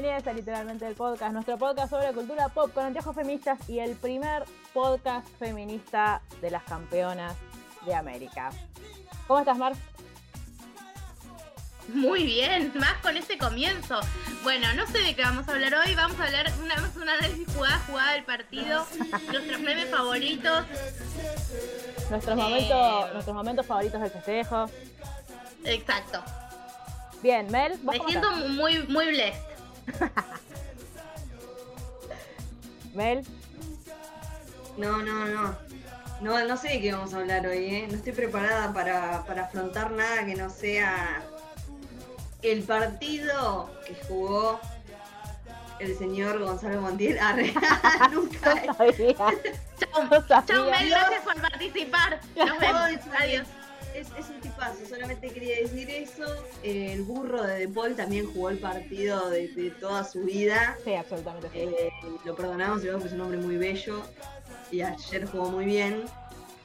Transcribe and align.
Bienvenidos 0.00 0.26
a 0.28 0.32
Literalmente 0.32 0.86
el 0.86 0.94
Podcast, 0.94 1.32
nuestro 1.34 1.58
podcast 1.58 1.90
sobre 1.90 2.10
cultura 2.14 2.48
pop 2.48 2.72
con 2.72 2.86
anteojos 2.86 3.14
feministas 3.14 3.58
y 3.68 3.80
el 3.80 3.96
primer 3.96 4.44
podcast 4.72 5.28
feminista 5.38 6.22
de 6.40 6.50
las 6.50 6.62
campeonas 6.62 7.36
de 7.84 7.94
América. 7.94 8.48
¿Cómo 9.26 9.40
estás, 9.40 9.58
Mar? 9.58 9.74
Muy 11.88 12.24
bien, 12.24 12.72
más 12.76 12.94
con 13.02 13.14
este 13.18 13.36
comienzo. 13.36 14.00
Bueno, 14.42 14.72
no 14.72 14.86
sé 14.86 15.00
de 15.00 15.14
qué 15.14 15.20
vamos 15.20 15.46
a 15.46 15.52
hablar 15.52 15.74
hoy. 15.74 15.94
Vamos 15.94 16.18
a 16.18 16.24
hablar 16.24 16.50
una 16.64 16.76
vez 16.76 16.96
una 16.96 17.12
análisis 17.12 17.46
jugada, 17.54 17.78
jugada 17.86 18.12
del 18.12 18.24
partido, 18.24 18.86
nuestros 19.30 19.60
memes 19.60 19.90
favoritos. 19.90 20.64
Nuestros, 22.08 22.38
Eh. 22.38 22.42
momentos, 22.42 23.12
nuestros 23.12 23.36
momentos 23.36 23.66
favoritos 23.66 24.00
del 24.00 24.10
festejo. 24.10 24.64
Exacto. 25.64 26.22
Bien, 27.22 27.50
Mel, 27.52 27.72
¿vos 27.82 27.98
Me 27.98 28.04
siento 28.06 28.30
estás? 28.32 28.48
muy, 28.48 28.78
muy 28.84 29.08
blessed. 29.08 29.49
Mel, 32.94 33.24
No, 34.76 34.98
no, 35.02 35.26
no. 35.26 35.56
No, 36.20 36.44
no 36.46 36.56
sé 36.56 36.68
de 36.68 36.80
qué 36.82 36.92
vamos 36.92 37.14
a 37.14 37.18
hablar 37.18 37.46
hoy, 37.46 37.64
¿eh? 37.74 37.86
No 37.90 37.96
estoy 37.96 38.12
preparada 38.12 38.72
para, 38.74 39.24
para 39.24 39.44
afrontar 39.44 39.90
nada 39.92 40.26
que 40.26 40.34
no 40.34 40.50
sea 40.50 41.22
el 42.42 42.62
partido 42.64 43.70
que 43.86 43.94
jugó 44.06 44.60
el 45.78 45.96
señor 45.96 46.38
Gonzalo 46.40 46.82
Montiel. 46.82 47.18
Arre, 47.18 47.54
nunca. 48.12 48.54
no 48.66 48.74
sabía. 48.74 49.14
Chau, 49.14 50.04
No 50.10 50.20
sabía. 50.28 50.44
chau 50.46 50.70
Mel, 50.70 50.90
gracias 50.90 51.22
por 51.22 51.40
participar. 51.40 52.20
Nos 52.36 52.58
vemos. 52.58 53.00
Adiós. 53.18 53.46
Es, 53.94 54.08
es 54.18 54.30
un 54.30 54.40
tipazo, 54.40 54.78
solamente 54.88 55.28
quería 55.28 55.56
decir 55.60 55.90
eso. 55.90 56.24
Eh, 56.62 56.92
el 56.92 57.02
burro 57.02 57.42
de 57.42 57.58
De 57.58 57.68
Paul 57.68 57.94
también 57.96 58.32
jugó 58.32 58.50
el 58.50 58.58
partido 58.58 59.30
de, 59.30 59.48
de 59.48 59.70
toda 59.70 60.04
su 60.04 60.22
vida. 60.22 60.76
Sí, 60.84 60.94
absolutamente. 60.94 61.48
Eh, 61.54 61.90
lo 62.24 62.34
perdonamos, 62.34 62.82
luego 62.82 63.00
que 63.00 63.06
es 63.06 63.12
un 63.12 63.20
hombre 63.22 63.38
muy 63.38 63.56
bello 63.56 64.02
y 64.70 64.82
ayer 64.82 65.26
jugó 65.26 65.50
muy 65.50 65.64
bien. 65.64 66.04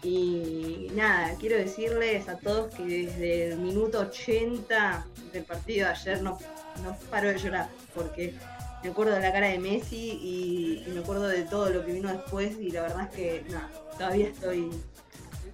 Y 0.03 0.91
nada, 0.94 1.36
quiero 1.40 1.58
decirles 1.58 2.30
a 2.30 2.38
todos 2.38 2.74
que 2.75 2.84
desde 2.84 3.53
el 3.53 3.59
minuto 3.59 4.02
80 4.02 5.06
del 5.34 5.44
partido 5.44 5.88
de 5.88 5.94
ayer 5.94 6.22
no, 6.22 6.38
no 6.84 6.96
paro 7.09 7.30
de 7.30 7.40
llorar, 7.40 7.69
porque 7.96 8.36
me 8.84 8.92
acuerdo 8.92 9.16
de 9.16 9.22
la 9.22 9.34
cara 9.34 9.47
de 9.47 9.57
Messi 9.57 10.19
y, 10.22 10.84
y 10.86 10.92
me 10.92 11.00
acuerdo 11.00 11.28
de 11.28 11.42
todo 11.42 11.72
lo 11.72 11.84
que 11.84 11.94
vino 11.94 12.12
después 12.12 12.56
y 12.59 12.69
la 12.69 12.84
verdad 12.84 13.09
es 13.09 13.16
que 13.16 13.46
nada, 13.50 13.72
todavía 13.97 14.28
estoy, 14.28 14.69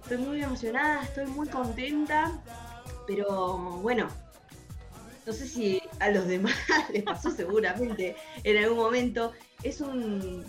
estoy 0.02 0.18
muy 0.18 0.42
emocionada, 0.42 1.02
estoy 1.02 1.26
muy 1.26 1.48
contenta, 1.48 2.32
pero 3.06 3.58
bueno, 3.82 4.08
no 5.26 5.32
sé 5.32 5.46
si 5.46 5.82
a 6.00 6.10
los 6.10 6.26
demás 6.26 6.54
les 6.92 7.02
pasó 7.04 7.30
seguramente 7.30 8.16
en 8.44 8.56
algún 8.62 8.78
momento, 8.78 9.32
es 9.62 9.80
un, 9.80 10.44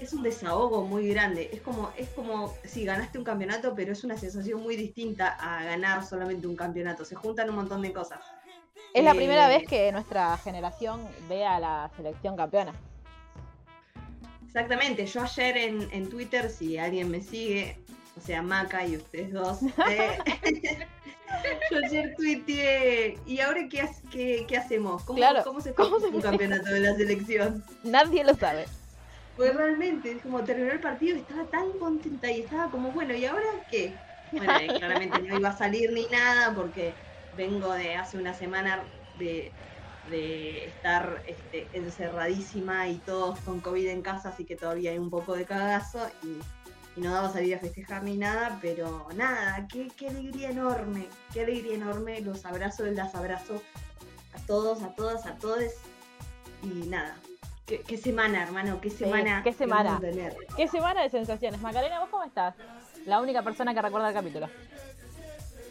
es 0.00 0.12
un 0.12 0.22
desahogo 0.22 0.84
muy 0.84 1.08
grande. 1.08 1.50
Es 1.52 1.62
como, 1.62 1.90
es 1.96 2.10
como 2.10 2.60
si 2.64 2.84
ganaste 2.84 3.18
un 3.18 3.24
campeonato, 3.24 3.74
pero 3.74 3.92
es 3.92 4.04
una 4.04 4.16
sensación 4.18 4.62
muy 4.62 4.76
distinta 4.76 5.28
a 5.40 5.64
ganar 5.64 6.04
solamente 6.04 6.46
un 6.46 6.56
campeonato. 6.56 7.04
Se 7.04 7.14
juntan 7.16 7.48
un 7.50 7.56
montón 7.56 7.82
de 7.82 7.92
cosas. 7.92 8.20
Es 8.92 9.04
la 9.04 9.12
Eh, 9.12 9.14
primera 9.14 9.48
vez 9.48 9.64
que 9.66 9.90
nuestra 9.92 10.36
generación 10.38 11.14
ve 11.28 11.44
a 11.46 11.58
la 11.60 11.90
selección 11.96 12.36
campeona. 12.36 12.74
Exactamente, 14.46 15.06
yo 15.06 15.22
ayer 15.22 15.56
en, 15.58 15.88
en 15.92 16.08
Twitter, 16.08 16.50
si 16.50 16.78
alguien 16.78 17.10
me 17.10 17.20
sigue, 17.22 17.84
o 18.18 18.20
sea, 18.20 18.42
Maca 18.42 18.84
y 18.84 18.96
ustedes 18.96 19.32
dos, 19.32 19.60
eh, 19.88 20.18
yo 21.70 21.78
ayer 21.84 22.14
tuiteé, 22.16 23.18
¿y 23.26 23.40
ahora 23.40 23.68
qué, 23.68 23.88
qué, 24.10 24.44
qué 24.48 24.56
hacemos? 24.56 25.04
¿Cómo, 25.04 25.18
Claro, 25.18 25.42
¿cómo 25.44 25.60
se 25.60 25.72
¿cómo 25.72 26.00
se 26.00 26.08
un 26.08 26.20
campeonato 26.20 26.68
de 26.68 26.80
la 26.80 26.94
selección? 26.94 27.64
Nadie 27.84 28.24
lo 28.24 28.34
sabe. 28.34 28.66
Pues 29.36 29.54
realmente, 29.54 30.12
es 30.12 30.22
como 30.22 30.42
terminó 30.42 30.72
el 30.72 30.80
partido 30.80 31.16
y 31.16 31.20
estaba 31.20 31.44
tan 31.44 31.70
contenta 31.78 32.30
y 32.30 32.40
estaba 32.40 32.70
como, 32.70 32.90
bueno, 32.90 33.14
¿y 33.14 33.24
ahora 33.24 33.46
qué? 33.70 33.94
Bueno, 34.32 34.52
eh, 34.56 34.66
claramente 34.78 35.22
no 35.22 35.38
iba 35.38 35.50
a 35.50 35.56
salir 35.56 35.92
ni 35.92 36.06
nada 36.06 36.54
porque 36.54 36.92
vengo 37.36 37.72
de 37.72 37.94
hace 37.94 38.18
una 38.18 38.34
semana 38.34 38.82
de, 39.18 39.52
de 40.10 40.66
estar 40.66 41.22
este, 41.26 41.68
encerradísima 41.72 42.88
y 42.88 42.96
todos 42.96 43.38
con 43.40 43.60
COVID 43.60 43.86
en 43.86 44.02
casa, 44.02 44.30
así 44.30 44.44
que 44.44 44.56
todavía 44.56 44.90
hay 44.90 44.98
un 44.98 45.08
poco 45.08 45.36
de 45.36 45.44
cagazo 45.44 46.10
y, 46.24 46.38
y 46.98 47.00
no 47.00 47.12
daba 47.12 47.28
a 47.28 47.32
salir 47.32 47.54
a 47.54 47.58
festejar 47.60 48.02
ni 48.02 48.16
nada, 48.16 48.58
pero 48.60 49.06
nada, 49.14 49.68
qué, 49.68 49.88
qué 49.96 50.08
alegría 50.08 50.50
enorme, 50.50 51.06
qué 51.32 51.42
alegría 51.42 51.76
enorme, 51.76 52.20
los 52.20 52.44
abrazo, 52.44 52.84
las 52.86 53.14
abrazo 53.14 53.62
a 54.34 54.40
todos, 54.46 54.82
a 54.82 54.94
todas, 54.94 55.24
a 55.26 55.36
todos 55.36 55.74
y 56.62 56.88
nada. 56.88 57.16
Qué, 57.66 57.82
qué 57.82 57.96
semana, 57.96 58.42
hermano, 58.42 58.80
qué 58.80 58.90
semana. 58.90 59.42
qué 59.44 59.52
que 59.52 59.56
semana. 59.56 59.90
vamos 59.92 60.04
a 60.04 60.10
tener. 60.10 60.36
¿Qué 60.56 60.66
semana 60.66 61.02
de 61.02 61.10
sensaciones? 61.10 61.60
Macarena, 61.60 62.00
¿vos 62.00 62.08
cómo 62.10 62.24
estás? 62.24 62.56
La 63.06 63.20
única 63.20 63.42
persona 63.42 63.72
que 63.74 63.82
recuerda 63.82 64.08
el 64.08 64.14
capítulo. 64.14 64.48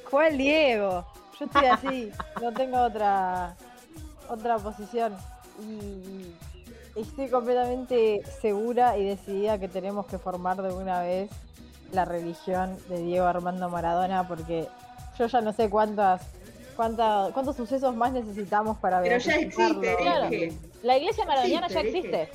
¿Cuál 0.09 0.37
Diego? 0.37 1.05
Yo 1.37 1.45
estoy 1.45 1.65
así, 1.65 2.11
no 2.41 2.53
tengo 2.53 2.79
otra 2.79 3.55
otra 4.29 4.57
posición 4.57 5.15
y 5.59 6.33
estoy 6.97 7.29
completamente 7.29 8.21
segura 8.41 8.97
y 8.97 9.05
decidida 9.05 9.59
que 9.59 9.67
tenemos 9.67 10.05
que 10.07 10.17
formar 10.17 10.61
de 10.61 10.73
una 10.73 11.01
vez 11.01 11.29
la 11.91 12.05
religión 12.05 12.77
de 12.89 12.99
Diego 13.01 13.25
Armando 13.25 13.69
Maradona 13.69 14.27
porque 14.27 14.67
yo 15.17 15.27
ya 15.27 15.41
no 15.41 15.53
sé 15.53 15.69
cuántas 15.69 16.21
cuánta- 16.75 17.29
cuántos 17.33 17.55
sucesos 17.55 17.95
más 17.95 18.11
necesitamos 18.11 18.77
para 18.77 19.01
Pero 19.01 19.17
ya 19.17 19.35
existe, 19.35 19.95
Claro. 19.97 20.29
La 20.83 20.97
iglesia 20.97 21.25
maradoniana 21.25 21.67
ya 21.67 21.79
Existe. 21.81 22.29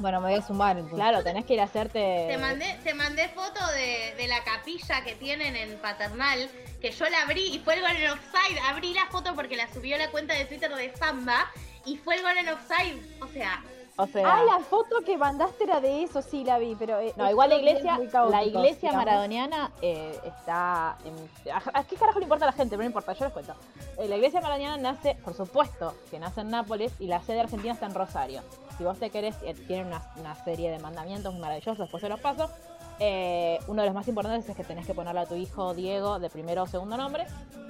Bueno, 0.00 0.20
me 0.20 0.30
voy 0.30 0.38
a 0.40 0.42
sumar 0.44 0.72
entonces. 0.76 0.96
Claro, 0.98 1.22
tenés 1.22 1.44
que 1.44 1.54
ir 1.54 1.60
a 1.60 1.64
hacerte. 1.64 2.26
Te 2.28 2.36
mandé, 2.36 2.76
te 2.82 2.94
mandé 2.94 3.28
foto 3.28 3.60
de, 3.76 4.14
de 4.20 4.26
la 4.26 4.42
capilla 4.42 5.04
que 5.04 5.14
tienen 5.14 5.54
en 5.54 5.78
Paternal, 5.78 6.50
que 6.80 6.90
yo 6.90 7.08
la 7.08 7.22
abrí 7.22 7.54
y 7.54 7.60
fue 7.60 7.74
el 7.74 7.82
gol 7.82 7.92
en 7.92 8.10
offside. 8.10 8.58
Abrí 8.68 8.92
la 8.92 9.06
foto 9.06 9.36
porque 9.36 9.54
la 9.56 9.72
subió 9.72 9.94
a 9.94 9.98
la 10.00 10.10
cuenta 10.10 10.34
de 10.34 10.46
Twitter 10.46 10.74
de 10.74 10.92
Samba 10.96 11.48
y 11.84 11.96
fue 11.96 12.16
el 12.16 12.22
gol 12.22 12.36
en 12.38 12.48
offside. 12.48 13.02
O 13.22 13.26
sea, 13.28 13.62
O 13.96 14.06
sea. 14.06 14.34
Ah, 14.38 14.42
la 14.44 14.58
foto 14.58 15.02
que 15.06 15.16
mandaste 15.16 15.64
era 15.64 15.80
de 15.80 16.02
eso, 16.02 16.20
sí 16.20 16.42
la 16.44 16.58
vi, 16.58 16.74
pero... 16.76 16.98
eh, 16.98 17.12
No, 17.16 17.30
igual 17.30 17.50
la 17.50 17.56
iglesia, 17.56 17.96
la 18.28 18.42
iglesia 18.44 18.88
digamos. 18.90 19.04
maradoniana 19.06 19.70
eh, 19.82 20.18
está. 20.24 20.96
En, 21.04 21.52
¿a, 21.52 21.62
a 21.78 21.84
qué 21.84 21.94
carajo 21.96 22.18
le 22.18 22.24
importa 22.24 22.44
a 22.44 22.48
la 22.48 22.52
gente? 22.52 22.70
Pero 22.70 22.82
no 22.82 22.86
importa, 22.88 23.12
yo 23.12 23.24
les 23.26 23.32
cuento. 23.32 23.54
Eh, 23.98 24.08
la 24.08 24.16
iglesia 24.16 24.40
maradoniana 24.40 24.76
nace, 24.78 25.14
por 25.24 25.34
supuesto, 25.34 25.94
que 26.10 26.18
nace 26.18 26.40
en 26.40 26.50
Nápoles 26.50 26.92
y 26.98 27.06
la 27.06 27.20
sede 27.22 27.40
argentina 27.40 27.72
está 27.74 27.86
en 27.86 27.94
Rosario. 27.94 28.42
Si 28.78 28.82
vos 28.82 28.98
te 28.98 29.10
querés, 29.10 29.36
eh, 29.44 29.54
tiene 29.54 29.84
una, 29.84 30.02
una 30.16 30.34
serie 30.44 30.72
de 30.72 30.80
mandamientos 30.80 31.32
maravillosos, 31.38 31.78
después 31.78 32.00
se 32.00 32.08
los 32.08 32.18
paso. 32.18 32.50
Eh, 32.98 33.60
uno 33.68 33.82
de 33.82 33.86
los 33.86 33.94
más 33.94 34.06
importantes 34.08 34.48
es 34.48 34.56
que 34.56 34.64
tenés 34.64 34.86
que 34.86 34.94
ponerle 34.94 35.20
a 35.20 35.26
tu 35.26 35.34
hijo 35.36 35.72
Diego 35.74 36.18
de 36.20 36.30
primero 36.30 36.62
o 36.62 36.66
segundo 36.66 36.96
nombre 36.96 37.26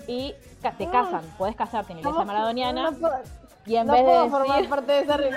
y 0.06 0.34
ca- 0.60 0.72
te 0.72 0.84
Ah. 0.84 0.90
casan, 0.90 1.24
podés 1.38 1.56
casarte 1.56 1.92
en 1.92 1.98
iglesia 1.98 2.12
¿Cómo- 2.18 2.26
maradoniana. 2.26 2.90
No 3.66 3.72
Y 3.72 3.76
en 3.76 3.86
No 3.86 3.92
vez 3.94 4.02
de 4.02 4.06
puedo 4.10 4.28
formar 4.30 4.56
decir, 4.56 4.70
parte 4.70 4.92
de 4.92 4.98
esa 5.00 5.16
no 5.16 5.30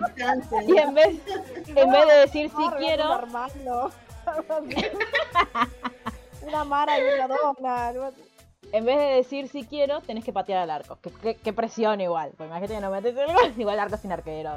sustancia. 0.00 0.62
y 0.66 0.78
en 0.78 0.94
vez, 0.94 1.16
en 1.68 1.90
vez 1.90 2.06
de 2.06 2.14
decir 2.14 2.50
si 2.50 2.56
No, 2.56 2.70
regalo 2.70 2.78
quiero. 2.78 3.20
Una 6.46 6.64
Mara 6.64 6.98
y 6.98 7.02
una 7.02 7.28
dona, 7.28 7.92
en 8.72 8.84
vez 8.84 8.98
de 8.98 9.04
decir 9.04 9.48
si 9.48 9.64
quiero, 9.64 10.00
tenés 10.00 10.24
que 10.24 10.32
patear 10.32 10.58
al 10.60 10.70
arco. 10.70 10.98
Qué, 11.00 11.10
qué- 11.22 11.34
qué 11.36 11.52
presión 11.52 12.00
igual. 12.00 12.32
Pues 12.36 12.48
imagínate 12.48 12.74
que 12.74 12.80
no 12.80 12.90
metes 12.90 13.16
el 13.16 13.26
gol, 13.26 13.52
igual 13.58 13.78
arco 13.78 13.96
sin 13.96 14.12
arquero. 14.12 14.56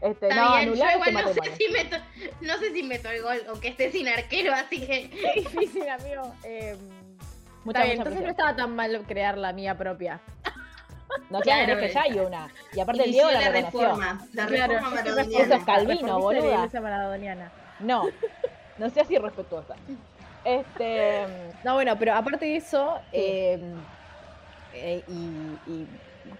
Este, 0.00 0.28
no, 0.28 0.56
bien, 0.56 0.74
yo 0.74 0.84
anular 0.84 0.94
igual 0.94 1.08
este 1.08 1.22
no 1.40 1.44
sé, 1.44 1.56
si 1.56 1.72
meto, 1.72 1.96
no 2.40 2.56
sé 2.58 2.72
si 2.72 2.82
meto 2.84 3.10
el 3.10 3.22
gol 3.22 3.38
o 3.52 3.60
que 3.60 3.68
esté 3.68 3.90
sin 3.92 4.08
arquero, 4.08 4.54
así 4.54 4.80
que. 4.86 5.10
Qué 5.10 5.32
difícil, 5.40 5.88
amigo. 5.88 6.32
Eh, 6.44 6.76
Mucha, 7.64 7.80
está 7.80 7.82
mucha 7.82 7.82
bien, 7.84 7.98
entonces 7.98 8.22
no 8.22 8.28
estaba 8.30 8.56
tan 8.56 8.74
mal 8.76 9.02
crear 9.06 9.36
la 9.36 9.52
mía 9.52 9.76
propia. 9.76 10.20
No, 11.30 11.40
claro, 11.40 11.64
Claro, 11.64 11.80
es 11.80 11.86
que 11.88 11.94
ya 11.94 12.02
hay 12.02 12.18
una. 12.18 12.48
Y 12.74 12.80
aparte 12.80 13.04
el 13.04 13.12
Diego 13.12 13.30
la 13.30 13.40
la 13.40 13.50
reconoció. 13.50 13.80
reforma, 13.80 14.28
la 14.34 14.46
Claro, 14.46 14.72
reforma 14.74 14.94
maradoniana. 14.96 15.44
Eso 15.44 15.54
es 15.54 15.64
Calvino, 15.64 15.94
Reformista 15.94 16.06
de 16.06 16.06
la 16.06 16.16
boluda. 16.18 16.68
No, 17.80 18.04
no 18.78 18.90
seas 18.90 19.10
irrespetuosa. 19.10 19.74
Este. 20.44 21.26
No, 21.64 21.74
bueno, 21.74 21.98
pero 21.98 22.14
aparte 22.14 22.44
de 22.46 22.56
eso, 22.56 22.98
eh, 23.12 23.58
eh, 24.74 25.02
y, 25.08 25.70
y 25.70 25.86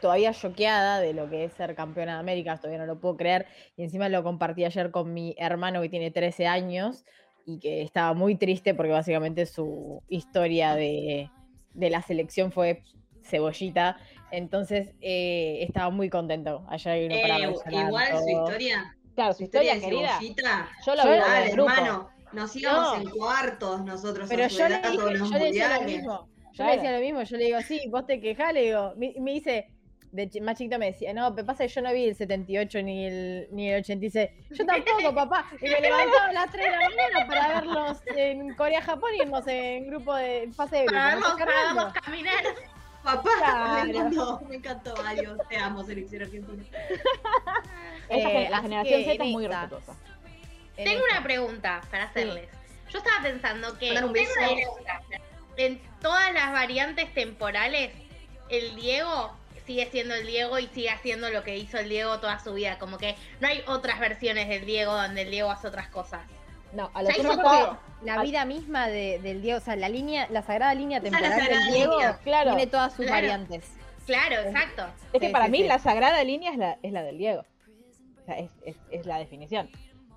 todavía 0.00 0.32
choqueada 0.32 1.00
de 1.00 1.12
lo 1.14 1.29
que 1.29 1.44
es 1.44 1.53
ser 1.55 1.75
campeona 1.75 2.14
de 2.14 2.21
América, 2.21 2.56
todavía 2.56 2.79
no 2.79 2.87
lo 2.87 3.00
puedo 3.00 3.17
creer, 3.17 3.47
y 3.76 3.82
encima 3.85 4.09
lo 4.09 4.23
compartí 4.23 4.64
ayer 4.64 4.91
con 4.91 5.12
mi 5.12 5.35
hermano 5.38 5.81
que 5.81 5.88
tiene 5.88 6.11
13 6.11 6.47
años 6.47 7.05
y 7.47 7.59
que 7.59 7.82
estaba 7.82 8.12
muy 8.14 8.37
triste 8.37 8.75
porque 8.75 8.93
básicamente 8.93 9.47
su 9.47 10.03
historia 10.09 10.75
de, 10.75 11.31
de 11.75 11.91
la 11.91 12.03
selección 12.03 12.53
fue 12.53 12.82
cebollita, 13.29 13.97
entonces 14.31 14.91
eh, 15.01 15.59
estaba 15.63 15.91
muy 15.91 16.09
contento 16.11 16.65
ayer 16.69 17.09
vino 17.09 17.21
para 17.21 17.39
Eh, 17.39 17.87
igual 17.87 18.19
su 18.19 18.29
historia, 18.29 18.95
Claro, 19.15 19.33
su 19.33 19.39
su 19.39 19.45
historia, 19.45 19.75
historia 19.75 19.75
de 19.75 19.81
querida. 19.97 20.19
cebollita. 20.19 20.69
Yo 20.87 20.95
lo 20.95 21.03
vi 21.05 21.09
en 21.11 21.59
hermano, 21.59 22.11
nos 22.33 22.57
íbamos 22.57 22.97
No. 22.97 23.03
en 23.03 23.11
cuartos 23.11 23.85
nosotros 23.85 24.29
Pero 24.29 24.47
yo 24.49 24.69
le, 24.69 24.77
dije, 24.79 24.97
los 25.19 25.31
yo 25.31 25.39
le 25.39 25.45
decía 25.47 25.79
lo 25.79 25.83
mismo. 25.87 26.29
Yo 26.53 26.65
Claro. 26.65 26.71
le 26.71 26.77
decía 26.77 26.93
lo 26.93 27.01
mismo. 27.05 27.23
Yo 27.23 27.37
le 27.37 27.45
digo, 27.45 27.61
sí, 27.63 27.81
vos 27.89 28.07
te 28.07 28.21
quejás, 28.21 28.53
le 28.53 28.63
digo. 28.63 28.93
Me, 28.97 29.15
me 29.21 29.33
dice, 29.33 29.69
de 30.13 30.31
más 30.43 30.57
chiquito 30.57 30.79
me 30.79 30.87
decía, 30.87 31.13
no, 31.13 31.35
pero 31.35 31.47
pasa 31.47 31.65
que 31.65 31.69
yo 31.69 31.83
no 31.83 31.93
vi 31.93 32.05
el 32.07 32.15
78 32.17 32.83
ni 32.83 33.07
el, 33.07 33.49
ni 33.53 33.71
el 33.71 33.81
86. 33.81 34.29
Yo 34.51 34.67
tampoco, 34.67 35.15
papá. 35.15 35.47
Y 35.61 35.65
me 35.69 35.81
levantaba 35.81 36.27
a 36.27 36.33
las 36.33 36.51
3 36.51 36.65
de 36.65 36.71
la 36.71 36.77
mañana 36.89 37.27
para 37.27 37.49
verlos 37.61 38.03
en 38.17 38.55
Corea-Japón 38.55 39.11
y 39.19 39.23
irnos 39.23 39.47
en 39.47 39.87
grupo 39.89 40.15
de 40.15 40.49
fase 40.55 40.77
de 40.79 40.85
Para 40.87 41.11
grupo. 41.17 41.29
verlos, 41.37 41.47
para 41.47 41.75
verlos 41.75 41.93
caminar. 42.05 42.45
Papá, 43.03 43.31
Claro. 43.39 43.75
me 43.85 43.91
encantó, 43.91 44.41
me 44.49 44.55
encantó, 44.56 44.95
adiós, 45.06 45.39
te 45.49 45.56
amo, 45.56 45.85
selección 45.85 46.23
argentina. 46.23 46.65
Eh, 48.11 48.49
la 48.50 48.61
generación 48.61 49.05
Z 49.05 49.25
es 49.25 49.31
muy 49.31 49.47
respetuosa. 49.47 49.95
en 50.77 50.85
Tengo 50.85 51.03
una 51.11 51.23
pregunta 51.23 51.81
para 51.91 52.05
hacerles. 52.05 52.49
Yo 52.91 52.99
estaba 52.99 53.23
pensando 53.23 53.77
que 53.79 53.93
un 54.03 54.12
beso. 54.12 54.33
en 55.56 55.81
todas 56.00 56.33
las 56.33 56.53
variantes 56.53 57.12
temporales, 57.12 57.93
el 58.49 58.75
Diego 58.77 59.37
sigue 59.67 59.91
siendo 59.91 60.15
el 60.15 60.27
Diego 60.27 60.59
y 60.59 60.67
sigue 60.69 60.89
haciendo 60.91 61.29
lo 61.29 61.45
que 61.45 61.59
hizo 61.59 61.77
el 61.79 61.91
Diego 61.91 62.19
toda 62.21 62.39
su 62.41 62.55
vida. 62.55 62.79
Como 62.79 62.97
que 62.97 63.15
no 63.41 63.49
hay 63.49 63.62
otras 63.67 64.00
versiones 64.00 64.49
del 64.49 64.65
Diego 64.65 64.95
donde 64.95 65.23
el 65.23 65.31
Diego 65.31 65.50
hace 65.50 65.69
otras 65.69 65.89
cosas. 65.89 66.23
No, 66.73 66.91
a 66.94 67.03
lo 67.03 67.09
que. 67.09 67.23
La 68.03 68.23
vida 68.23 68.44
misma 68.44 68.87
de- 68.88 69.19
del 69.20 69.43
Diego, 69.43 69.59
o 69.59 69.61
sea, 69.61 69.75
la 69.76 69.88
línea, 69.88 70.29
la 70.31 70.43
sagrada 70.43 70.73
línea 70.75 70.99
la 71.00 71.05
temporal 71.11 71.37
del 71.49 71.73
Diego 71.73 71.93
línea, 71.94 72.19
claro. 72.23 72.50
tiene 72.50 72.67
todas 72.70 72.93
sus 72.94 73.06
Claro. 73.06 73.23
variantes. 73.23 73.73
Claro, 74.06 74.37
exacto. 74.37 74.87
Es 75.12 75.20
que 75.20 75.26
Sí, 75.26 75.32
para 75.32 75.47
sí, 75.47 75.50
mí 75.50 75.59
sí. 75.62 75.65
la 75.69 75.79
sagrada 75.79 76.23
línea 76.25 76.53
es 76.53 76.59
la, 76.59 76.79
es 76.82 76.93
la 76.93 77.03
del 77.03 77.19
Diego. 77.19 77.44
O 78.23 78.25
sea, 78.25 78.38
es, 78.38 78.50
es- 78.65 78.76
es 78.91 79.06
la 79.06 79.19
definición. 79.19 79.69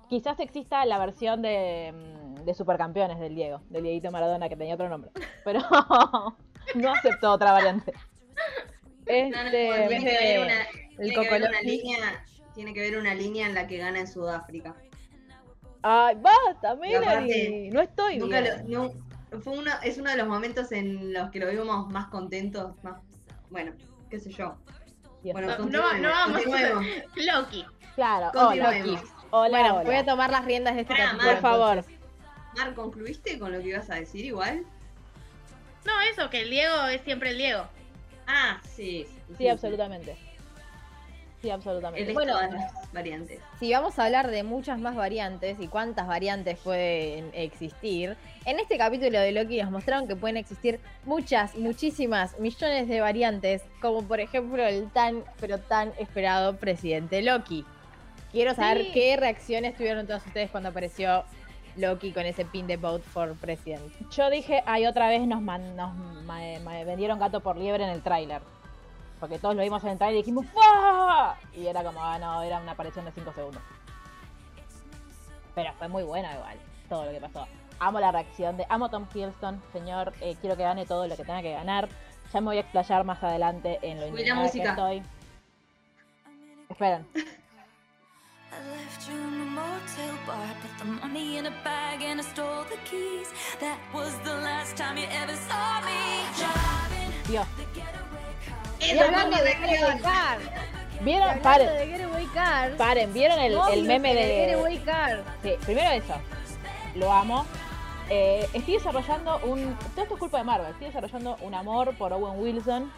Quizás 0.08 0.38
exista 0.40 0.84
la 0.84 0.98
versión 0.98 1.42
de, 1.42 1.92
mm, 1.92 2.44
de 2.44 2.54
supercampeones 2.54 3.18
del 3.18 3.34
Diego, 3.34 3.62
del 3.70 3.82
Dieguito 3.82 4.10
Maradona, 4.10 4.48
que 4.48 4.56
tenía 4.56 4.74
otro 4.74 4.88
nombre. 4.88 5.10
Pero 5.44 5.60
no 6.74 6.92
aceptó 6.92 7.32
otra 7.32 7.52
variante. 7.52 7.92
No, 7.92 9.12
no, 9.12 9.14
Este, 9.14 9.88
tiene 9.88 10.04
que 10.04 10.16
haber 10.18 10.40
una, 10.40 10.66
tiene 10.96 11.12
que 11.14 11.28
haber 11.28 11.48
una 11.48 11.60
línea, 11.62 12.24
tiene 12.54 12.74
que 12.74 12.80
haber 12.80 12.98
una 12.98 13.14
línea 13.14 13.46
en 13.46 13.54
la 13.54 13.66
que 13.66 13.78
gana 13.78 13.98
en 14.00 14.06
Sudáfrica. 14.06 14.76
Ay, 15.82 16.16
basta, 16.16 16.74
Melanie. 16.76 17.70
No 17.72 17.80
estoy 17.80 18.18
Nunca 18.18 18.40
bien. 18.40 18.64
lo, 18.70 18.88
no, 19.30 19.40
fue 19.40 19.58
uno, 19.58 19.70
es 19.82 19.98
uno 19.98 20.10
de 20.10 20.16
los 20.16 20.28
momentos 20.28 20.70
en 20.72 21.12
los 21.12 21.30
que 21.30 21.40
lo 21.40 21.48
vimos 21.50 21.88
más 21.90 22.06
contentos, 22.06 22.74
más, 22.84 23.00
bueno, 23.50 23.72
qué 24.10 24.20
sé 24.20 24.30
yo. 24.30 24.56
Dios. 25.22 25.34
Bueno, 25.34 25.56
No, 25.58 25.98
no 25.98 26.08
vamos. 26.08 26.42
Loki. 27.16 27.64
Claro, 27.94 28.30
hola. 28.34 28.64
Continuemos. 28.66 29.02
Hola, 29.30 29.48
Bueno, 29.58 29.74
hola. 29.76 29.84
voy 29.84 29.94
a 29.96 30.04
tomar 30.04 30.30
las 30.30 30.44
riendas 30.44 30.74
de 30.74 30.82
este 30.82 30.94
capítulo. 30.94 31.30
Por 31.30 31.40
favor. 31.40 31.84
Mar, 32.56 32.74
¿concluiste 32.74 33.38
con 33.38 33.52
lo 33.52 33.60
que 33.60 33.68
ibas 33.68 33.88
a 33.90 33.94
decir 33.94 34.24
igual? 34.24 34.64
No, 35.86 35.92
eso, 36.02 36.28
que 36.30 36.42
el 36.42 36.50
Diego 36.50 36.86
es 36.86 37.00
siempre 37.02 37.30
el 37.30 37.38
Diego. 37.38 37.64
Ah, 38.26 38.60
sí. 38.68 39.06
Sí, 39.38 39.48
absolutamente. 39.48 40.14
Sí, 40.14 40.31
absolutamente. 41.50 42.02
Él 42.02 42.08
es 42.10 42.14
Bueno. 42.14 42.34
las 42.40 42.92
variantes. 42.92 43.40
Si 43.58 43.72
vamos 43.72 43.98
a 43.98 44.04
hablar 44.04 44.30
de 44.30 44.42
muchas 44.42 44.78
más 44.78 44.94
variantes 44.96 45.58
y 45.60 45.68
cuántas 45.68 46.06
variantes 46.06 46.58
pueden 46.58 47.30
existir, 47.34 48.16
en 48.44 48.60
este 48.60 48.78
capítulo 48.78 49.18
de 49.20 49.32
Loki 49.32 49.60
nos 49.62 49.70
mostraron 49.70 50.06
que 50.08 50.16
pueden 50.16 50.36
existir 50.36 50.80
muchas, 51.04 51.54
muchísimas, 51.56 52.38
millones 52.38 52.88
de 52.88 53.00
variantes, 53.00 53.62
como 53.80 54.02
por 54.02 54.20
ejemplo 54.20 54.64
el 54.66 54.90
tan, 54.90 55.22
pero 55.40 55.58
tan 55.58 55.92
esperado 55.98 56.56
presidente 56.56 57.22
Loki. 57.22 57.64
Quiero 58.32 58.54
saber 58.54 58.84
Sí. 58.84 58.90
qué 58.92 59.16
reacciones 59.16 59.76
tuvieron 59.76 60.06
todos 60.06 60.24
ustedes 60.26 60.50
cuando 60.50 60.70
apareció 60.70 61.24
Loki 61.76 62.12
con 62.12 62.24
ese 62.26 62.44
pin 62.44 62.66
de 62.66 62.76
Vote 62.76 63.02
for 63.02 63.34
President. 63.36 63.82
Yo 64.10 64.28
dije, 64.30 64.62
ay, 64.66 64.86
otra 64.86 65.08
vez 65.08 65.26
nos, 65.26 65.40
man- 65.40 65.74
nos 65.76 65.94
ma- 66.24 66.40
ma- 66.62 66.84
vendieron 66.84 67.18
gato 67.18 67.40
por 67.40 67.56
liebre 67.56 67.84
en 67.84 67.90
el 67.90 68.02
tráiler. 68.02 68.40
Porque 69.22 69.38
todos 69.38 69.54
lo 69.54 69.62
vimos 69.62 69.84
en 69.84 69.90
el 69.90 69.98
tráiler 69.98 70.18
y 70.18 70.22
dijimos 70.22 70.46
¡Fua! 70.46 71.38
Y 71.54 71.68
era 71.68 71.84
como, 71.84 72.02
ah, 72.02 72.18
no, 72.18 72.42
era 72.42 72.58
una 72.58 72.72
aparición 72.72 73.04
de 73.04 73.12
5 73.12 73.32
segundos. 73.32 73.62
Pero 75.54 75.72
fue 75.74 75.86
muy 75.86 76.02
buena 76.02 76.34
igual, 76.34 76.58
todo 76.88 77.04
lo 77.04 77.12
que 77.12 77.20
pasó. 77.20 77.46
Amo 77.78 78.00
la 78.00 78.10
reacción 78.10 78.56
de, 78.56 78.66
amo 78.68 78.90
Tom 78.90 79.06
Hiddleston, 79.14 79.62
señor, 79.72 80.12
eh, 80.20 80.34
quiero 80.40 80.56
que 80.56 80.64
gane 80.64 80.86
todo 80.86 81.06
lo 81.06 81.16
que 81.16 81.22
tenga 81.22 81.40
que 81.40 81.52
ganar. 81.52 81.88
Ya 82.32 82.40
me 82.40 82.46
voy 82.46 82.56
a 82.56 82.60
explayar 82.62 83.04
más 83.04 83.22
adelante 83.22 83.78
en 83.82 84.00
lo 84.00 84.06
la 84.06 84.08
indignada 84.08 84.50
que 84.50 84.60
estoy. 84.60 85.02
Esperen. 86.68 87.06
I 87.14 87.22
left 88.74 89.08
you 89.08 89.14
in 89.14 89.40
a 89.40 89.44
motel 89.44 90.18
bar, 90.26 90.56
put 90.60 90.78
the 90.78 90.84
money 90.84 91.36
in 91.38 91.46
a 91.46 91.62
bag 91.62 92.02
and 92.02 92.20
I 92.20 92.24
stole 92.24 92.64
the 92.64 92.76
keys. 92.90 93.28
That 93.60 93.78
was 93.94 94.12
the 94.24 94.34
last 94.34 94.76
time 94.76 94.96
you 94.98 95.06
ever 95.12 95.36
saw 95.36 95.80
me 95.80 96.26
driving 96.36 97.12
Dios. 97.28 98.01
Y 98.82 98.98
hablando 98.98 99.36
de 99.36 99.50
Getaway. 99.54 99.98
Car, 100.00 100.38
¿Vieron? 101.00 101.38
Paren, 101.40 101.66
de 101.66 101.86
Getaway 101.86 102.26
Car, 102.26 102.76
paren, 102.76 103.12
¿vieron 103.12 103.38
el, 103.40 103.58
el 103.72 103.82
meme 103.84 104.14
de... 104.14 104.46
Getaway 104.46 104.78
Car. 104.78 105.22
Sí, 105.42 105.54
primero 105.64 105.90
eso. 105.90 106.14
Lo 106.94 107.12
amo. 107.12 107.44
Eh, 108.10 108.46
estoy 108.52 108.74
desarrollando 108.74 109.38
un. 109.44 109.74
Todo 109.94 110.02
esto 110.02 110.14
es 110.14 110.20
culpa 110.20 110.38
de 110.38 110.44
Marvel. 110.44 110.70
Estoy 110.72 110.88
desarrollando 110.88 111.36
un 111.40 111.54
amor 111.54 111.96
por 111.96 112.12
Owen 112.12 112.38
Wilson. 112.40 112.92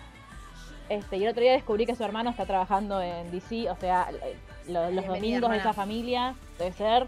Este, 0.88 1.16
y 1.16 1.24
el 1.24 1.30
otro 1.30 1.42
día 1.42 1.52
descubrí 1.52 1.86
que 1.86 1.94
su 1.94 2.04
hermano 2.04 2.30
está 2.30 2.44
trabajando 2.44 3.00
en 3.00 3.30
DC, 3.30 3.70
o 3.70 3.76
sea, 3.76 4.08
eh, 4.22 4.36
lo- 4.66 4.90
los 4.90 5.06
domingos 5.06 5.50
de 5.50 5.56
esa 5.58 5.72
familia, 5.72 6.34
debe 6.58 6.72
ser. 6.72 7.06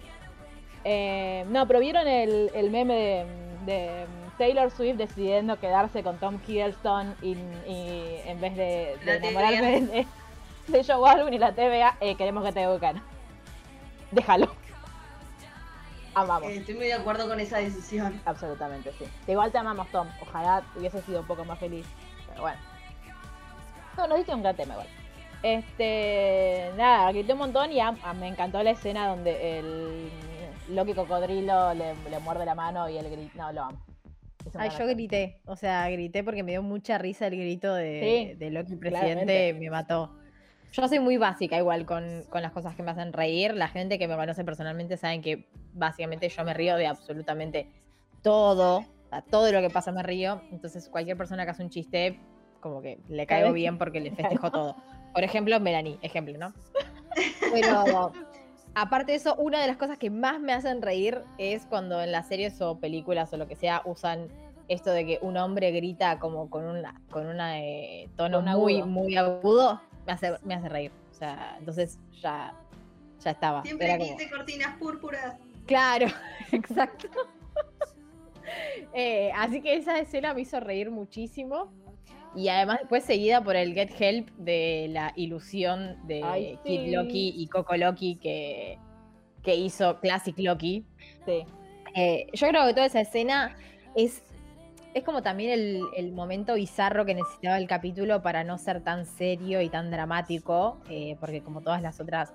Eh, 0.85 1.45
no, 1.49 1.67
pero 1.67 1.81
vieron 1.81 2.07
el, 2.07 2.51
el 2.55 2.71
meme 2.71 2.95
de, 2.95 3.27
de 3.67 4.07
Taylor 4.39 4.71
Swift 4.71 4.97
decidiendo 4.97 5.59
quedarse 5.59 6.03
con 6.03 6.19
Tom 6.19 6.39
Hiddleston 6.47 7.17
y, 7.23 7.33
y 7.67 8.21
en 8.25 8.41
vez 8.41 8.57
de, 8.57 8.97
de 9.05 9.17
enamorarse 9.17 9.81
de, 9.81 10.07
de 10.69 10.85
Joe 10.85 11.09
Alwyn 11.11 11.35
y 11.35 11.39
la 11.39 11.53
TVA, 11.53 11.97
eh, 12.01 12.17
queremos 12.17 12.45
que 12.45 12.53
te 12.53 12.67
buscan. 12.67 13.03
Déjalo. 14.11 14.55
Amamos. 16.15 16.51
Eh, 16.51 16.57
estoy 16.57 16.75
muy 16.75 16.87
de 16.87 16.95
acuerdo 16.95 17.29
con 17.29 17.39
esa 17.41 17.59
decisión. 17.59 18.21
Absolutamente, 18.25 18.93
sí. 18.99 19.05
Igual 19.27 19.53
te 19.53 19.59
amamos, 19.59 19.87
Tom. 19.89 20.09
Ojalá 20.23 20.63
hubiese 20.75 21.03
sido 21.03 21.21
un 21.21 21.27
poco 21.27 21.45
más 21.45 21.59
feliz. 21.59 21.87
Pero 22.29 22.41
bueno. 22.43 22.59
No, 23.97 24.07
nos 24.09 24.19
diste 24.19 24.35
un 24.35 24.43
gran 24.43 24.57
tema 24.57 24.75
igual. 24.75 24.89
Este. 25.43 26.71
Nada, 26.77 27.13
grité 27.13 27.35
un 27.35 27.41
montón 27.41 27.71
y 27.71 27.81
me 28.19 28.29
encantó 28.29 28.63
la 28.63 28.71
escena 28.71 29.09
donde 29.09 29.59
el 29.59 30.11
Loki 30.71 30.95
cocodrilo 30.95 31.75
le, 31.75 31.95
le 31.95 32.19
muerde 32.21 32.47
la 32.47 32.55
mano 32.55 32.89
y 32.89 32.97
el 32.97 33.11
grito. 33.11 33.37
No, 33.37 33.53
lo 33.53 33.65
amo. 33.65 33.79
Ay, 34.55 34.71
yo 34.79 34.87
grité, 34.87 35.41
o 35.47 35.57
sea, 35.57 35.89
grité 35.91 36.23
porque 36.23 36.43
me 36.43 36.53
dio 36.53 36.63
mucha 36.63 36.99
risa 36.99 37.27
el 37.27 37.37
grito 37.37 37.75
de, 37.75 38.01
Sí, 38.01 38.35
de 38.39 38.51
Loki 38.51 38.77
presidente, 38.77 39.55
me 39.55 39.71
mató. 39.71 40.17
Yo 40.73 40.87
soy 40.89 40.99
muy 40.99 41.17
básica 41.17 41.57
igual 41.57 41.87
con, 41.87 42.25
con 42.29 42.43
las 42.43 42.53
cosas 42.53 42.75
que 42.75 42.83
me 42.83 42.91
hacen 42.91 43.13
reír. 43.13 43.55
La 43.55 43.69
gente 43.69 43.99
que 43.99 44.09
me 44.09 44.17
conoce 44.17 44.45
personalmente 44.45 44.97
saben 44.97 45.23
que 45.23 45.49
básicamente 45.73 46.29
yo 46.29 46.45
me 46.45 46.53
río 46.53 46.77
de 46.77 46.87
absolutamente 46.87 47.71
todo. 48.23 48.79
O 48.79 49.09
sea, 49.09 49.23
todo 49.23 49.51
lo 49.53 49.61
que 49.61 49.71
pasa 49.71 49.93
me 49.93 50.03
río. 50.03 50.43
Entonces 50.51 50.89
cualquier 50.89 51.17
persona 51.17 51.45
que 51.45 51.51
hace 51.53 51.63
un 51.63 51.71
chiste 51.71 52.21
como 52.61 52.83
que 52.83 52.99
le 53.09 53.27
caigo 53.27 53.53
bien 53.53 53.79
porque 53.79 54.01
le 54.01 54.11
festejo 54.17 54.51
todo. 54.51 54.77
Por 55.15 55.25
ejemplo, 55.25 55.59
Melanie, 55.61 55.99
ejemplo, 56.03 56.37
¿no? 56.37 56.53
Pero 57.53 58.13
aparte 58.77 59.13
de 59.13 59.17
eso, 59.17 59.35
una 59.37 59.61
de 59.61 59.67
las 59.67 59.77
cosas 59.79 59.99
que 59.99 60.11
más 60.11 60.39
me 60.39 60.53
hacen 60.53 60.83
reír 60.83 61.23
es 61.39 61.65
cuando 61.67 62.01
en 62.03 62.13
las 62.13 62.29
series 62.29 62.61
o 62.61 62.79
películas 62.79 63.33
o 63.33 63.37
lo 63.39 63.49
que 63.49 63.57
sea 63.57 63.83
usan 63.87 64.29
esto 64.69 64.91
de 64.91 65.07
que 65.07 65.19
un 65.23 65.37
hombre 65.37 65.71
grita 65.73 66.19
como 66.19 66.51
con 66.51 66.65
una 66.65 67.01
con 67.11 67.27
una 67.27 67.61
eh, 67.61 68.09
tono 68.17 68.39
Con 68.39 68.45
muy 68.61 68.75
agudo. 68.81 68.87
muy 68.87 69.17
agudo, 69.17 69.81
me 70.07 70.13
hace 70.13 70.35
me 70.45 70.55
hace 70.55 70.69
reír. 70.69 70.93
O 71.11 71.15
sea, 71.15 71.57
entonces 71.59 71.99
ya 72.21 72.55
ya 73.25 73.31
estaba. 73.31 73.63
Siempre 73.63 73.87
Era 73.89 73.99
como- 73.99 74.17
quise 74.17 74.31
cortinas 74.31 74.77
púrpuras. 74.77 75.37
Claro, 75.67 76.07
exacto. 76.53 77.09
Eh, 78.93 79.33
así 79.35 79.61
que 79.61 79.75
esa 79.75 79.99
escena 79.99 80.33
me 80.33 80.43
hizo 80.43 80.61
reír 80.61 80.91
muchísimo. 80.91 81.73
Y 82.37 82.49
además 82.51 82.81
después 82.81 83.03
seguida 83.03 83.43
por 83.43 83.57
el 83.57 83.73
Get 83.73 83.91
Help 83.99 84.29
de 84.37 84.89
la 84.91 85.13
ilusión 85.17 85.97
de 86.07 86.23
Ay, 86.23 86.59
Kid 86.65 86.81
sí. 86.81 86.91
Loki 86.91 87.35
y 87.35 87.47
Coco 87.47 87.77
Loki 87.77 88.17
que, 88.17 88.79
que 89.43 89.57
hizo 89.57 89.99
Classic 90.01 90.39
Loki. 90.39 90.85
Sí. 91.25 91.45
Eh, 91.95 92.27
yo 92.35 92.49
creo 92.49 92.67
que 92.67 92.75
toda 92.75 92.85
esa 92.85 93.01
escena 93.01 93.57
es, 93.95 94.23
es 94.93 95.03
como 95.03 95.23
también 95.23 95.51
el, 95.51 95.83
el 95.97 96.13
momento 96.13 96.55
bizarro 96.55 97.07
que 97.07 97.15
necesitaba 97.15 97.57
el 97.57 97.67
capítulo 97.67 98.21
para 98.21 98.45
no 98.45 98.59
ser 98.59 98.83
tan 98.83 99.07
serio 99.07 99.63
y 99.63 99.71
tan 99.71 99.91
dramático, 99.91 100.79
eh, 100.91 101.17
porque 101.19 101.41
como 101.41 101.63
todas 101.63 101.81
las 101.81 102.01
otras 102.01 102.35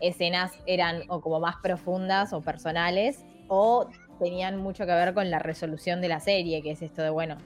escenas 0.00 0.52
eran 0.64 1.02
o 1.08 1.20
como 1.20 1.40
más 1.40 1.56
profundas 1.62 2.32
o 2.32 2.40
personales, 2.40 3.22
o 3.48 3.86
tenían 4.18 4.56
mucho 4.56 4.86
que 4.86 4.92
ver 4.92 5.12
con 5.12 5.30
la 5.30 5.40
resolución 5.40 6.00
de 6.00 6.08
la 6.08 6.20
serie, 6.20 6.62
que 6.62 6.70
es 6.70 6.80
esto 6.80 7.02
de, 7.02 7.10
bueno, 7.10 7.36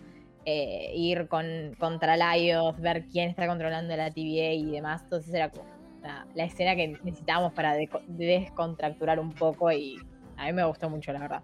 eh, 0.48 0.92
ir 0.94 1.26
con, 1.26 1.74
contra 1.76 2.16
ver 2.78 3.06
quién 3.08 3.30
está 3.30 3.48
controlando 3.48 3.96
la 3.96 4.12
TVA 4.12 4.52
y 4.52 4.70
demás. 4.70 5.02
Entonces 5.02 5.34
era 5.34 5.50
la, 6.34 6.44
escena 6.44 6.76
que 6.76 6.86
necesitábamos 7.02 7.52
para 7.52 7.74
descontracturar 8.06 9.18
un 9.18 9.32
poco 9.32 9.72
y 9.72 9.96
a 10.36 10.46
mí 10.46 10.52
me 10.52 10.64
gustó 10.64 10.88
mucho, 10.88 11.12
la 11.12 11.18
verdad. 11.18 11.42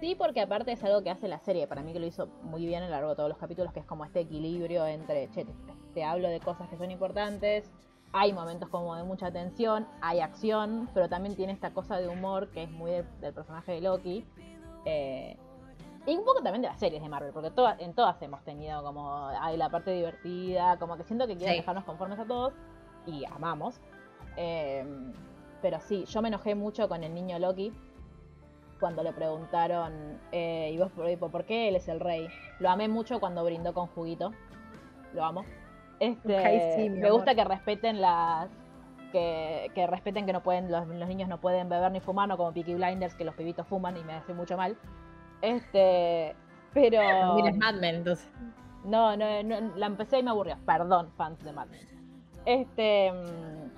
Sí, 0.00 0.14
porque 0.14 0.42
aparte 0.42 0.72
es 0.72 0.84
algo 0.84 1.02
que 1.02 1.08
hace 1.08 1.28
la 1.28 1.38
serie, 1.40 1.66
para 1.66 1.82
mí 1.82 1.94
que 1.94 1.98
lo 1.98 2.06
hizo 2.06 2.26
muy 2.42 2.66
bien 2.66 2.82
a 2.82 2.86
lo 2.86 2.92
largo 2.92 3.10
de 3.10 3.16
todos 3.16 3.28
los 3.30 3.38
capítulos, 3.38 3.72
que 3.72 3.80
es 3.80 3.86
como 3.86 4.04
este 4.04 4.20
equilibrio 4.20 4.86
entre, 4.86 5.30
che, 5.30 5.46
te, 5.94 6.04
hablo 6.04 6.28
de 6.28 6.40
cosas 6.40 6.68
que 6.68 6.76
son 6.76 6.90
importantes, 6.90 7.70
hay 8.12 8.34
momentos 8.34 8.68
como 8.68 8.96
de 8.96 9.04
mucha 9.04 9.30
tensión, 9.30 9.86
hay 10.02 10.20
acción, 10.20 10.90
pero 10.92 11.08
también 11.08 11.36
tiene 11.36 11.52
esta 11.54 11.72
cosa 11.72 11.98
de 11.98 12.08
humor 12.08 12.50
que 12.50 12.64
es 12.64 12.70
muy 12.70 12.90
del, 12.90 13.20
del 13.20 13.32
personaje 13.32 13.72
de 13.72 13.80
Loki. 13.80 14.26
eh, 14.84 15.38
y 16.10 16.16
un 16.16 16.24
poco 16.24 16.42
también 16.42 16.62
de 16.62 16.68
las 16.68 16.78
series 16.78 17.02
de 17.02 17.08
Marvel, 17.08 17.32
porque 17.32 17.50
todas, 17.50 17.78
en 17.80 17.94
todas 17.94 18.20
hemos 18.22 18.42
tenido 18.42 18.82
como, 18.82 19.26
hay 19.28 19.56
la 19.56 19.68
parte 19.70 19.92
divertida, 19.92 20.76
como 20.78 20.96
que 20.96 21.04
siento 21.04 21.26
que 21.26 21.36
quieren 21.36 21.54
Sí. 21.54 21.60
dejarnos 21.60 21.84
conformes 21.84 22.18
a 22.18 22.24
todos, 22.24 22.52
y 23.06 23.24
amamos. 23.26 23.80
Eh, 24.36 24.84
pero 25.62 25.80
sí, 25.80 26.04
yo 26.06 26.22
me 26.22 26.28
enojé 26.28 26.54
mucho 26.54 26.88
con 26.88 27.04
el 27.04 27.14
niño 27.14 27.38
Loki, 27.38 27.72
cuando 28.80 29.02
le 29.02 29.12
preguntaron, 29.12 30.18
eh, 30.32 30.70
¿y 30.72 30.78
vos 30.78 30.90
por, 31.30 31.44
qué 31.44 31.68
él 31.68 31.76
es 31.76 31.86
el 31.88 32.00
rey? 32.00 32.28
Lo 32.58 32.70
amé 32.70 32.88
mucho 32.88 33.20
cuando 33.20 33.44
brindó 33.44 33.74
con 33.74 33.86
juguito. 33.88 34.32
Lo 35.12 35.24
amo. 35.24 35.44
Este, 36.00 36.76
sí, 36.76 36.88
me 36.88 37.00
amor. 37.00 37.12
gusta 37.12 37.34
que 37.34 37.44
respeten 37.44 38.00
las. 38.00 38.48
Que, 39.12 39.70
que 39.74 39.86
respeten 39.86 40.24
que 40.24 40.32
no 40.32 40.42
pueden, 40.42 40.70
los, 40.70 40.86
los 40.86 41.08
niños 41.08 41.28
no 41.28 41.40
pueden 41.40 41.68
beber 41.68 41.90
ni 41.92 42.00
fumar, 42.00 42.28
no 42.28 42.36
como 42.36 42.52
Peaky 42.52 42.74
Blinders, 42.74 43.14
que 43.14 43.24
los 43.24 43.34
pibitos 43.34 43.66
fuman 43.66 43.96
y 43.96 44.04
me 44.04 44.14
hace 44.14 44.32
mucho 44.32 44.56
mal. 44.56 44.78
Este. 45.42 46.34
Pero. 46.74 47.02
No 47.26 47.34
mires 47.36 47.56
Mad 47.56 47.74
Men, 47.74 47.96
entonces. 47.96 48.28
No, 48.84 49.16
no, 49.16 49.42
no, 49.42 49.76
la 49.76 49.86
empecé 49.86 50.18
y 50.18 50.22
me 50.22 50.30
aburrió. 50.30 50.56
Perdón, 50.66 51.10
fans 51.16 51.42
de 51.44 51.52
Mad 51.52 51.66
Men. 51.68 51.86
Este. 52.46 53.12
mm, 53.12 53.70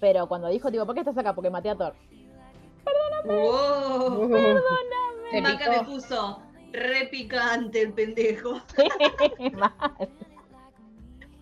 Pero 0.00 0.26
cuando 0.26 0.48
dijo, 0.48 0.70
tipo, 0.70 0.84
¿por 0.86 0.94
qué 0.94 1.00
estás 1.00 1.16
acá? 1.18 1.34
Porque 1.34 1.50
maté 1.50 1.70
a 1.70 1.76
Thor. 1.76 1.94
¡Wow! 3.24 4.28
Te 5.30 5.40
Maca 5.40 5.58
picó. 5.58 5.70
me 5.70 5.84
puso 5.84 6.42
re 6.72 7.06
picante 7.10 7.82
el 7.82 7.92
pendejo. 7.92 8.60
mal. 9.52 9.72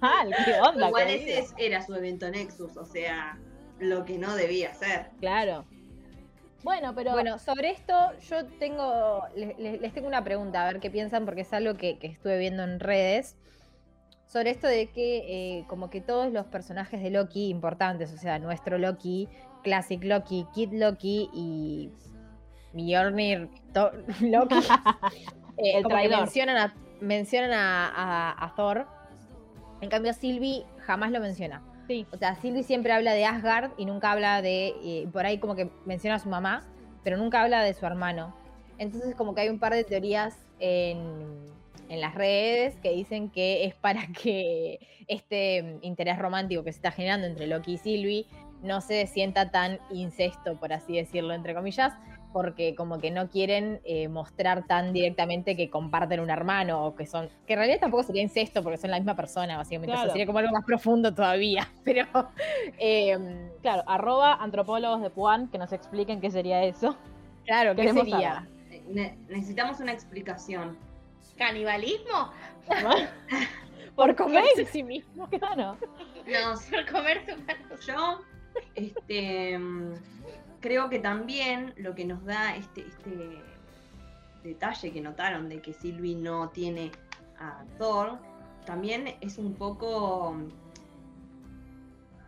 Mal, 0.00 0.34
¿qué 0.44 0.54
onda? 0.60 0.88
Igual 0.88 1.08
ese 1.08 1.38
es- 1.40 1.54
era 1.58 1.82
su 1.82 1.94
evento 1.94 2.28
Nexus, 2.30 2.76
o 2.76 2.84
sea, 2.84 3.38
lo 3.78 4.04
que 4.04 4.18
no 4.18 4.34
debía 4.34 4.74
ser. 4.74 5.10
Claro. 5.20 5.64
Bueno, 6.62 6.94
pero. 6.94 7.12
Bueno, 7.12 7.38
sobre 7.38 7.70
esto 7.70 7.94
yo 8.28 8.44
tengo, 8.58 9.22
les, 9.34 9.58
les- 9.58 9.92
tengo 9.94 10.06
una 10.08 10.22
pregunta, 10.24 10.62
a 10.62 10.72
ver 10.72 10.80
qué 10.80 10.90
piensan, 10.90 11.24
porque 11.24 11.40
es 11.42 11.52
algo 11.52 11.74
que, 11.76 11.98
que 11.98 12.06
estuve 12.08 12.38
viendo 12.38 12.62
en 12.64 12.80
redes. 12.80 13.36
Sobre 14.26 14.50
esto 14.50 14.66
de 14.68 14.86
que 14.88 15.58
eh, 15.58 15.64
como 15.66 15.90
que 15.90 16.00
todos 16.00 16.32
los 16.32 16.46
personajes 16.46 17.02
de 17.02 17.10
Loki 17.10 17.48
importantes, 17.48 18.12
o 18.12 18.16
sea, 18.16 18.38
nuestro 18.38 18.78
Loki, 18.78 19.28
Classic 19.64 20.02
Loki, 20.04 20.46
Kid 20.54 20.72
Loki 20.72 21.28
y 21.32 21.90
Mjolnir 22.72 23.48
Loki, 24.20 24.54
eh, 25.56 25.78
El 25.78 25.82
como 25.82 25.96
que 25.96 26.08
mencionan, 26.08 26.56
a, 26.58 26.74
mencionan 27.00 27.52
a, 27.52 27.88
a- 27.88 28.44
a 28.44 28.54
Thor. 28.54 28.86
En 29.80 29.88
cambio, 29.88 30.12
Sylvie 30.12 30.64
jamás 30.86 31.10
lo 31.10 31.20
menciona. 31.20 31.62
O 32.12 32.16
sea, 32.16 32.36
Sylvie 32.36 32.62
siempre 32.62 32.92
habla 32.92 33.12
de 33.12 33.24
Asgard 33.24 33.72
y 33.76 33.84
nunca 33.84 34.12
habla 34.12 34.42
de. 34.42 35.08
por 35.12 35.26
ahí 35.26 35.38
como 35.38 35.56
que 35.56 35.68
menciona 35.84 36.16
a 36.16 36.18
su 36.18 36.28
mamá, 36.28 36.62
pero 37.02 37.16
nunca 37.16 37.42
habla 37.42 37.62
de 37.62 37.74
su 37.74 37.84
hermano. 37.84 38.34
Entonces, 38.78 39.14
como 39.14 39.34
que 39.34 39.42
hay 39.42 39.48
un 39.48 39.58
par 39.58 39.74
de 39.74 39.84
teorías 39.84 40.36
en, 40.58 40.98
en 41.88 42.00
las 42.00 42.14
redes 42.14 42.76
que 42.76 42.92
dicen 42.92 43.30
que 43.30 43.64
es 43.64 43.74
para 43.74 44.06
que 44.22 44.78
este 45.08 45.78
interés 45.82 46.18
romántico 46.18 46.62
que 46.62 46.72
se 46.72 46.78
está 46.78 46.92
generando 46.92 47.26
entre 47.26 47.46
Loki 47.46 47.72
y 47.72 47.78
Sylvie 47.78 48.26
no 48.62 48.80
se 48.80 49.06
sienta 49.06 49.50
tan 49.50 49.78
incesto, 49.90 50.54
por 50.60 50.72
así 50.72 50.96
decirlo, 50.96 51.34
entre 51.34 51.54
comillas, 51.54 51.94
porque 52.32 52.74
como 52.74 52.98
que 52.98 53.10
no 53.10 53.28
quieren 53.28 53.80
eh, 53.84 54.08
mostrar 54.08 54.66
tan 54.66 54.92
directamente 54.92 55.56
que 55.56 55.68
comparten 55.70 56.20
un 56.20 56.30
hermano 56.30 56.84
o 56.84 56.94
que 56.94 57.06
son, 57.06 57.28
que 57.46 57.54
en 57.54 57.58
realidad 57.58 57.78
tampoco 57.80 58.02
sería 58.02 58.22
incesto 58.22 58.62
porque 58.62 58.76
son 58.78 58.90
la 58.90 58.96
misma 58.98 59.16
persona, 59.16 59.56
básicamente, 59.56 59.92
o 59.92 59.94
sea, 59.94 60.02
Claro. 60.04 60.12
sería 60.12 60.26
como 60.26 60.38
algo 60.38 60.52
más 60.52 60.64
profundo 60.64 61.14
todavía, 61.14 61.68
pero 61.84 62.06
eh, 62.78 63.50
Claro, 63.62 63.82
arroba 63.86 64.34
antropólogos 64.34 65.02
de 65.02 65.10
Puan 65.10 65.48
que 65.48 65.58
nos 65.58 65.72
expliquen 65.72 66.20
qué 66.20 66.30
sería 66.30 66.62
eso. 66.64 66.96
claro, 67.46 67.70
¿qué 67.74 67.82
Queremos 67.82 68.04
sería? 68.08 68.48
Eh, 68.70 68.82
ne- 68.88 69.18
necesitamos 69.28 69.80
una 69.80 69.92
explicación. 69.92 70.76
¿Canibalismo? 71.36 72.30
Por 73.96 74.14
comerse 74.14 74.62
a 74.62 74.66
sí 74.66 74.82
mismo. 74.82 75.28
Claro. 75.28 75.76
No, 76.26 76.54
Por 76.70 76.86
comerse 76.92 77.36
yo 77.86 78.20
este, 78.74 79.58
mm, 79.58 79.94
creo 80.60 80.88
que 80.88 80.98
también 80.98 81.74
lo 81.76 81.94
que 81.94 82.04
nos 82.04 82.24
da 82.24 82.56
este, 82.56 82.86
este 82.86 83.42
detalle 84.44 84.92
que 84.92 85.00
notaron 85.00 85.48
de 85.48 85.60
que 85.60 85.72
Sylvie 85.72 86.16
no 86.16 86.48
tiene 86.50 86.92
a 87.38 87.64
Thor, 87.78 88.18
también 88.64 89.16
es 89.20 89.38
un 89.38 89.54
poco 89.54 90.36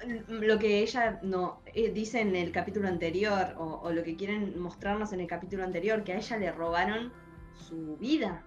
mm, 0.07 0.33
lo 0.43 0.59
que 0.59 0.81
ella 0.81 1.21
no 1.23 1.61
eh, 1.67 1.91
dice 1.93 2.21
en 2.21 2.35
el 2.35 2.51
capítulo 2.53 2.89
anterior 2.89 3.55
o, 3.59 3.81
o 3.83 3.93
lo 3.93 4.03
que 4.03 4.17
quieren 4.17 4.59
mostrarnos 4.59 5.13
en 5.13 5.21
el 5.21 5.27
capítulo 5.27 5.65
anterior, 5.65 6.03
que 6.03 6.13
a 6.13 6.17
ella 6.17 6.37
le 6.39 6.53
robaron 6.53 7.13
su 7.55 7.97
vida. 7.99 8.43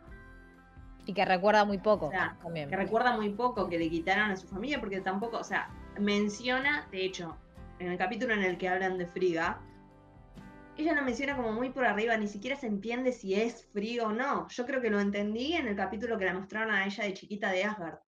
Y 1.06 1.14
que 1.14 1.24
recuerda 1.24 1.66
muy 1.66 1.78
poco 1.78 2.08
O 2.08 2.12
sea, 2.12 2.36
también. 2.42 2.68
que 2.70 2.76
recuerda 2.76 3.16
muy 3.16 3.30
poco 3.30 3.70
que 3.70 3.78
le 3.78 3.90
quitaron 3.90 4.32
a 4.32 4.36
su 4.36 4.48
familia 4.48 4.80
porque 4.80 5.02
tampoco, 5.02 5.38
o 5.38 5.44
sea, 5.44 5.70
menciona, 6.00 6.88
de 6.92 7.06
hecho, 7.06 7.38
en 7.80 7.92
el 7.92 7.98
capítulo 7.98 8.34
en 8.34 8.42
el 8.42 8.58
que 8.58 8.68
hablan 8.68 8.98
de 8.98 9.06
Friga, 9.06 9.60
ella 10.78 10.94
lo 10.94 11.02
menciona 11.02 11.36
como 11.36 11.52
muy 11.52 11.70
por 11.70 11.86
arriba, 11.86 12.18
ni 12.18 12.28
siquiera 12.28 12.56
se 12.56 12.68
entiende 12.68 13.12
si 13.12 13.34
es 13.36 13.66
Friga 13.74 14.06
o 14.08 14.12
no. 14.14 14.48
Yo 14.50 14.66
creo 14.66 14.82
que 14.82 14.90
lo 14.90 15.00
entendí 15.00 15.54
en 15.54 15.68
el 15.68 15.76
capítulo 15.76 16.18
que 16.18 16.26
la 16.26 16.34
mostraron 16.34 16.74
a 16.74 16.86
ella 16.86 17.04
de 17.04 17.14
chiquita 17.14 17.52
de 17.52 17.64
Asgard. 17.64 18.00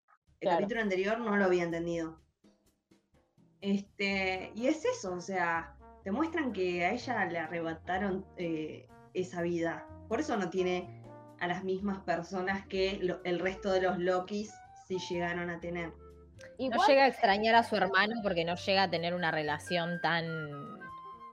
El 0.40 0.48
Claro. 0.48 0.58
capítulo 0.58 0.80
anterior 0.82 1.18
no 1.18 1.36
lo 1.36 1.44
había 1.44 1.64
entendido. 1.64 2.20
Este, 3.60 4.52
y 4.54 4.66
es 4.66 4.84
eso, 4.84 5.14
o 5.14 5.20
sea, 5.20 5.76
te 6.04 6.10
muestran 6.12 6.52
que 6.52 6.84
a 6.84 6.92
ella 6.92 7.24
le 7.26 7.38
arrebataron 7.38 8.24
eh, 8.36 8.86
esa 9.14 9.42
vida. 9.42 9.86
Por 10.08 10.20
eso 10.20 10.36
no 10.36 10.50
tiene 10.50 11.02
a 11.40 11.46
las 11.48 11.64
mismas 11.64 11.98
personas 12.00 12.66
que 12.66 12.98
lo- 13.02 13.22
el 13.24 13.38
resto 13.38 13.72
de 13.72 13.80
los 13.82 13.98
Lokis 13.98 14.52
sí 14.86 14.98
llegaron 15.10 15.50
a 15.50 15.58
tener. 15.60 15.88
No 15.88 15.94
Igual, 16.58 16.86
llega 16.88 17.04
a 17.04 17.08
extrañar 17.08 17.54
a 17.54 17.62
su 17.62 17.76
hermano 17.76 18.14
porque 18.22 18.44
no 18.44 18.54
llega 18.56 18.84
a 18.84 18.90
tener 18.90 19.14
una 19.14 19.30
relación 19.30 20.00
tan. 20.00 20.75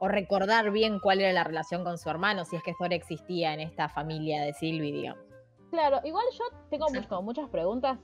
O 0.04 0.08
recordar 0.10 0.70
bien 0.72 1.00
cuál 1.00 1.22
era 1.22 1.32
la 1.32 1.44
relación 1.46 1.84
con 1.86 1.98
su 1.98 2.10
hermano, 2.10 2.44
si 2.44 2.58
es 2.58 2.64
que 2.64 2.74
Thor 2.78 2.92
existía 2.92 3.54
en 3.54 3.62
esta 3.62 3.88
familia 3.88 4.42
de 4.44 4.52
Sylvie, 4.54 4.92
digamos. 4.92 5.24
claro, 5.72 6.02
igual 6.04 6.26
yo 6.38 6.44
tengo 6.70 6.86
como 7.08 7.22
muchas 7.22 7.48
preguntas. 7.50 7.98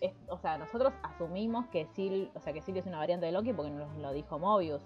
Es- 0.00 0.12
o 0.28 0.36
sea, 0.38 0.58
nosotros 0.58 0.92
asumimos 1.02 1.66
que 1.68 1.86
Sil, 1.94 2.28
o 2.34 2.40
sea, 2.40 2.52
que 2.52 2.60
Sylvie 2.62 2.80
es 2.80 2.86
una 2.86 2.98
variante 2.98 3.26
de 3.26 3.32
Loki 3.32 3.52
porque 3.52 3.70
nos 3.70 3.96
lo 3.96 4.12
dijo 4.12 4.38
Mobius. 4.40 4.82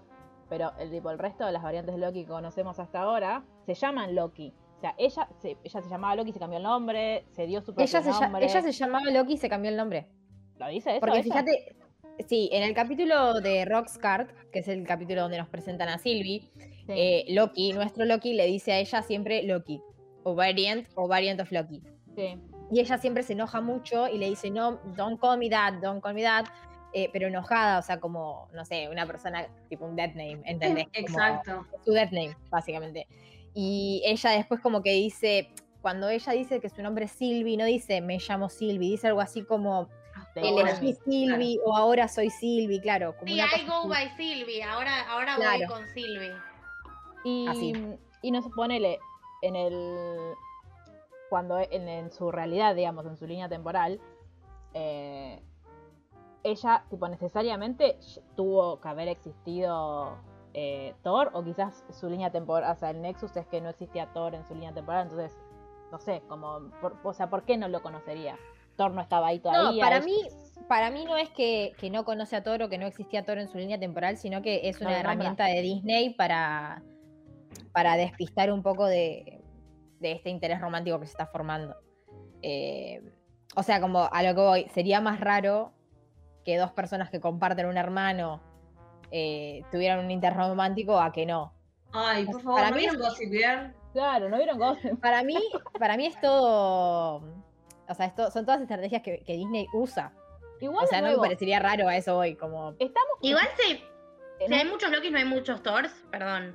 Pero 0.51 0.73
el 0.79 0.91
tipo, 0.91 1.11
el 1.11 1.19
resto 1.19 1.45
de 1.47 1.53
las 1.53 1.63
variantes 1.63 1.95
de 1.95 2.01
Loki 2.01 2.23
que 2.25 2.29
conocemos 2.31 2.79
hasta 2.79 3.01
ahora 3.03 3.45
se 3.67 3.75
llaman 3.75 4.15
Loki. 4.15 4.55
O 4.77 4.81
sea, 4.81 4.95
ella 4.99 5.29
se, 5.41 5.57
ella 5.65 5.83
se 5.83 5.89
llamaba 5.89 6.15
Loki, 6.15 6.33
se 6.33 6.39
cambió 6.39 6.59
el 6.59 6.63
nombre, 6.63 7.25
se 7.33 7.47
dio 7.47 7.61
su 7.63 7.75
propio 7.75 7.85
Ella 7.85 8.03
se, 8.03 8.11
ella 8.11 8.71
llamaba 8.71 9.11
Loki 9.11 9.33
y 9.33 9.37
se 9.39 9.49
cambió 9.49 9.71
el 9.71 9.77
nombre. 9.77 10.09
¿Lo 10.59 10.69
dice 10.69 10.91
eso? 10.93 11.01
Porque 11.01 11.19
ella? 11.19 11.25
fíjate, 11.25 11.77
sí, 12.27 12.49
en 12.53 12.63
el 12.63 12.75
capítulo 12.75 13.41
de 13.41 13.65
Roxcart, 13.65 14.31
que 14.51 14.61
es 14.61 14.69
el 14.69 14.87
capítulo 14.87 15.23
donde 15.23 15.39
nos 15.39 15.49
presentan 15.49 15.89
a 15.89 15.99
Sylvie, 15.99 16.43
Sí. 16.87 16.95
eh, 16.97 17.25
Loki, 17.29 17.73
nuestro 17.75 18.07
Loki, 18.07 18.33
le 18.33 18.47
dice 18.47 18.73
a 18.73 18.79
ella 18.79 19.03
siempre 19.03 19.43
Loki, 19.43 19.83
o 20.23 20.35
Variant, 20.35 20.87
o 20.95 21.07
Variant 21.07 21.39
of 21.41 21.53
Loki. 21.53 21.83
Sí. 22.17 22.37
Y 22.71 22.81
ella 22.81 22.97
siempre 22.99 23.23
se 23.23 23.35
enoja 23.35 23.61
mucho 23.61 24.09
y 24.09 24.17
le 24.19 24.29
dice, 24.29 24.51
no, 24.51 24.81
don't 24.97 25.21
call 25.21 25.39
me 25.39 25.51
that, 25.51 25.75
don't 25.83 26.03
call 26.03 26.15
me 26.15 26.23
that, 26.23 26.47
eh, 26.95 27.11
pero 27.13 27.29
enojada, 27.29 27.79
o 27.79 27.83
sea, 27.83 28.01
como, 28.01 28.49
no 28.55 28.65
sé, 28.65 28.89
una 28.89 29.07
persona 29.07 29.47
tipo 29.69 29.85
un 29.85 29.97
dead 29.97 30.11
name, 30.15 30.41
¿entendés? 30.47 30.87
Como 30.95 31.19
Exacto. 31.19 31.67
su 31.85 31.93
dead 31.93 32.11
name, 32.11 32.35
básicamente. 32.51 33.07
Y 33.55 34.03
ella 34.07 34.31
después 34.31 34.61
como 34.61 34.83
que 34.83 34.93
dice, 34.93 35.51
cuando 35.83 36.09
ella 36.09 36.33
dice 36.33 36.61
que 36.61 36.69
su 36.71 36.83
nombre 36.83 37.05
es 37.05 37.13
Sylvie, 37.13 37.57
no 37.59 37.65
dice 37.67 38.01
me 38.01 38.19
llamo 38.19 38.49
Sylvie, 38.49 38.91
dice 38.93 39.09
algo 39.09 39.21
así 39.21 39.43
como 39.43 39.89
elegí 40.35 40.93
sí, 40.95 41.01
Sylvie 41.05 41.59
o 41.65 41.77
ahora 41.77 42.09
soy 42.09 42.31
Sylvie, 42.31 42.81
claro. 42.81 43.15
Como 43.19 43.27
Sí, 43.27 43.35
una 43.35 43.45
I 43.57 43.67
go 43.67 43.75
así. 43.75 43.89
by 43.89 44.09
Sylvie. 44.17 44.63
Ahora, 44.63 45.11
ahora 45.11 45.37
voy 45.37 45.67
con 45.67 45.87
Sylvie. 45.89 46.33
Y, 47.25 47.47
Así. 47.49 47.73
y 48.23 48.31
no 48.31 48.43
se 48.43 48.51
ponele 48.51 48.99
en 49.43 49.57
el. 49.57 50.35
Cuando 51.29 51.59
en, 51.59 51.89
en 51.89 52.11
su 52.13 52.31
realidad, 52.31 52.75
digamos, 52.75 53.05
en 53.07 53.17
su 53.17 53.27
línea 53.27 53.49
temporal, 53.49 54.01
eh, 54.75 55.43
ella, 56.43 56.85
tipo, 56.89 57.07
necesariamente 57.09 57.99
tuvo 58.37 58.81
que 58.81 58.89
haber 58.89 59.09
existido 59.09 60.17
eh, 60.55 60.95
Thor, 61.03 61.31
o 61.35 61.45
quizás 61.45 61.85
su 61.91 62.09
línea 62.09 62.31
temporal, 62.31 62.73
o 62.73 62.77
sea, 62.79 62.91
el 62.91 63.03
Nexus 63.03 63.37
es 63.37 63.47
que 63.49 63.61
no 63.61 63.69
existía 63.69 64.07
Thor 64.15 64.35
en 64.35 64.47
su 64.47 64.55
línea 64.55 64.73
temporal, 64.73 65.03
entonces, 65.09 65.37
no 65.93 65.99
sé, 65.99 66.23
como, 66.29 66.71
por- 66.81 66.97
o 67.05 67.13
sea, 67.13 67.29
¿por 67.29 67.43
qué 67.43 67.59
no 67.59 67.69
lo 67.69 67.83
conocería? 67.83 68.39
Thor 68.79 68.93
no 68.93 69.03
estaba 69.03 69.27
ahí 69.27 69.41
todavía. 69.41 69.73
No, 69.73 69.79
para 69.91 70.01
mí, 70.01 70.17
para 70.69 70.91
mí 70.91 71.05
no 71.05 71.17
es 71.17 71.29
que, 71.31 71.75
que 71.79 71.91
no 71.91 72.05
conoce 72.05 72.37
a 72.37 72.43
Toro, 72.43 72.69
que 72.71 72.79
no 72.79 72.87
existía 72.87 73.25
Toro 73.25 73.41
en 73.41 73.49
su 73.49 73.59
línea 73.59 73.79
temporal, 73.79 74.17
sino 74.17 74.41
que 74.41 74.69
es 74.69 74.81
No 74.81 74.87
una 74.87 75.01
herramienta 75.01 75.45
de 75.47 75.61
Disney 75.61 76.15
para, 76.15 76.83
para 77.73 77.97
despistar 77.97 78.53
un 78.53 78.63
poco 78.63 78.87
de, 78.87 79.43
de 80.01 80.13
este 80.13 80.31
interés 80.31 80.61
romántico 80.61 80.99
que 81.01 81.07
se 81.07 81.13
está 81.13 81.27
formando. 81.27 81.77
Eh, 82.41 83.03
o 83.57 83.63
sea, 83.63 83.81
como 83.81 84.09
a 84.11 84.23
lo 84.23 84.35
que 84.35 84.41
voy, 84.41 84.69
sería 84.73 85.01
más 85.01 85.21
raro 85.21 85.73
que 86.45 86.57
dos 86.57 86.71
personas 86.71 87.11
que 87.11 87.21
comparten 87.21 87.67
un 87.67 87.77
hermano 87.77 88.41
eh, 89.11 89.63
tuvieran 89.73 90.05
un 90.05 90.11
interés 90.11 90.37
romántico 90.37 91.01
a 91.01 91.13
que 91.13 91.27
no. 91.27 91.53
Ay, 91.93 92.27
por 92.27 92.43
favor, 92.43 92.61
Para 92.61 92.71
¿no 92.71 92.77
mí 92.77 92.83
vieron 92.83 93.01
Gossip 93.01 93.31
Girl? 93.33 93.75
Claro, 93.93 94.29
¿no 94.29 94.37
vieron 94.37 94.59
Gossip? 94.59 95.01
Para 95.01 95.25
mí, 95.25 95.37
para 95.79 95.97
mí 95.97 96.07
es 96.07 96.21
todo. 96.21 97.23
O 97.89 97.95
sea, 97.95 98.07
esto, 98.07 98.31
son 98.31 98.45
todas 98.45 98.61
estrategias 98.61 99.03
que, 99.03 99.21
que 99.25 99.33
Disney 99.35 99.67
usa. 99.73 100.13
Igual, 100.61 100.85
O 100.85 100.89
sea, 100.89 101.01
no 101.01 101.09
me 101.09 101.17
parecería 101.17 101.61
raro 101.61 101.87
a 101.89 101.97
eso 101.97 102.17
hoy, 102.19 102.35
como. 102.35 102.71
estamos 102.79 103.13
Igual 103.23 103.49
si, 103.57 103.83
en, 104.41 104.49
si 104.49 104.55
hay 104.55 104.65
muchos 104.69 104.91
Lokis, 104.91 105.13
no 105.13 105.19
hay 105.19 105.25
muchos 105.25 105.63
Thors. 105.63 105.93
Perdón. 106.11 106.55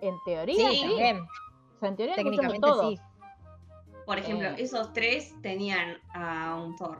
en 0.00 0.14
teoría, 0.24 0.70
Sí, 0.70 0.76
sí. 0.76 0.80
también. 0.88 1.20
O 1.20 1.78
sea, 1.80 1.88
en 1.88 1.96
teoría 1.96 2.14
Técnicamente 2.14 2.68
sí. 2.82 2.98
Por 4.06 4.18
ejemplo, 4.18 4.48
Eh. 4.50 4.54
esos 4.58 4.92
tres 4.92 5.34
tenían 5.42 5.98
a 6.14 6.54
un 6.62 6.76
Thor. 6.76 6.98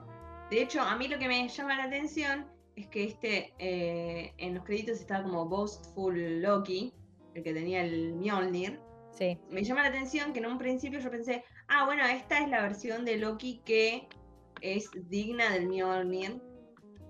De 0.51 0.61
hecho, 0.63 0.81
a 0.83 0.97
mí 0.97 1.07
lo 1.09 1.19
que 1.19 1.29
me 1.29 1.49
llama 1.49 1.77
la 1.77 1.85
atención 1.85 2.47
es 2.75 2.89
que 2.89 3.05
este 3.05 3.55
eh, 3.59 4.35
en 4.39 4.55
los 4.55 4.65
créditos 4.65 4.99
estaba 5.01 5.23
como 5.23 5.47
Boastful 5.47 6.43
Loki, 6.43 6.93
el 7.35 7.43
que 7.45 7.55
tenía 7.55 7.83
el 7.83 8.15
Mjolnir. 8.15 8.81
Sí. 9.13 9.39
Me 9.49 9.63
llama 9.63 9.83
la 9.83 9.89
atención 9.89 10.33
que 10.33 10.41
en 10.41 10.47
un 10.47 10.59
principio 10.59 10.99
yo 11.01 11.11
pensé, 11.11 11.45
ah, 11.69 11.85
bueno, 11.85 12.05
esta 12.07 12.39
es 12.41 12.49
la 12.49 12.63
versión 12.63 13.05
de 13.05 13.17
Loki 13.17 13.61
que 13.65 14.09
es 14.63 14.89
digna 15.09 15.51
del 15.53 15.67
Mjolnir. 15.69 16.41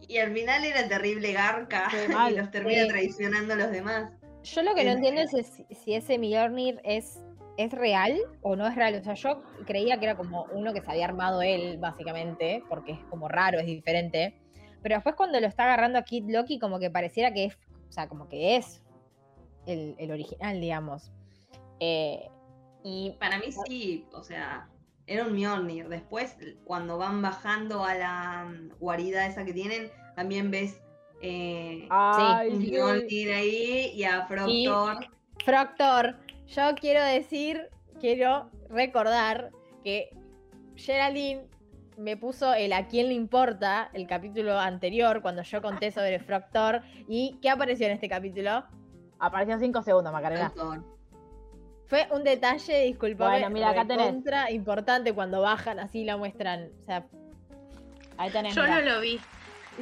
Y 0.09 0.19
al 0.19 0.33
final 0.33 0.65
era 0.65 0.87
terrible 0.89 1.33
garca 1.33 1.89
mal. 2.13 2.33
y 2.33 2.37
los 2.37 2.51
termina 2.51 2.83
Sí. 2.83 2.89
traicionando 2.89 3.55
a 3.55 3.57
los 3.57 3.71
demás. 3.71 4.13
Yo 4.45 4.63
lo 4.63 4.75
que 4.75 4.85
no 4.85 4.93
entiendo 4.93 5.23
es 5.23 5.31
si, 5.31 5.65
si 5.75 5.95
ese 5.95 6.19
Mjolnir 6.19 6.81
es, 6.85 7.19
es 7.57 7.73
real 7.73 8.17
o 8.43 8.55
no 8.55 8.67
es 8.67 8.77
real. 8.77 8.95
O 8.95 9.03
sea, 9.03 9.15
yo 9.15 9.43
creía 9.67 9.99
que 9.99 10.05
era 10.07 10.17
como 10.17 10.45
uno 10.53 10.73
que 10.73 10.81
se 10.83 10.91
había 10.91 11.07
armado 11.07 11.43
él, 11.43 11.79
básicamente, 11.79 12.63
porque 12.69 12.93
es 12.93 12.99
como 13.11 13.27
raro, 13.29 13.59
es 13.59 13.67
diferente. 13.67 14.39
Pero 14.83 14.95
después 14.97 15.17
cuando 15.17 15.41
lo 15.41 15.47
está 15.49 15.65
agarrando 15.65 15.99
a 15.99 16.03
Kid 16.03 16.25
Loki, 16.29 16.61
como 16.61 16.79
que 16.79 16.91
pareciera 16.91 17.33
que 17.33 17.47
es, 17.47 17.59
o 17.89 17.93
sea, 17.93 18.09
como 18.09 18.29
que 18.29 18.55
es 18.57 18.83
el, 19.67 19.97
el 19.99 20.13
original, 20.13 20.61
digamos. 20.61 21.11
Eh, 21.81 22.29
y 22.89 23.17
Para 23.19 23.39
mí 23.41 23.47
sí, 23.51 24.07
o 24.13 24.23
sea, 24.23 24.69
era 25.09 25.25
un 25.25 25.35
Mjolnir. 25.35 25.89
Después, 25.89 26.37
cuando 26.65 26.99
van 26.99 27.21
bajando 27.21 27.85
a 27.85 27.97
la 27.97 28.45
mm, 28.49 28.79
guarida 28.79 29.27
esa 29.27 29.45
que 29.45 29.53
tienen, 29.53 29.91
también 30.15 30.53
ves 30.53 30.81
eh, 31.21 31.89
Ay, 31.91 32.51
un 32.51 32.63
sí. 32.63 32.71
Mjolnir 32.71 33.33
ahí 33.33 33.91
y 33.93 34.05
a 34.05 34.29
Proctor. 34.29 35.09
Proctor, 35.45 36.17
yo 36.47 36.63
quiero 36.81 37.03
decir, 37.03 37.71
quiero 37.99 38.53
recordar 38.71 39.51
que 39.83 40.11
Geraldine 40.77 41.49
me 41.97 42.17
puso 42.17 42.55
el 42.55 42.73
a 42.73 42.87
quién 42.87 43.09
le 43.09 43.15
importa 43.15 43.91
el 43.95 44.07
capítulo 44.07 44.57
anterior 44.61 45.23
cuando 45.23 45.43
yo 45.43 45.61
conté 45.61 45.91
sobre 45.91 46.21
Proctor 46.21 46.83
y 47.09 47.37
¿qué 47.43 47.51
apareció 47.51 47.87
en 47.87 47.95
este 47.95 48.09
capítulo? 48.09 48.65
Apareció 49.19 49.59
5 49.59 49.83
segundos, 49.83 50.13
Macarena. 50.13 50.53
Proctor. 50.55 50.96
Fue 51.89 52.07
un 52.11 52.25
detalle, 52.25 52.85
disculpame, 52.87 53.31
Bueno, 53.39 53.51
mira, 53.51 53.71
acá 53.71 53.87
tenés. 53.87 54.07
recontra 54.07 54.51
importante 54.51 55.13
cuando 55.13 55.41
bajan 55.41 55.79
así 55.79 56.05
la 56.05 56.17
muestran, 56.17 56.71
o 56.83 56.87
sea, 56.87 57.07
Ahí 58.19 58.31
tenés. 58.31 58.55
Yo 58.55 58.63
mirá. 58.63 58.81
no 58.81 58.95
lo 58.95 59.01
vi. 59.01 59.21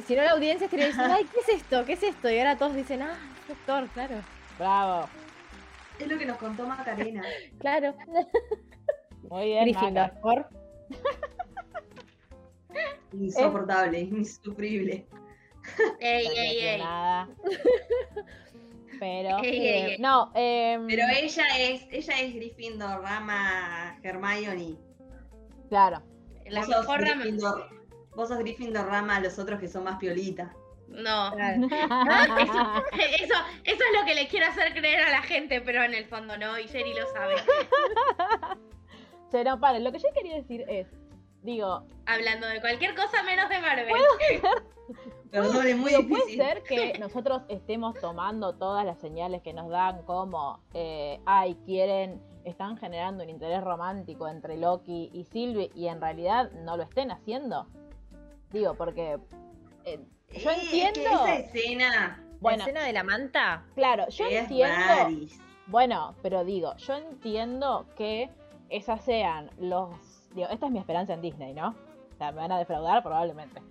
si 0.05 0.15
no 0.15 0.23
la 0.23 0.31
audiencia 0.31 0.65
estaría 0.65 0.87
diciendo, 0.87 1.13
ay, 1.17 1.25
¿qué 1.25 1.39
es 1.39 1.49
esto? 1.61 1.85
¿Qué 1.85 1.93
es 1.93 2.03
esto? 2.03 2.29
Y 2.29 2.37
ahora 2.39 2.57
todos 2.57 2.75
dicen, 2.75 3.01
ah, 3.01 3.17
Proctor, 3.47 3.87
claro, 3.89 4.15
Bravo. 4.59 5.07
Es 5.99 6.07
lo 6.07 6.17
que 6.17 6.25
nos 6.25 6.37
contó 6.37 6.65
Macarena. 6.67 7.23
claro. 7.59 7.95
Muy 9.29 9.45
bien, 9.45 9.71
Maca. 9.73 10.13
por 10.21 10.47
Insoportable, 13.13 13.99
insufrible. 14.01 15.07
Ey, 15.99 16.27
No 16.27 16.33
ey, 16.33 16.59
ey. 16.59 16.81
Pero. 18.99 19.37
Eh. 19.43 19.97
No, 19.99 20.31
em, 20.35 20.87
Pero 20.87 21.03
ella 21.15 21.45
es, 21.59 21.87
ella 21.91 22.19
es 22.19 22.35
Gryffindor, 22.35 23.01
rama 23.01 23.99
Hermione. 24.03 24.75
Claro. 25.69 26.01
La 26.47 26.61
Vos 26.61 26.69
sos 26.69 26.79
mejor 26.81 27.01
rama. 27.01 27.21
Gryffindor, 27.23 27.69
vos 28.15 28.29
sos 28.29 28.39
Gryffindor 28.39 28.87
rama 28.87 29.19
los 29.19 29.39
otros 29.39 29.59
que 29.59 29.67
son 29.67 29.83
más 29.83 29.97
piolitas. 29.97 30.51
No. 30.87 31.31
claro. 31.33 31.67
Eso, 32.93 33.33
eso 33.63 33.83
es 33.83 33.99
lo 33.99 34.05
que 34.05 34.13
le 34.13 34.27
quiero 34.27 34.45
hacer 34.47 34.73
creer 34.73 35.01
a 35.01 35.09
la 35.09 35.23
gente, 35.23 35.59
pero 35.61 35.83
en 35.83 35.93
el 35.93 36.05
fondo 36.05 36.37
no, 36.37 36.59
y 36.59 36.67
Jerry 36.67 36.93
lo 36.93 37.07
sabe. 37.11 37.35
Che, 39.31 39.43
no, 39.43 39.59
paren. 39.59 39.83
Lo 39.83 39.91
que 39.91 39.99
yo 39.99 40.09
quería 40.13 40.35
decir 40.35 40.63
es. 40.67 40.87
Digo, 41.41 41.85
Hablando 42.07 42.47
de 42.47 42.59
cualquier 42.61 42.95
cosa 42.95 43.21
menos 43.23 43.49
de 43.49 43.59
Marvel. 43.59 43.93
Es 45.43 45.77
muy 45.77 45.89
digo, 45.91 46.07
puede 46.07 46.25
difícil. 46.25 46.37
ser 46.41 46.63
que 46.63 46.97
nosotros 46.99 47.41
estemos 47.49 47.99
tomando 47.99 48.53
todas 48.55 48.85
las 48.85 48.97
señales 48.99 49.41
que 49.41 49.53
nos 49.53 49.69
dan 49.69 50.03
como, 50.03 50.59
eh, 50.73 51.19
ay, 51.25 51.55
quieren, 51.65 52.21
están 52.43 52.77
generando 52.77 53.23
un 53.23 53.29
interés 53.29 53.63
romántico 53.63 54.27
entre 54.27 54.57
Loki 54.57 55.09
y 55.13 55.23
Sylvie 55.25 55.71
y 55.75 55.87
en 55.87 55.99
realidad 55.99 56.51
no 56.51 56.77
lo 56.77 56.83
estén 56.83 57.11
haciendo. 57.11 57.67
Digo, 58.51 58.75
porque 58.75 59.19
eh, 59.85 59.99
yo 60.31 60.51
Eh, 60.51 60.55
es 60.61 60.63
que 60.69 60.87
entiendo. 60.87 61.09
esa 61.25 61.35
escena 61.35 62.23
Bueno, 62.39 62.57
la 62.59 62.63
escena 62.63 62.83
de 62.85 62.93
la 62.93 63.03
manta. 63.03 63.65
claro, 63.75 64.07
yo 64.09 64.25
es 64.25 64.41
entiendo. 64.43 64.75
raris. 64.87 65.39
Bueno, 65.67 66.13
pero 66.21 66.45
digo, 66.45 66.75
yo 66.77 66.93
entiendo 66.93 67.87
que 67.95 68.29
esas 68.69 69.01
sean 69.03 69.49
los. 69.57 69.89
Digo, 70.35 70.47
esta 70.49 70.67
es 70.67 70.71
mi 70.71 70.77
esperanza 70.79 71.13
en 71.13 71.21
Disney, 71.21 71.53
¿no? 71.53 71.69
O 72.13 72.17
sea, 72.17 72.31
me 72.31 72.37
van 72.41 72.51
a 72.51 72.59
defraudar 72.59 73.01
probablemente. 73.01 73.61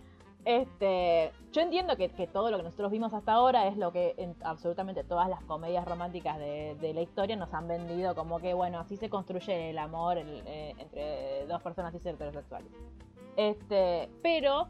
Este, 0.44 1.32
yo 1.52 1.62
entiendo 1.62 1.96
que, 1.96 2.10
que 2.10 2.26
todo 2.26 2.50
lo 2.50 2.58
que 2.58 2.64
nosotros 2.64 2.90
vimos 2.90 3.14
hasta 3.14 3.32
ahora 3.32 3.66
es 3.66 3.78
lo 3.78 3.92
que 3.92 4.14
en 4.18 4.36
absolutamente 4.42 5.02
todas 5.02 5.28
las 5.28 5.42
comedias 5.44 5.86
románticas 5.86 6.38
de, 6.38 6.76
de 6.80 6.92
la 6.92 7.00
historia 7.00 7.34
nos 7.36 7.54
han 7.54 7.66
vendido 7.66 8.14
como 8.14 8.40
que, 8.40 8.52
bueno, 8.52 8.78
así 8.78 8.96
se 8.96 9.08
construye 9.08 9.70
el 9.70 9.78
amor 9.78 10.18
el- 10.18 10.42
eh, 10.46 10.74
entre 10.78 11.46
dos 11.46 11.62
personas 11.62 11.92
cis 11.94 12.04
heterosexuales. 12.04 12.70
Este, 13.36 14.10
pero, 14.22 14.68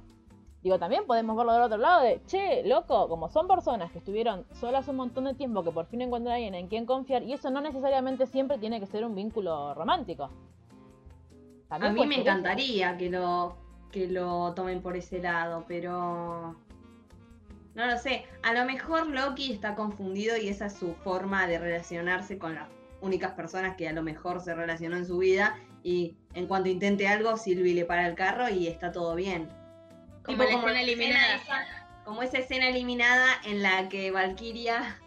digo, 0.62 0.78
también 0.78 1.06
podemos 1.06 1.36
verlo 1.36 1.52
del 1.54 1.62
otro 1.62 1.78
lado 1.78 2.02
de, 2.02 2.22
che, 2.26 2.62
loco, 2.64 3.08
como 3.08 3.28
son 3.28 3.48
personas 3.48 3.90
que 3.90 3.98
estuvieron 3.98 4.46
solas 4.52 4.86
un 4.86 4.94
montón 4.96 5.24
de 5.24 5.34
tiempo, 5.34 5.64
que 5.64 5.72
por 5.72 5.86
fin 5.86 6.02
encuentran 6.02 6.34
a 6.34 6.36
alguien 6.36 6.54
en 6.54 6.68
quien 6.68 6.86
confiar, 6.86 7.24
y 7.24 7.32
eso 7.32 7.50
no 7.50 7.60
necesariamente 7.60 8.26
siempre 8.26 8.58
tiene 8.58 8.78
que 8.78 8.86
ser 8.86 9.04
un 9.04 9.16
vínculo 9.16 9.74
romántico. 9.74 10.30
A 11.68 11.78
mí 11.78 11.84
me 12.06 12.14
encantaría 12.20 12.96
que 12.96 13.10
lo, 13.10 13.56
que 13.94 14.08
lo 14.08 14.52
tomen 14.54 14.82
por 14.82 14.96
ese 14.96 15.20
lado, 15.20 15.64
pero 15.68 16.56
no 17.76 17.86
lo 17.86 17.96
sé. 17.96 18.24
A 18.42 18.52
lo 18.52 18.64
mejor 18.64 19.06
Loki 19.06 19.52
está 19.52 19.76
confundido 19.76 20.36
y 20.36 20.48
esa 20.48 20.66
es 20.66 20.72
su 20.74 20.94
forma 21.04 21.46
de 21.46 21.60
relacionarse 21.60 22.36
con 22.36 22.56
las 22.56 22.66
únicas 23.00 23.32
personas 23.34 23.76
que 23.76 23.88
a 23.88 23.92
lo 23.92 24.02
mejor 24.02 24.40
se 24.40 24.52
relacionó 24.52 24.96
en 24.96 25.06
su 25.06 25.18
vida 25.18 25.56
y 25.84 26.16
en 26.34 26.48
cuanto 26.48 26.68
intente 26.68 27.06
algo, 27.06 27.36
Sylvie 27.36 27.72
le 27.74 27.84
para 27.84 28.08
el 28.08 28.16
carro 28.16 28.48
y 28.48 28.66
está 28.66 28.90
todo 28.90 29.14
bien. 29.14 29.48
Como 30.24 30.38
la 30.42 30.50
como 30.56 30.68
escena 30.68 31.34
esa- 31.36 31.66
como 32.04 32.22
esa 32.22 32.38
escena 32.38 32.68
eliminada 32.70 33.28
en 33.44 33.62
la 33.62 33.88
que 33.88 34.10
Valkyria 34.10 34.98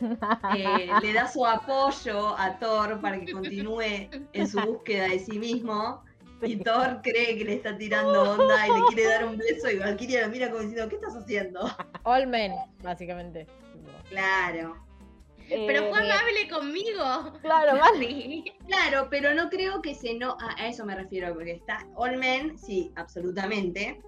eh, 0.54 0.90
le 1.00 1.12
da 1.14 1.26
su 1.28 1.46
apoyo 1.46 2.36
a 2.38 2.58
Thor 2.58 3.00
para 3.00 3.18
que 3.18 3.32
continúe 3.32 4.10
en 4.34 4.48
su 4.48 4.60
búsqueda 4.60 5.08
de 5.08 5.18
sí 5.18 5.38
mismo. 5.38 6.04
Y 6.42 6.56
Thor 6.56 7.00
cree 7.02 7.38
que 7.38 7.44
le 7.44 7.54
está 7.54 7.76
tirando 7.76 8.32
onda 8.32 8.66
y 8.66 8.70
le 8.70 8.86
quiere 8.88 9.08
dar 9.08 9.24
un 9.24 9.38
beso 9.38 9.70
y 9.70 9.78
Valkyria 9.78 10.26
lo 10.26 10.32
mira 10.32 10.50
como 10.50 10.62
diciendo, 10.62 10.88
¿qué 10.88 10.96
estás 10.96 11.16
haciendo? 11.16 11.60
All 12.02 12.26
men, 12.26 12.52
básicamente. 12.82 13.46
Claro. 14.10 14.76
Pero 15.48 15.84
Eh, 15.84 15.90
fue 15.90 15.98
amable 15.98 16.48
conmigo. 16.50 17.32
Claro. 17.42 17.78
Sí. 17.98 18.44
Claro, 18.66 19.08
pero 19.10 19.34
no 19.34 19.50
creo 19.50 19.82
que 19.82 19.94
se 19.94 20.14
no. 20.14 20.36
A, 20.40 20.62
a 20.62 20.68
eso 20.68 20.84
me 20.84 20.94
refiero, 20.94 21.34
porque 21.34 21.52
está 21.52 21.86
All 21.94 22.16
Men, 22.16 22.58
sí, 22.58 22.92
absolutamente. 22.96 24.00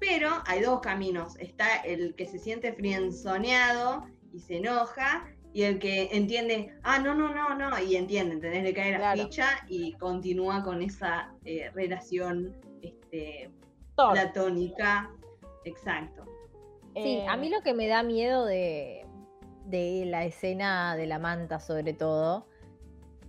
Pero 0.00 0.42
hay 0.46 0.60
dos 0.60 0.80
caminos. 0.80 1.36
Está 1.38 1.76
el 1.78 2.14
que 2.16 2.26
se 2.26 2.38
siente 2.38 2.72
frienzoneado 2.72 4.06
y 4.32 4.40
se 4.40 4.58
enoja. 4.58 5.26
Y 5.56 5.62
el 5.62 5.78
que 5.78 6.10
entiende, 6.12 6.70
ah, 6.82 6.98
no, 6.98 7.14
no, 7.14 7.32
no, 7.34 7.54
no, 7.54 7.78
y 7.82 7.96
entiende, 7.96 8.34
¿entendés? 8.34 8.62
Le 8.62 8.74
cae 8.74 8.90
la 8.92 8.98
Claro. 8.98 9.22
ficha 9.22 9.46
y 9.70 9.92
continúa 9.94 10.62
con 10.62 10.82
esa 10.82 11.32
eh, 11.46 11.70
relación 11.72 12.54
este, 12.82 13.48
platónica. 14.12 15.10
Exacto. 15.64 16.26
Sí, 16.94 17.20
Eh, 17.22 17.26
a 17.26 17.38
mí 17.38 17.48
lo 17.48 17.62
que 17.62 17.72
me 17.72 17.86
da 17.88 18.02
miedo 18.02 18.44
de, 18.44 19.06
de 19.64 20.04
la 20.04 20.26
escena 20.26 20.94
de 20.94 21.06
la 21.06 21.18
manta, 21.18 21.58
sobre 21.58 21.94
todo, 21.94 22.46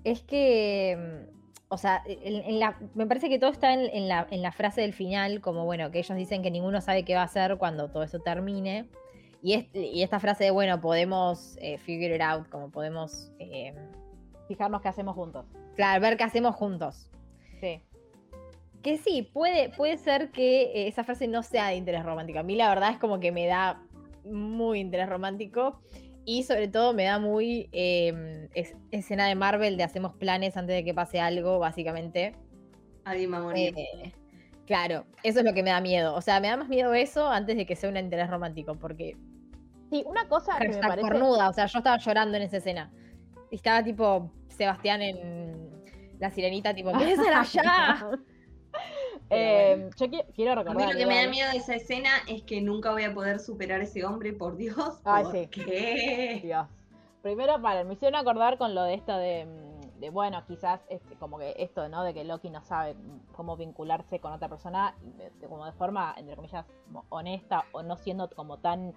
es 0.04 0.22
que, 0.22 0.98
mm, 1.30 1.64
o 1.70 1.78
sea, 1.78 2.04
en- 2.06 2.44
en 2.44 2.60
la- 2.60 2.78
me 2.94 3.08
parece 3.08 3.30
que 3.30 3.40
todo 3.40 3.52
está 3.52 3.72
en, 3.74 3.90
en 3.96 4.10
la, 4.10 4.28
en 4.32 4.42
la 4.42 4.52
frase 4.52 4.82
del 4.82 4.92
final, 4.92 5.40
como 5.40 5.64
bueno, 5.64 5.92
que 5.92 6.00
ellos 6.00 6.18
dicen 6.18 6.44
que 6.44 6.52
ninguno 6.52 6.82
sabe 6.82 7.06
qué 7.06 7.16
va 7.16 7.22
a 7.22 7.26
hacer 7.26 7.56
cuando 7.58 7.90
todo 7.90 8.04
eso 8.04 8.20
termine. 8.20 8.90
Y, 9.48 9.54
es- 9.54 9.68
y 9.74 10.04
esta 10.04 10.20
frase 10.20 10.44
de, 10.44 10.52
bueno, 10.52 10.82
podemos 10.82 11.58
eh, 11.62 11.78
figure 11.78 12.16
it 12.16 12.22
out, 12.22 12.50
como 12.50 12.70
podemos, 12.70 13.32
eh, 13.40 13.74
Fijarnos 14.50 14.82
qué 14.82 14.90
hacemos 14.90 15.16
juntos. 15.16 15.46
claro, 15.76 16.02
ver 16.02 16.18
qué 16.18 16.24
hacemos 16.26 16.54
juntos. 16.56 17.10
Sí. 17.62 17.82
Que 18.84 18.98
sí, 18.98 19.22
puede, 19.34 19.70
puede 19.70 19.98
ser 19.98 20.32
que 20.32 20.64
eh, 20.64 20.88
esa 20.90 21.04
frase 21.06 21.28
no 21.30 21.44
sea 21.44 21.68
de 21.70 21.76
interés 21.76 22.04
romántico. 22.04 22.40
A 22.40 22.44
mí 22.44 22.56
la 22.56 22.68
verdad 22.68 22.92
es 22.92 22.98
como 22.98 23.20
que 23.22 23.32
me 23.32 23.46
da 23.46 23.82
muy 24.26 24.80
interés 24.82 25.08
romántico 25.08 25.80
y 26.26 26.44
sobre 26.44 26.68
todo 26.68 26.94
me 26.94 27.06
da 27.06 27.18
muy 27.20 27.70
eh, 27.72 28.50
es- 28.54 28.76
escena 28.92 29.28
de 29.28 29.36
Marvel 29.36 29.78
de 29.78 29.84
hacemos 29.84 30.14
planes 30.16 30.58
antes 30.58 30.76
de 30.76 30.84
que 30.84 30.94
pase 30.94 31.22
algo, 31.22 31.58
básicamente. 31.60 32.36
Alguien 33.06 33.32
va 33.32 33.38
a 33.38 33.42
morir. 33.44 33.74
Eh, 33.78 34.12
claro, 34.66 35.06
eso 35.24 35.40
es 35.40 35.46
lo 35.46 35.54
que 35.54 35.64
me 35.64 35.70
da 35.70 35.80
miedo. 35.80 36.16
O 36.16 36.22
sea, 36.22 36.40
me 36.42 36.48
da 36.50 36.58
más 36.58 36.68
miedo 36.68 36.94
eso 36.94 37.30
antes 37.30 37.56
de 37.56 37.66
que 37.66 37.76
sea 37.78 37.90
un 37.90 37.96
interés 37.98 38.30
romántico, 38.30 38.76
porque 38.76 39.16
Sí, 39.90 40.04
una 40.06 40.28
cosa 40.28 40.58
que 40.58 40.68
me 40.68 40.74
hashtag 40.74 40.90
parece. 40.90 41.08
cornuda, 41.10 41.50
o 41.50 41.54
sea, 41.54 41.66
yo 41.66 41.78
estaba 41.80 41.98
llorando 41.98 42.38
en 42.38 42.44
esa 42.44 42.58
escena. 42.58 42.92
Y 43.50 43.56
estaba 43.56 43.84
tipo 43.84 44.32
Sebastián 44.50 45.02
en 45.02 45.70
La 46.20 46.30
Sirenita, 46.30 46.74
tipo, 46.74 46.92
¿qué 46.98 47.12
es 47.14 47.20
allá? 47.20 48.10
Eh, 49.30 49.90
yo 49.98 50.06
qui- 50.06 50.26
quiero 50.34 50.52
A 50.54 50.56
mí 50.56 50.64
recordar. 50.64 50.94
lo 50.94 50.98
que 51.00 51.06
me 51.06 51.22
da 51.22 51.30
miedo 51.30 51.52
de 51.52 51.58
esa 51.58 51.76
escena 51.76 52.10
es 52.28 52.44
que 52.44 52.62
nunca 52.62 52.92
voy 52.92 53.04
a 53.04 53.14
poder 53.14 53.40
superar 53.40 53.82
a 53.82 53.84
ese 53.84 54.06
hombre, 54.06 54.32
por 54.34 54.56
Dios. 54.56 54.78
Ay, 55.04 55.24
¿Por 55.24 55.34
sí. 55.34 55.48
qué? 55.48 56.40
Dios. 56.44 56.68
Primero, 57.22 57.62
para, 57.62 57.84
me 57.84 57.94
hicieron 57.96 58.18
acordar 58.20 58.58
con 58.58 58.74
lo 58.74 58.84
de 58.84 58.94
esto 58.94 59.18
de, 59.18 59.46
mm, 59.46 60.00
de, 60.00 60.10
bueno, 60.12 60.46
quizás 60.48 60.80
este, 60.90 61.16
como 61.16 61.40
que 61.40 61.56
esto, 61.58 61.90
¿no? 61.90 62.04
De 62.04 62.14
que 62.14 62.24
Loki 62.24 62.50
no 62.50 62.62
sabe 62.62 62.96
cómo 63.36 63.58
vincularse 63.58 64.20
con 64.20 64.32
otra 64.32 64.48
persona, 64.48 64.96
de- 65.02 65.30
de- 65.32 65.48
como 65.48 65.66
de 65.66 65.74
forma, 65.74 66.14
entre 66.18 66.36
comillas, 66.38 66.66
honesta 67.10 67.66
o 67.74 67.84
no 67.84 67.98
siendo 67.98 68.30
como 68.30 68.60
tan 68.60 68.94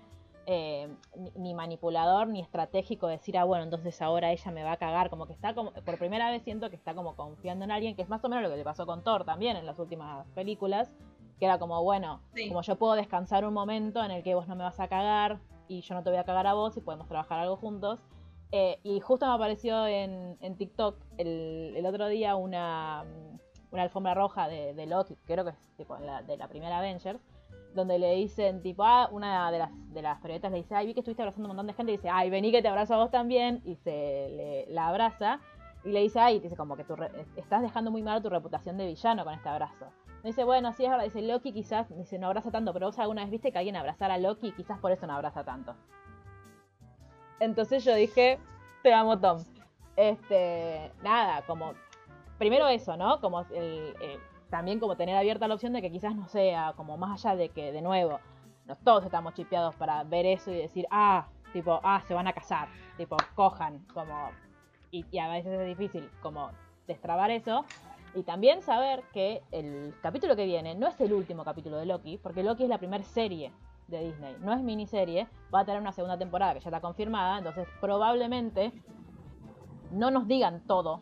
eh, 0.53 0.89
ni, 1.17 1.31
ni 1.37 1.55
manipulador 1.55 2.27
ni 2.27 2.41
estratégico, 2.41 3.07
decir, 3.07 3.39
ah, 3.39 3.45
bueno, 3.45 3.63
entonces 3.63 4.03
ahora 4.03 4.33
ella 4.33 4.51
me 4.51 4.65
va 4.65 4.73
a 4.73 4.77
cagar, 4.79 5.09
como 5.09 5.27
que 5.27 5.33
está 5.33 5.55
como, 5.55 5.73
por 5.73 5.97
primera 5.97 6.29
vez 6.31 6.43
siento 6.43 6.71
que 6.71 6.77
está 6.77 6.93
como 6.93 7.15
confiando 7.15 7.65
en 7.65 7.71
alguien, 7.71 7.95
que 7.95 8.03
es 8.03 8.09
más 8.09 8.25
o 8.25 8.29
menos 8.29 8.43
lo 8.43 8.51
que 8.51 8.57
le 8.57 8.65
pasó 8.65 8.85
con 8.85 9.05
Thor 9.05 9.25
también 9.25 9.57
en 9.57 9.65
las 9.65 9.79
últimas 9.79 10.27
películas, 10.35 10.91
que 11.39 11.45
era 11.45 11.59
como, 11.61 11.81
bueno, 11.85 12.21
Sí. 12.35 12.49
como 12.49 12.63
yo 12.63 12.75
puedo 12.77 12.95
descansar 12.95 13.45
un 13.45 13.55
momento 13.55 14.03
en 14.05 14.11
el 14.11 14.25
que 14.25 14.35
vos 14.35 14.49
no 14.49 14.57
me 14.57 14.65
vas 14.65 14.81
a 14.81 14.89
cagar 14.89 15.39
y 15.69 15.83
yo 15.83 15.95
no 15.95 16.03
te 16.03 16.11
voy 16.11 16.19
a 16.19 16.25
cagar 16.25 16.49
a 16.49 16.55
vos 16.55 16.77
y 16.77 16.81
podemos 16.81 17.07
trabajar 17.07 17.39
algo 17.39 17.57
juntos. 17.57 18.01
Eh, 18.51 18.81
y 18.83 18.99
justo 18.99 19.27
me 19.29 19.33
apareció 19.35 19.87
en, 19.87 20.37
en 20.41 20.57
TikTok 20.57 20.97
el, 21.19 21.75
el 21.77 21.87
otro 21.87 22.09
día 22.09 22.35
una, 22.35 23.05
una 23.71 23.83
alfombra 23.85 24.15
roja 24.15 24.49
de, 24.49 24.75
de 24.75 24.87
Loki, 24.87 25.15
creo 25.27 25.45
que 25.45 25.51
es 25.51 25.57
tipo 25.77 25.97
la- 25.99 26.23
de 26.23 26.37
la 26.37 26.49
primera 26.49 26.79
Avengers, 26.79 27.21
donde 27.75 27.99
le 27.99 28.15
dicen, 28.17 28.63
tipo, 28.63 28.85
ah, 28.85 29.09
una 29.13 29.51
de 29.51 29.59
las, 29.59 29.71
de 29.93 30.03
las 30.03 30.21
periodistas 30.21 30.51
le 30.53 30.59
dice, 30.59 30.75
ay, 30.75 30.87
vi 30.87 30.95
que 30.95 31.01
estuviste 31.01 31.23
abrazando 31.23 31.49
un 31.49 31.57
montón 31.57 31.67
de 31.67 31.75
gente, 31.75 31.93
y 31.93 31.97
dice, 31.97 32.09
ay, 32.11 32.31
vení 32.31 32.51
que 32.51 32.63
te 32.63 32.69
abrazo 32.69 32.95
a 32.95 32.99
vos 32.99 33.11
también, 33.11 33.63
y 33.65 33.77
se 33.77 33.91
le, 33.91 34.67
la 34.69 34.89
abraza, 34.89 35.41
y 35.85 35.91
le 35.91 36.01
dice, 36.01 36.21
ay, 36.21 36.41
dice 36.41 36.57
como 36.57 36.77
que 36.77 36.85
tú 36.85 36.97
estás 37.37 37.63
dejando 37.63 37.91
muy 37.91 38.03
mal 38.03 38.23
tu 38.23 38.29
reputación 38.29 38.77
de 38.77 38.87
villano 38.87 39.25
con 39.25 39.35
este 39.35 39.49
abrazo. 39.49 39.87
Dice, 40.23 40.45
bueno, 40.45 40.73
sí 40.75 40.85
es 40.85 40.91
verdad, 40.91 41.05
dice 41.05 41.23
Loki 41.23 41.53
quizás, 41.53 41.89
dice, 41.97 42.19
no 42.19 42.27
abraza 42.27 42.51
tanto, 42.51 42.73
pero 42.75 42.87
vos 42.87 42.99
alguna 42.99 43.23
vez 43.23 43.31
viste 43.31 43.53
que 43.53 43.59
alguien 43.59 43.77
abrazara 43.77 44.15
a 44.15 44.19
Loki 44.19 44.49
y 44.49 44.53
quizás 44.53 44.79
por 44.79 44.93
eso 44.93 45.07
no 45.07 45.15
abraza 45.15 45.45
tanto. 45.45 45.75
Entonces 47.39 47.85
yo 47.85 47.95
dije, 47.95 48.39
te 48.83 48.93
amo 48.93 49.19
Tom. 49.19 49.43
Este, 49.97 50.93
nada, 51.03 51.43
como, 51.47 51.73
primero 52.39 52.69
eso, 52.69 52.97
¿no? 52.99 53.21
Como 53.21 53.41
el- 53.41 53.95
también 54.51 54.81
como 54.81 54.97
tener 54.97 55.17
abierta 55.17 55.49
la 55.49 55.55
opción 55.55 55.73
de 55.73 55.81
que 55.81 55.91
quizás 55.91 56.15
no 56.15 56.29
sea, 56.29 56.75
como 56.77 56.97
más 56.97 57.25
allá 57.25 57.37
de 57.37 57.49
que, 57.51 57.73
de 57.73 57.83
nuevo, 57.83 58.21
nos 58.67 58.79
todos 58.81 59.05
estamos 59.05 59.35
chipeados 59.35 59.75
para 59.77 60.03
ver 60.05 60.27
eso 60.27 60.51
y 60.51 60.57
decir, 60.57 60.87
ah, 60.91 61.27
tipo, 61.53 61.81
ah, 61.83 62.03
se 62.07 62.15
van 62.15 62.27
a 62.27 62.33
casar, 62.33 62.69
tipo, 62.97 63.17
cojan, 63.35 63.79
como, 63.95 64.31
y, 64.91 65.07
y 65.11 65.19
a 65.19 65.29
veces 65.29 65.59
es 65.59 65.67
difícil 65.67 66.11
como 66.21 66.51
destrabar 66.87 67.31
eso. 67.31 67.65
Y 68.15 68.25
también 68.25 68.61
saber 68.61 69.05
que 69.13 69.41
el 69.53 69.95
capítulo 70.03 70.35
que 70.35 70.45
viene 70.45 70.75
no 70.75 70.89
es 70.89 71.01
el 71.01 71.13
último 71.13 71.45
capítulo 71.45 71.77
de 71.77 71.87
Loki, 71.87 72.19
porque 72.19 72.43
Loki 72.43 72.65
es 72.65 72.69
la 72.69 72.79
primera 72.79 73.05
serie 73.05 73.53
de 73.87 74.05
Disney, 74.05 74.37
no 74.41 74.53
es 74.53 74.61
miniserie, 74.61 75.29
va 75.55 75.61
a 75.61 75.65
tener 75.65 75.81
una 75.81 75.93
segunda 75.93 76.19
temporada 76.19 76.55
que 76.55 76.61
ya 76.61 76.71
está 76.71 76.81
confirmada, 76.81 77.39
entonces 77.39 77.69
probablemente 77.81 78.73
no 79.93 80.11
nos 80.11 80.27
digan 80.27 80.61
todo 80.67 81.01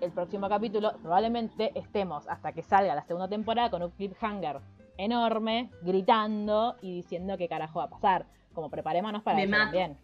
el 0.00 0.12
próximo 0.12 0.48
capítulo, 0.48 0.92
probablemente 1.02 1.72
estemos 1.78 2.26
hasta 2.28 2.52
que 2.52 2.62
salga 2.62 2.94
la 2.94 3.02
segunda 3.04 3.28
temporada 3.28 3.70
con 3.70 3.82
un 3.82 3.90
cliffhanger 3.90 4.60
enorme, 4.96 5.70
gritando 5.82 6.76
y 6.82 6.94
diciendo 6.96 7.36
qué 7.36 7.48
carajo 7.48 7.78
va 7.78 7.84
a 7.86 7.90
pasar. 7.90 8.26
Como 8.52 8.70
preparémonos 8.70 9.22
para 9.22 9.36
Me 9.36 9.44
eso 9.44 9.50
mato. 9.52 9.64
también. 9.64 9.98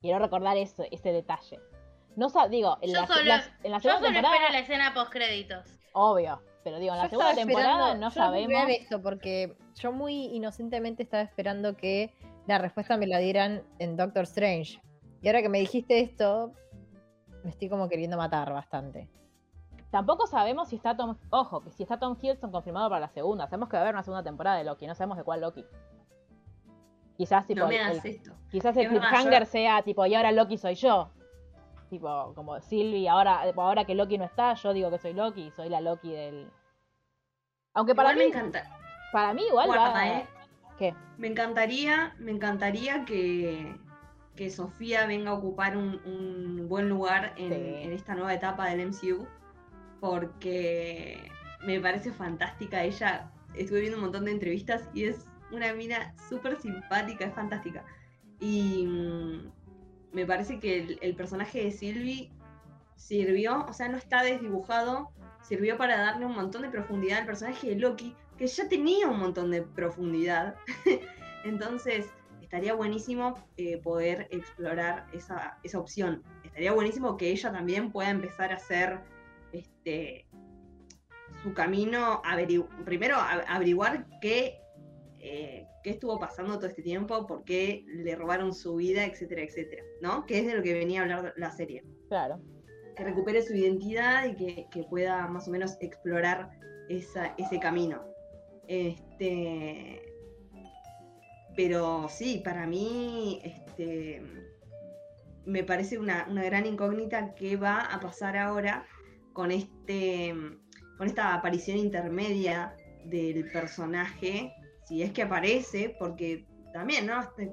Quiero 0.00 0.18
recordar 0.18 0.56
eso, 0.56 0.84
ese 0.90 1.12
detalle. 1.12 1.60
No 2.16 2.28
digo, 2.50 2.76
en 2.82 2.90
Yo 2.92 3.00
la, 3.00 3.06
solo, 3.06 3.20
en 3.20 3.70
la 3.72 3.78
yo 3.78 3.80
segunda 3.80 3.98
solo 3.98 4.12
temporada, 4.12 4.34
espero 4.34 4.52
la 4.52 4.58
escena 4.58 4.94
post 4.94 5.12
créditos. 5.12 5.78
obvio, 5.92 6.42
pero 6.62 6.78
digo, 6.78 6.92
en 6.92 6.98
la 6.98 7.04
Yo 7.04 7.10
segunda 7.10 7.34
temporada 7.34 7.94
no 7.94 8.08
yo 8.08 8.10
sabemos. 8.10 8.62
esto 8.68 9.00
porque 9.02 9.56
yo 9.76 9.92
muy 9.92 10.26
inocentemente 10.26 11.02
estaba 11.02 11.22
esperando 11.22 11.76
que 11.76 12.12
la 12.46 12.58
respuesta 12.58 12.96
me 12.96 13.06
la 13.06 13.18
dieran 13.18 13.62
en 13.78 13.96
Doctor 13.96 14.24
Strange. 14.24 14.80
Y 15.22 15.28
ahora 15.28 15.40
que 15.42 15.48
me 15.48 15.60
dijiste 15.60 16.00
esto, 16.00 16.52
me 17.44 17.50
estoy 17.50 17.68
como 17.68 17.88
queriendo 17.88 18.16
matar 18.16 18.52
bastante. 18.52 19.08
Tampoco 19.90 20.26
sabemos 20.26 20.68
si 20.68 20.76
está 20.76 20.96
Tom. 20.96 21.16
Ojo, 21.30 21.60
que 21.62 21.70
si 21.70 21.82
está 21.82 21.98
Tom 21.98 22.16
Hiddleston 22.20 22.50
confirmado 22.50 22.88
para 22.88 23.00
la 23.00 23.08
segunda. 23.08 23.46
Sabemos 23.46 23.68
que 23.68 23.76
va 23.76 23.80
a 23.80 23.82
haber 23.82 23.94
una 23.94 24.02
segunda 24.02 24.22
temporada 24.22 24.56
de 24.56 24.64
Loki. 24.64 24.86
No 24.86 24.94
sabemos 24.94 25.18
de 25.18 25.24
cuál 25.24 25.40
Loki. 25.42 25.64
Quizás, 27.16 27.46
tipo. 27.46 27.60
No 27.60 27.68
me 27.68 27.76
el- 27.76 28.00
esto. 28.04 28.32
quizás 28.50 28.76
el 28.76 28.88
cliffhanger 28.88 29.40
yo- 29.44 29.50
sea 29.50 29.82
tipo, 29.82 30.04
y 30.06 30.14
ahora 30.14 30.32
Loki 30.32 30.56
soy 30.56 30.74
yo. 30.76 31.10
Tipo, 31.90 32.32
como 32.34 32.58
Sylvie, 32.60 33.06
ahora, 33.08 33.42
ahora 33.54 33.84
que 33.84 33.94
Loki 33.94 34.16
no 34.16 34.24
está, 34.24 34.54
yo 34.54 34.72
digo 34.72 34.90
que 34.90 34.98
soy 34.98 35.12
Loki 35.12 35.42
y 35.48 35.50
soy 35.50 35.68
la 35.68 35.82
Loki 35.82 36.10
del. 36.10 36.50
Aunque 37.74 37.94
para 37.94 38.12
Igual 38.12 38.26
mí. 38.26 38.32
me 38.32 38.38
encanta. 38.38 38.78
Para 39.12 39.34
mí, 39.34 39.42
igual 39.46 39.66
Guarda, 39.66 39.92
va. 39.92 40.08
eh. 40.08 40.26
¿Qué? 40.78 40.94
Me 41.18 41.28
encantaría, 41.28 42.14
me 42.18 42.30
encantaría 42.32 43.04
que, 43.04 43.76
que 44.36 44.50
Sofía 44.50 45.06
venga 45.06 45.30
a 45.30 45.34
ocupar 45.34 45.76
un, 45.76 46.00
un 46.04 46.68
buen 46.68 46.88
lugar 46.88 47.34
en, 47.36 47.48
Sí. 47.50 47.54
en 47.54 47.92
esta 47.92 48.14
nueva 48.14 48.34
etapa 48.34 48.66
del 48.68 48.88
MCU. 48.88 49.26
Porque 50.00 51.30
me 51.64 51.80
parece 51.80 52.12
fantástica. 52.12 52.82
Ella, 52.82 53.30
estuve 53.54 53.80
viendo 53.80 53.98
un 53.98 54.04
montón 54.04 54.24
de 54.24 54.32
entrevistas 54.32 54.88
y 54.94 55.04
es 55.04 55.26
una 55.52 55.72
mina 55.74 56.14
súper 56.28 56.60
simpática, 56.60 57.26
es 57.26 57.34
fantástica. 57.34 57.84
Y 58.40 58.86
mm, 58.86 59.52
me 60.12 60.26
parece 60.26 60.58
que 60.58 60.80
el, 60.80 60.98
el 61.02 61.14
personaje 61.14 61.62
de 61.64 61.70
Sylvie 61.70 62.32
sirvió, 62.96 63.64
o 63.66 63.72
sea, 63.72 63.88
no 63.88 63.96
está 63.96 64.22
desdibujado, 64.22 65.10
sirvió 65.42 65.76
para 65.76 65.98
darle 65.98 66.26
un 66.26 66.34
montón 66.34 66.62
de 66.62 66.70
profundidad 66.70 67.20
al 67.20 67.26
personaje 67.26 67.68
de 67.70 67.76
Loki, 67.76 68.16
que 68.38 68.46
ya 68.46 68.68
tenía 68.68 69.08
un 69.08 69.18
montón 69.18 69.50
de 69.50 69.62
profundidad. 69.62 70.56
Entonces, 71.44 72.06
estaría 72.52 72.74
buenísimo 72.74 73.34
eh, 73.56 73.78
poder 73.78 74.28
explorar 74.30 75.06
esa, 75.14 75.56
esa 75.62 75.78
opción. 75.78 76.22
Estaría 76.44 76.72
buenísimo 76.72 77.16
que 77.16 77.30
ella 77.30 77.50
también 77.50 77.90
pueda 77.90 78.10
empezar 78.10 78.52
a 78.52 78.56
hacer 78.56 78.98
este, 79.52 80.26
su 81.42 81.54
camino, 81.54 82.20
averigu- 82.22 82.68
primero 82.84 83.16
a- 83.16 83.42
averiguar 83.48 84.06
qué, 84.20 84.60
eh, 85.18 85.66
qué 85.82 85.90
estuvo 85.92 86.18
pasando 86.18 86.58
todo 86.58 86.66
este 86.66 86.82
tiempo, 86.82 87.26
por 87.26 87.42
qué 87.44 87.86
le 87.86 88.14
robaron 88.16 88.52
su 88.52 88.74
vida, 88.76 89.06
etcétera, 89.06 89.40
etcétera, 89.40 89.82
¿no? 90.02 90.26
Que 90.26 90.40
es 90.40 90.46
de 90.46 90.54
lo 90.54 90.62
que 90.62 90.74
venía 90.74 91.00
a 91.00 91.04
hablar 91.04 91.32
la 91.38 91.50
serie. 91.52 91.82
Claro. 92.08 92.38
Que 92.94 93.02
recupere 93.02 93.40
su 93.40 93.54
identidad 93.54 94.26
y 94.26 94.36
que, 94.36 94.66
que 94.70 94.84
pueda 94.84 95.26
más 95.26 95.48
o 95.48 95.50
menos 95.50 95.78
explorar 95.80 96.50
esa- 96.90 97.34
ese 97.38 97.58
camino. 97.58 98.04
Este, 98.68 100.02
pero 101.56 102.08
sí, 102.08 102.40
para 102.44 102.66
mí, 102.66 103.40
este, 103.44 104.22
me 105.44 105.64
parece 105.64 105.98
una, 105.98 106.26
una 106.28 106.44
gran 106.44 106.66
incógnita 106.66 107.34
qué 107.34 107.56
va 107.56 107.80
a 107.80 108.00
pasar 108.00 108.36
ahora 108.36 108.86
con 109.32 109.50
este, 109.50 110.34
con 110.98 111.06
esta 111.06 111.34
aparición 111.34 111.78
intermedia 111.78 112.74
del 113.04 113.50
personaje, 113.50 114.52
si 114.86 115.02
es 115.02 115.12
que 115.12 115.22
aparece, 115.22 115.96
porque 115.98 116.46
también, 116.72 117.06
¿no? 117.06 117.20
Este, 117.20 117.52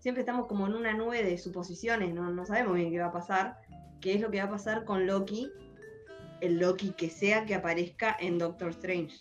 Siempre 0.00 0.22
estamos 0.22 0.46
como 0.46 0.66
en 0.66 0.74
una 0.74 0.94
nube 0.94 1.22
de 1.22 1.36
suposiciones, 1.36 2.14
no, 2.14 2.30
no 2.30 2.46
sabemos 2.46 2.74
bien 2.74 2.90
qué 2.90 2.98
va 2.98 3.08
a 3.08 3.12
pasar, 3.12 3.58
qué 4.00 4.14
es 4.14 4.20
lo 4.22 4.30
que 4.30 4.38
va 4.38 4.44
a 4.44 4.50
pasar 4.50 4.86
con 4.86 5.06
Loki, 5.06 5.52
el 6.40 6.58
Loki 6.58 6.92
que 6.92 7.10
sea 7.10 7.44
que 7.44 7.54
aparezca 7.54 8.16
en 8.18 8.38
Doctor 8.38 8.70
Strange. 8.70 9.18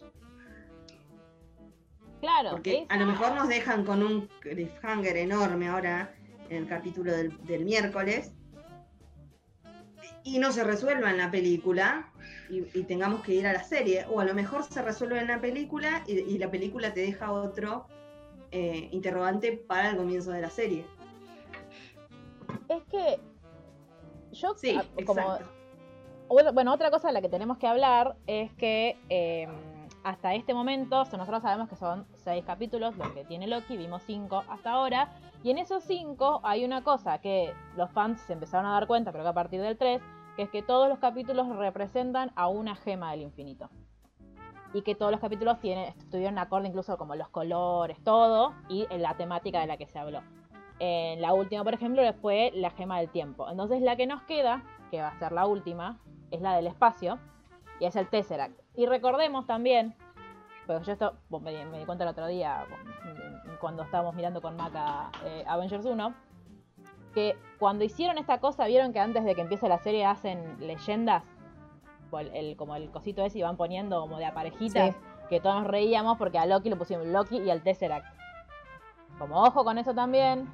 Claro. 2.19 2.51
Porque 2.51 2.85
a 2.89 2.97
lo 2.97 3.05
mejor 3.05 3.33
nos 3.33 3.47
dejan 3.47 3.85
con 3.85 4.03
un 4.03 4.27
cliffhanger 4.41 5.17
enorme 5.17 5.69
ahora 5.69 6.13
en 6.49 6.57
el 6.63 6.67
capítulo 6.67 7.11
del, 7.13 7.37
del 7.45 7.63
miércoles 7.63 8.33
y 10.23 10.39
no 10.39 10.51
se 10.51 10.63
resuelva 10.63 11.11
en 11.11 11.17
la 11.17 11.31
película 11.31 12.11
y, 12.49 12.65
y 12.77 12.83
tengamos 12.83 13.21
que 13.21 13.33
ir 13.33 13.47
a 13.47 13.53
la 13.53 13.63
serie. 13.63 14.05
O 14.09 14.19
a 14.19 14.25
lo 14.25 14.33
mejor 14.33 14.63
se 14.63 14.81
resuelve 14.81 15.19
en 15.19 15.27
la 15.27 15.39
película 15.39 16.03
y, 16.07 16.19
y 16.19 16.37
la 16.37 16.51
película 16.51 16.93
te 16.93 17.01
deja 17.01 17.31
otro 17.31 17.87
eh, 18.51 18.89
interrogante 18.91 19.53
para 19.53 19.91
el 19.91 19.97
comienzo 19.97 20.31
de 20.31 20.41
la 20.41 20.49
serie. 20.49 20.85
Es 22.67 22.83
que 22.91 23.19
yo 24.31 24.53
Sí, 24.55 24.75
ah, 24.77 24.85
como 25.05 25.21
exacto. 25.21 25.49
Bueno, 26.53 26.73
otra 26.73 26.91
cosa 26.91 27.07
de 27.07 27.13
la 27.13 27.21
que 27.21 27.29
tenemos 27.29 27.57
que 27.57 27.65
hablar 27.65 28.15
es 28.27 28.51
que 28.53 28.97
eh, 29.09 29.47
hasta 30.09 30.33
este 30.33 30.55
momento, 30.55 31.03
nosotros 31.05 31.43
sabemos 31.43 31.69
que 31.69 31.75
son 31.75 32.07
seis 32.13 32.43
capítulos 32.43 32.97
lo 32.97 33.13
que 33.13 33.23
tiene 33.25 33.45
Loki, 33.45 33.77
vimos 33.77 34.01
cinco 34.03 34.43
hasta 34.49 34.71
ahora, 34.71 35.13
y 35.43 35.51
en 35.51 35.59
esos 35.59 35.83
cinco 35.83 36.41
hay 36.43 36.65
una 36.65 36.83
cosa 36.83 37.19
que 37.19 37.53
los 37.77 37.91
fans 37.91 38.19
se 38.21 38.33
empezaron 38.33 38.65
a 38.65 38.71
dar 38.71 38.87
cuenta, 38.87 39.11
creo 39.11 39.23
que 39.23 39.29
a 39.29 39.33
partir 39.33 39.61
del 39.61 39.77
3, 39.77 40.01
que 40.35 40.43
es 40.43 40.49
que 40.49 40.63
todos 40.63 40.89
los 40.89 40.97
capítulos 40.97 41.47
representan 41.55 42.31
a 42.35 42.47
una 42.47 42.75
gema 42.75 43.11
del 43.11 43.21
infinito. 43.21 43.69
Y 44.73 44.81
que 44.81 44.95
todos 44.95 45.11
los 45.11 45.21
capítulos 45.21 45.59
tienen, 45.59 45.85
estuvieron 45.85 46.39
acorde 46.39 46.67
incluso 46.67 46.97
como 46.97 47.15
los 47.15 47.29
colores, 47.29 48.03
todo, 48.03 48.53
y 48.67 48.87
en 48.89 49.03
la 49.03 49.15
temática 49.15 49.59
de 49.59 49.67
la 49.67 49.77
que 49.77 49.87
se 49.87 49.99
habló. 49.99 50.21
En 50.79 51.21
la 51.21 51.33
última, 51.33 51.63
por 51.63 51.73
ejemplo, 51.73 52.01
fue 52.21 52.51
la 52.55 52.71
gema 52.71 52.99
del 52.99 53.09
tiempo. 53.09 53.47
Entonces 53.49 53.81
la 53.81 53.95
que 53.95 54.07
nos 54.07 54.23
queda, 54.23 54.63
que 54.89 55.01
va 55.01 55.09
a 55.09 55.19
ser 55.19 55.33
la 55.33 55.45
última, 55.45 55.99
es 56.31 56.41
la 56.41 56.55
del 56.55 56.67
espacio, 56.67 57.19
y 57.79 57.85
es 57.85 57.95
el 57.95 58.09
Tesseract. 58.09 58.59
Y 58.79 58.85
recordemos 58.85 59.45
también, 59.45 59.93
porque 60.65 60.85
yo 60.85 60.93
esto 60.93 61.13
me, 61.41 61.51
di- 61.51 61.65
me 61.65 61.79
di 61.79 61.85
cuenta 61.85 62.05
el 62.05 62.11
otro 62.11 62.27
día, 62.27 62.63
cuando 63.59 63.83
estábamos 63.83 64.15
mirando 64.15 64.41
con 64.41 64.55
Maca 64.55 65.09
eh, 65.25 65.43
Avengers 65.45 65.83
1, 65.85 66.13
que 67.13 67.35
cuando 67.59 67.83
hicieron 67.83 68.17
esta 68.17 68.39
cosa, 68.39 68.67
vieron 68.67 68.93
que 68.93 69.01
antes 69.01 69.25
de 69.25 69.35
que 69.35 69.41
empiece 69.41 69.67
la 69.67 69.79
serie 69.79 70.05
hacen 70.05 70.55
leyendas, 70.65 71.25
el, 72.17 72.33
el- 72.33 72.55
como 72.55 72.73
el 72.77 72.89
cosito 72.89 73.21
ese, 73.25 73.39
y 73.39 73.41
van 73.41 73.57
poniendo 73.57 73.99
como 73.99 74.17
de 74.17 74.25
a 74.27 74.33
parejitas, 74.33 74.91
Sí. 74.95 75.01
que 75.27 75.41
todos 75.41 75.55
nos 75.57 75.67
reíamos 75.67 76.17
porque 76.17 76.39
a 76.39 76.45
Loki 76.45 76.69
le 76.69 76.77
pusieron 76.77 77.11
Loki 77.11 77.37
y 77.37 77.49
al 77.49 77.61
Tesseract. 77.61 78.05
Como 79.17 79.43
ojo 79.43 79.65
con 79.65 79.77
eso 79.77 79.93
también, 79.93 80.47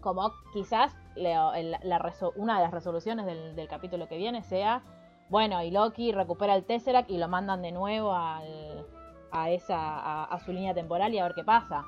como 0.00 0.32
quizás 0.52 0.96
la 1.14 1.52
reso- 2.00 2.32
una 2.34 2.56
de 2.56 2.64
las 2.64 2.72
resoluciones 2.72 3.24
del, 3.24 3.54
del 3.54 3.68
capítulo 3.68 4.08
que 4.08 4.16
viene 4.16 4.42
sea, 4.42 4.82
bueno, 5.30 5.62
y 5.62 5.70
Loki 5.70 6.10
recupera 6.10 6.56
el 6.56 6.64
Tesseract 6.64 7.08
y 7.08 7.16
lo 7.16 7.28
mandan 7.28 7.62
de 7.62 7.70
nuevo 7.70 8.12
al- 8.12 8.84
a, 9.30 9.50
esa, 9.50 10.24
a, 10.24 10.40
su 10.40 10.52
línea 10.52 10.74
temporal 10.74 11.14
y 11.14 11.18
a 11.18 11.22
ver 11.22 11.34
qué 11.34 11.44
pasa. 11.44 11.84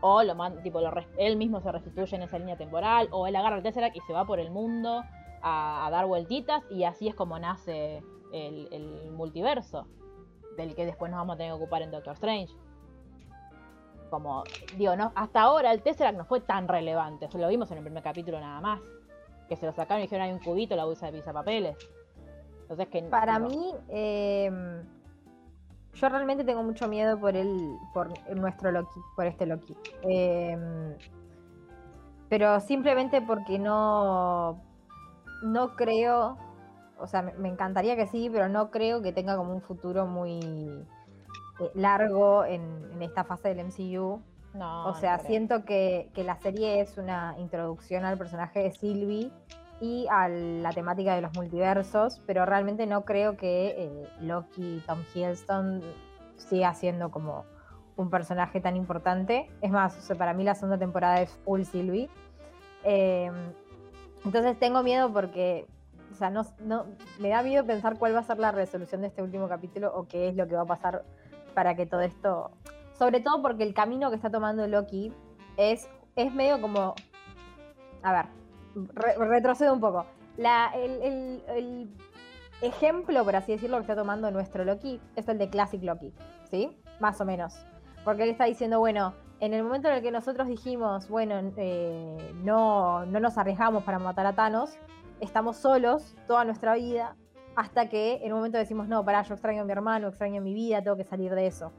O 0.00 0.24
lo 0.24 0.34
tipo, 0.62 0.80
lo 0.80 0.92
él 1.16 1.36
mismo 1.36 1.60
se 1.60 1.70
restituye 1.70 2.16
en 2.16 2.22
esa 2.22 2.38
línea 2.38 2.56
temporal, 2.56 3.08
o 3.12 3.28
él 3.28 3.36
agarra 3.36 3.56
el 3.56 3.62
Tesseract 3.62 3.96
y 3.96 4.00
se 4.00 4.12
va 4.12 4.24
por 4.24 4.40
el 4.40 4.50
mundo 4.50 5.04
a, 5.42 5.88
dar 5.92 6.06
vueltitas, 6.06 6.64
y 6.70 6.82
así 6.82 7.06
es 7.06 7.14
como 7.14 7.38
nace 7.38 8.02
el, 8.32 9.12
multiverso, 9.12 9.86
del 10.56 10.74
que 10.74 10.84
después 10.84 11.10
nos 11.10 11.18
vamos 11.18 11.34
a 11.34 11.36
tener 11.36 11.52
que 11.52 11.56
ocupar 11.62 11.82
en 11.82 11.92
Doctor 11.92 12.14
Strange 12.14 12.52
como, 14.10 14.44
digo, 14.72 14.94
no, 14.94 15.10
hasta 15.14 15.40
ahora 15.40 15.72
el 15.72 15.82
Tesseract 15.82 16.18
no 16.18 16.26
fue 16.26 16.40
tan 16.40 16.68
relevante, 16.68 17.30
lo 17.32 17.48
vimos 17.48 17.70
en 17.70 17.78
el 17.78 17.84
primer 17.84 18.02
capítulo 18.02 18.38
nada 18.40 18.60
más, 18.60 18.82
que 19.48 19.56
se 19.56 19.64
lo 19.64 19.72
sacaron 19.72 20.00
y 20.00 20.02
dijeron 20.02 20.26
hay 20.26 20.32
un 20.32 20.38
cubito, 20.38 20.76
la 20.76 20.84
bolsa 20.84 21.06
de 21.06 21.12
pisapapeles. 21.12 21.78
Entonces 22.72 22.88
que 22.88 23.06
Para 23.10 23.38
mí, 23.38 23.74
eh, 23.88 24.50
yo 25.92 26.08
realmente 26.08 26.42
tengo 26.42 26.62
mucho 26.62 26.88
miedo 26.88 27.18
por 27.20 27.36
el, 27.36 27.76
por 27.92 28.10
nuestro 28.34 28.72
Loki, 28.72 28.98
por 29.14 29.26
este 29.26 29.44
Loki. 29.44 29.76
Eh, 30.02 30.96
pero 32.30 32.60
simplemente 32.60 33.20
porque 33.20 33.58
no, 33.58 34.58
no 35.42 35.76
creo, 35.76 36.38
o 36.98 37.06
sea, 37.06 37.20
me, 37.20 37.34
me 37.34 37.50
encantaría 37.50 37.94
que 37.94 38.06
sí, 38.06 38.30
pero 38.32 38.48
no 38.48 38.70
creo 38.70 39.02
que 39.02 39.12
tenga 39.12 39.36
como 39.36 39.52
un 39.52 39.60
futuro 39.60 40.06
muy 40.06 40.40
eh, 40.40 41.70
largo 41.74 42.46
en, 42.46 42.90
en 42.94 43.02
esta 43.02 43.22
fase 43.22 43.54
del 43.54 43.66
MCU. 43.66 44.22
no, 44.54 44.86
O 44.86 44.94
sea, 44.94 45.18
no 45.18 45.24
siento 45.24 45.66
que, 45.66 46.08
que 46.14 46.24
la 46.24 46.38
serie 46.38 46.80
es 46.80 46.96
una 46.96 47.34
introducción 47.38 48.06
al 48.06 48.16
personaje 48.16 48.60
de 48.60 48.70
Sylvie 48.70 49.30
y 49.82 50.06
a 50.08 50.28
la 50.28 50.70
temática 50.70 51.14
de 51.14 51.22
los 51.22 51.34
multiversos, 51.34 52.22
pero 52.24 52.46
realmente 52.46 52.86
no 52.86 53.04
creo 53.04 53.36
que 53.36 53.74
eh, 53.76 54.08
Loki, 54.20 54.80
Tom 54.86 55.00
Hiddleston 55.12 55.82
siga 56.36 56.72
siendo 56.72 57.10
como 57.10 57.44
un 57.96 58.08
personaje 58.08 58.60
tan 58.60 58.76
importante. 58.76 59.50
Es 59.60 59.72
más, 59.72 59.94
para 60.16 60.34
mí 60.34 60.44
la 60.44 60.54
segunda 60.54 60.78
temporada 60.78 61.20
es 61.20 61.30
full 61.44 61.64
Sylvie. 61.64 62.08
Eh, 62.84 63.30
entonces 64.24 64.56
tengo 64.58 64.84
miedo 64.84 65.12
porque, 65.12 65.66
o 66.12 66.14
sea, 66.14 66.30
no, 66.30 66.46
no, 66.60 66.86
me 67.18 67.30
da 67.30 67.42
miedo 67.42 67.66
pensar 67.66 67.98
cuál 67.98 68.14
va 68.14 68.20
a 68.20 68.24
ser 68.24 68.38
la 68.38 68.52
resolución 68.52 69.00
de 69.00 69.08
este 69.08 69.20
último 69.20 69.48
capítulo 69.48 69.92
o 69.92 70.06
qué 70.06 70.28
es 70.28 70.36
lo 70.36 70.46
que 70.46 70.54
va 70.54 70.62
a 70.62 70.66
pasar 70.66 71.04
para 71.54 71.74
que 71.74 71.86
todo 71.86 72.02
esto 72.02 72.52
sobre 73.02 73.18
todo 73.18 73.42
porque 73.42 73.64
el 73.64 73.74
camino 73.74 74.10
que 74.10 74.16
está 74.16 74.30
tomando 74.30 74.64
Loki 74.68 75.12
es, 75.56 75.88
es 76.14 76.32
medio 76.32 76.60
como. 76.60 76.94
A 78.04 78.12
ver, 78.12 78.26
re- 78.74 79.16
retrocedo 79.16 79.72
un 79.72 79.80
poco. 79.80 80.06
El, 80.36 81.90
ejemplo, 82.62 83.24
por 83.24 83.36
así 83.36 83.52
decirlo, 83.52 83.76
que 83.78 83.82
está 83.82 83.96
tomando 83.96 84.30
nuestro 84.30 84.64
Loki 84.64 85.00
es 85.16 85.28
el 85.28 85.38
de 85.38 85.50
Classic 85.50 85.82
Loki, 85.82 86.12
¿sí? 86.50 86.70
Más 87.00 87.20
o 87.20 87.24
menos. 87.24 87.66
Porque 88.04 88.22
él 88.22 88.30
está 88.30 88.44
diciendo, 88.44 88.78
bueno, 88.78 89.14
en 89.40 89.52
el 89.52 89.64
momento 89.64 89.88
en 89.88 89.94
el 89.94 90.02
que 90.02 90.12
nosotros 90.12 90.46
dijimos, 90.46 91.08
bueno, 91.08 91.34
eh, 91.56 92.32
no, 92.44 93.04
no 93.06 93.20
nos 93.20 93.36
arriesgamos 93.36 93.82
para 93.82 93.98
matar 93.98 94.26
a 94.26 94.32
Thanos, 94.34 94.78
estamos 95.20 95.56
solos 95.56 96.14
toda 96.28 96.44
nuestra 96.44 96.74
vida, 96.74 97.16
hasta 97.56 97.88
que 97.88 98.20
en 98.22 98.32
un 98.32 98.38
momento 98.38 98.58
decimos, 98.58 98.88
no, 98.88 99.04
pará, 99.04 99.22
yo 99.22 99.34
extraño 99.34 99.62
a 99.62 99.64
mi 99.64 99.72
hermano, 99.72 100.08
extraño 100.08 100.40
mi 100.40 100.54
vida, 100.54 100.82
tengo 100.82 100.96
que 100.96 101.04
salir 101.04 101.34
de 101.34 101.46
eso, 101.48 101.72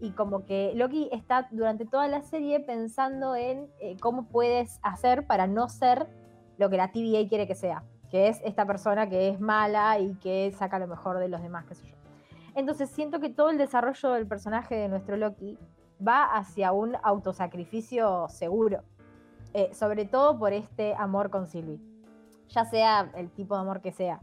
Y 0.00 0.10
como 0.10 0.44
que 0.44 0.72
Loki 0.74 1.08
está 1.12 1.48
durante 1.50 1.86
toda 1.86 2.08
la 2.08 2.22
serie 2.22 2.60
pensando 2.60 3.34
en 3.34 3.68
eh, 3.80 3.96
cómo 4.00 4.26
puedes 4.28 4.78
hacer 4.82 5.26
para 5.26 5.46
no 5.46 5.68
ser 5.68 6.06
lo 6.58 6.70
que 6.70 6.76
la 6.76 6.92
TVA 6.92 7.28
quiere 7.28 7.46
que 7.46 7.54
sea, 7.54 7.82
que 8.10 8.28
es 8.28 8.40
esta 8.44 8.66
persona 8.66 9.08
que 9.08 9.28
es 9.28 9.40
mala 9.40 9.98
y 9.98 10.14
que 10.16 10.52
saca 10.52 10.78
lo 10.78 10.86
mejor 10.86 11.18
de 11.18 11.28
los 11.28 11.42
demás, 11.42 11.64
qué 11.66 11.74
sé 11.74 11.86
yo. 11.86 11.94
Entonces 12.54 12.88
siento 12.90 13.20
que 13.20 13.28
todo 13.28 13.50
el 13.50 13.58
desarrollo 13.58 14.12
del 14.12 14.26
personaje 14.26 14.74
de 14.74 14.88
nuestro 14.88 15.16
Loki 15.16 15.58
va 16.06 16.24
hacia 16.24 16.72
un 16.72 16.96
autosacrificio 17.02 18.28
seguro, 18.28 18.82
Eh, 19.54 19.72
sobre 19.72 20.04
todo 20.04 20.38
por 20.38 20.52
este 20.52 20.94
amor 20.98 21.30
con 21.30 21.46
Sylvie, 21.46 21.80
ya 22.48 22.66
sea 22.66 23.10
el 23.14 23.30
tipo 23.30 23.54
de 23.54 23.60
amor 23.62 23.80
que 23.80 23.90
sea. 23.90 24.20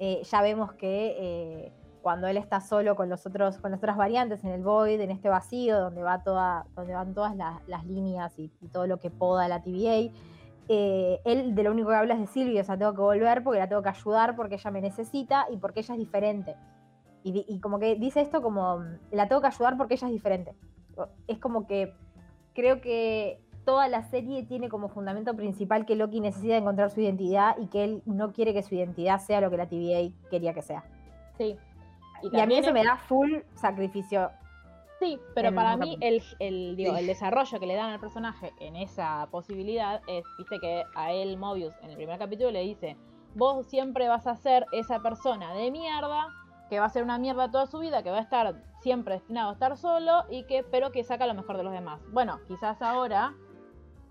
Eh, 0.00 0.22
ya 0.24 0.42
vemos 0.42 0.72
que 0.72 1.72
cuando 2.02 2.26
él 2.26 2.36
está 2.36 2.60
solo 2.60 2.96
con 2.96 3.08
los 3.08 3.24
otros, 3.26 3.58
con 3.58 3.70
las 3.70 3.78
otras 3.78 3.96
variantes 3.96 4.44
en 4.44 4.50
el 4.50 4.62
Void, 4.62 5.00
en 5.00 5.10
este 5.10 5.28
vacío 5.28 5.80
donde 5.80 6.02
va 6.02 6.22
toda, 6.22 6.66
donde 6.74 6.94
van 6.94 7.14
todas 7.14 7.34
las, 7.36 7.84
líneas 7.86 8.38
y, 8.38 8.48
todo 8.72 8.86
lo 8.86 8.98
que 8.98 9.10
poda 9.10 9.48
la 9.48 9.62
TVA, 9.62 10.12
eh, 10.68 11.20
él 11.24 11.54
de 11.54 11.62
lo 11.62 11.70
único 11.70 11.88
que 11.88 11.94
habla 11.94 12.14
es 12.14 12.20
de 12.20 12.26
Silvia, 12.26 12.60
o 12.60 12.64
sea, 12.64 12.76
tengo 12.76 12.92
que 12.92 13.00
volver 13.00 13.42
porque 13.42 13.58
la 13.58 13.68
tengo 13.68 13.82
que 13.82 13.88
ayudar 13.88 14.36
porque 14.36 14.56
ella 14.56 14.70
me 14.70 14.80
necesita 14.80 15.46
y 15.50 15.56
porque 15.56 15.80
ella 15.80 15.94
es 15.94 16.00
diferente. 16.00 16.56
Y, 17.24 17.44
y 17.48 17.60
como 17.60 17.78
que 17.78 17.94
dice 17.94 18.20
esto 18.20 18.42
como, 18.42 18.82
la 19.10 19.28
tengo 19.28 19.40
que 19.40 19.46
ayudar 19.46 19.76
porque 19.76 19.94
ella 19.94 20.08
es 20.08 20.12
diferente. 20.12 20.54
Es 21.28 21.38
como 21.38 21.66
que 21.66 21.94
creo 22.52 22.80
que 22.80 23.40
toda 23.64 23.88
la 23.88 24.02
serie 24.02 24.42
tiene 24.42 24.68
como 24.68 24.88
fundamento 24.88 25.34
principal 25.34 25.86
que 25.86 25.96
Loki 25.96 26.20
necesita 26.20 26.56
encontrar 26.56 26.90
su 26.90 27.00
identidad 27.00 27.56
y 27.58 27.66
que 27.68 27.84
él 27.84 28.02
no 28.06 28.32
quiere 28.32 28.52
que 28.52 28.62
su 28.62 28.74
identidad 28.74 29.20
sea 29.20 29.40
lo 29.40 29.50
que 29.50 29.56
la 29.56 29.68
TVA 29.68 30.12
quería 30.30 30.52
que 30.52 30.62
sea. 30.62 30.84
Sí. 31.38 31.56
Y, 32.22 32.36
Y 32.36 32.40
a 32.40 32.46
mí 32.46 32.56
eso 32.56 32.68
es- 32.68 32.74
me 32.74 32.84
da 32.84 32.96
full 32.96 33.32
sacrificio. 33.54 34.30
Sí, 34.98 35.18
pero 35.34 35.48
en 35.48 35.54
para 35.56 35.76
mí 35.76 35.96
el, 36.00 36.22
el, 36.38 36.76
digo, 36.76 36.92
Sí. 36.94 37.00
el 37.00 37.06
desarrollo 37.08 37.58
que 37.58 37.66
le 37.66 37.74
dan 37.74 37.90
al 37.90 37.98
personaje 38.00 38.52
en 38.60 38.76
esa 38.76 39.26
posibilidad 39.32 40.00
es, 40.06 40.24
viste 40.38 40.60
que 40.60 40.84
a 40.94 41.10
él 41.12 41.36
Mobius 41.36 41.74
en 41.82 41.90
el 41.90 41.96
primer 41.96 42.18
capítulo 42.20 42.52
le 42.52 42.60
dice, 42.62 42.96
vos 43.34 43.66
siempre 43.66 44.06
vas 44.08 44.26
a 44.28 44.36
ser 44.36 44.64
esa 44.70 45.00
persona 45.00 45.54
de 45.54 45.72
mierda, 45.72 46.28
que 46.70 46.78
va 46.78 46.86
a 46.86 46.88
ser 46.90 47.02
una 47.02 47.18
mierda 47.18 47.50
toda 47.50 47.66
su 47.66 47.80
vida, 47.80 48.02
que 48.04 48.10
va 48.12 48.18
a 48.18 48.22
estar 48.22 48.54
siempre 48.80 49.14
destinado 49.14 49.50
a 49.50 49.52
estar 49.54 49.76
solo 49.76 50.24
y 50.30 50.44
que 50.44 50.62
pero 50.62 50.92
que 50.92 51.02
saca 51.02 51.26
lo 51.26 51.34
mejor 51.34 51.56
de 51.56 51.64
los 51.64 51.72
demás. 51.72 52.00
Bueno, 52.12 52.38
quizás 52.46 52.80
ahora 52.80 53.34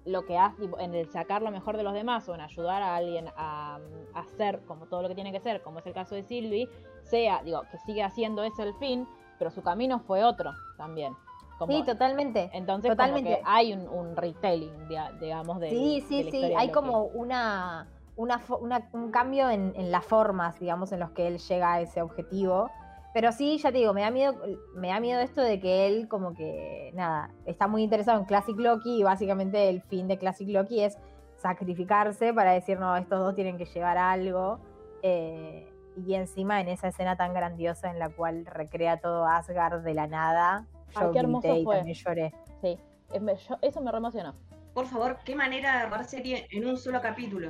lo 0.06 0.26
que 0.26 0.38
hace 0.38 0.64
en 0.80 0.96
el 0.96 1.10
sacar 1.10 1.42
lo 1.42 1.52
mejor 1.52 1.78
de 1.78 1.84
los 1.84 1.94
demás 1.94 2.28
o 2.28 2.34
en 2.36 2.42
ayudar 2.42 2.82
a 2.82 2.96
alguien 2.96 3.28
a, 3.38 3.80
a 4.14 4.20
hacer 4.20 4.62
como 4.66 4.88
todo 4.88 5.02
lo 5.04 5.08
que 5.10 5.16
tiene 5.16 5.32
que 5.32 5.40
ser, 5.40 5.62
como 5.62 5.80
es 5.80 5.86
el 5.86 5.94
caso 5.94 6.16
de 6.16 6.24
Sylvie, 6.24 6.70
sea, 7.04 7.44
digo, 7.44 7.62
que 7.72 7.78
sigue 7.80 8.04
haciendo 8.04 8.44
ese 8.44 8.64
el 8.64 8.74
fin, 8.76 9.08
pero 9.38 9.52
su 9.52 9.62
camino 9.62 10.00
fue 10.00 10.24
otro 10.24 10.54
también. 10.78 11.14
Como- 11.60 11.72
Sí, 11.74 11.84
totalmente. 11.86 12.50
entonces 12.54 12.90
totalmente. 12.90 13.30
como 13.30 13.44
que 13.44 13.44
hay 13.46 13.74
un, 13.74 13.88
un 13.88 14.16
retelling, 14.16 14.88
digamos, 15.20 15.60
de 15.60 15.70
Sí, 15.70 16.02
sí, 16.08 16.28
sí. 16.32 16.54
Hay 16.58 16.72
como 16.72 17.04
una, 17.04 17.88
una, 18.16 18.42
una- 18.60 18.90
un 18.94 19.12
cambio 19.12 19.50
en, 19.52 19.74
en 19.76 19.92
las 19.92 20.04
formas, 20.04 20.60
digamos, 20.60 20.92
en 20.92 21.00
los 21.00 21.12
que 21.12 21.28
él 21.28 21.38
llega 21.38 21.74
a 21.74 21.82
ese 21.82 22.02
objetivo. 22.02 22.72
Pero 23.14 23.32
sí, 23.34 23.58
ya 23.58 23.72
te 23.72 23.80
digo, 23.80 23.94
me 23.94 24.02
da 24.02 24.12
miedo, 24.12 24.36
me 24.74 24.88
da 24.88 25.00
miedo 25.00 25.20
esto 25.20 25.42
de 25.42 25.60
que 25.60 25.88
él 25.88 26.08
como 26.08 26.34
que, 26.34 26.92
nada, 26.94 27.30
está 27.46 27.68
muy 27.68 27.84
interesado 27.84 28.18
en 28.20 28.26
Classic 28.26 28.58
Loki 28.58 29.00
y 29.00 29.04
básicamente 29.04 29.68
el 29.70 29.82
fin 29.82 30.08
de 30.08 30.18
Classic 30.18 30.48
Loki 30.48 30.82
es 30.82 30.98
sacrificarse 31.36 32.34
para 32.34 32.54
decir, 32.54 32.80
no, 32.80 32.96
estos 32.96 33.20
dos 33.20 33.36
tienen 33.36 33.58
que 33.58 33.66
llevar 33.66 33.98
algo. 33.98 34.60
eh, 35.04 35.68
y 35.98 36.14
encima 36.14 36.62
en 36.62 36.70
esa 36.70 36.88
escena 36.88 37.18
tan 37.18 37.34
grandiosa 37.34 37.90
en 37.92 38.00
la 38.00 38.08
cual 38.10 38.46
recrea 38.46 39.02
todo 39.02 39.26
Asgard 39.26 39.82
de 39.84 39.94
la 39.94 40.08
nada, 40.08 40.66
Ay, 40.96 41.04
yo 41.08 41.12
qué 41.12 41.20
hermoso 41.20 41.54
y 41.58 41.64
fue. 41.66 41.76
también 41.78 41.98
lloré. 41.98 42.34
Sí, 42.62 42.80
es- 43.12 43.22
me- 43.22 43.36
yo- 43.36 43.58
eso 43.62 43.82
me 43.82 43.92
reemocionó. 43.92 44.36
Por 44.74 44.86
favor, 44.86 45.18
qué 45.26 45.36
manera 45.36 45.74
de 45.74 45.78
armar 45.84 46.06
serie 46.06 46.48
en 46.52 46.66
un 46.66 46.78
solo 46.78 47.02
capítulo. 47.02 47.50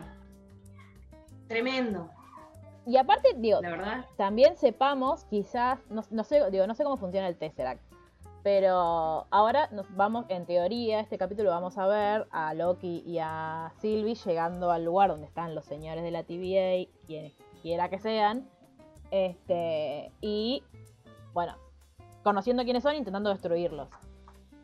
Tremendo, 1.47 2.09
Y 2.85 2.97
aparte, 2.97 3.33
digo, 3.37 3.61
la 3.61 3.69
verdad. 3.69 4.05
también 4.17 4.55
sepamos, 4.57 5.25
quizás, 5.25 5.79
no, 5.89 6.01
no 6.09 6.23
sé, 6.23 6.49
digo, 6.49 6.65
no 6.65 6.73
sé 6.73 6.83
cómo 6.83 6.97
funciona 6.97 7.27
el 7.27 7.37
Tesseract, 7.37 7.81
pero 8.43 9.27
ahora 9.29 9.69
nos 9.71 9.85
vamos, 9.95 10.25
en 10.29 10.45
teoría, 10.45 10.99
este 10.99 11.17
capítulo 11.19 11.51
vamos 11.51 11.77
a 11.77 11.85
ver 11.85 12.27
a 12.31 12.53
Loki 12.55 13.03
y 13.05 13.19
a 13.19 13.71
Sylvie 13.79 14.15
llegando 14.15 14.71
al 14.71 14.83
lugar 14.83 15.09
donde 15.09 15.27
están 15.27 15.53
los 15.53 15.65
señores 15.65 16.03
de 16.03 16.11
la 16.11 16.23
TVA, 16.23 16.89
quienes 17.05 17.33
quiera 17.61 17.89
que 17.89 17.99
sean, 17.99 18.49
este, 19.11 20.11
y 20.21 20.63
bueno, 21.33 21.55
conociendo 22.23 22.63
quiénes 22.63 22.81
son, 22.81 22.95
intentando 22.95 23.29
destruirlos. 23.29 23.89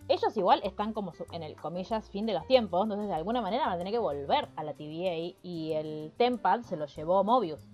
Ellos 0.08 0.36
igual 0.38 0.62
están 0.64 0.94
como 0.94 1.12
en 1.32 1.44
el, 1.44 1.56
comillas, 1.56 2.10
fin 2.10 2.26
de 2.26 2.34
los 2.34 2.48
tiempos, 2.48 2.84
entonces 2.84 3.10
de 3.10 3.14
alguna 3.14 3.42
manera 3.42 3.66
van 3.66 3.76
a 3.76 3.78
tener 3.78 3.94
que 3.94 4.00
volver 4.00 4.48
a 4.56 4.64
la 4.64 4.74
TVA 4.74 5.38
y 5.44 5.74
el 5.74 6.14
Tempad 6.18 6.62
se 6.62 6.78
lo 6.78 6.86
llevó 6.86 7.24
Mobius. 7.24 7.68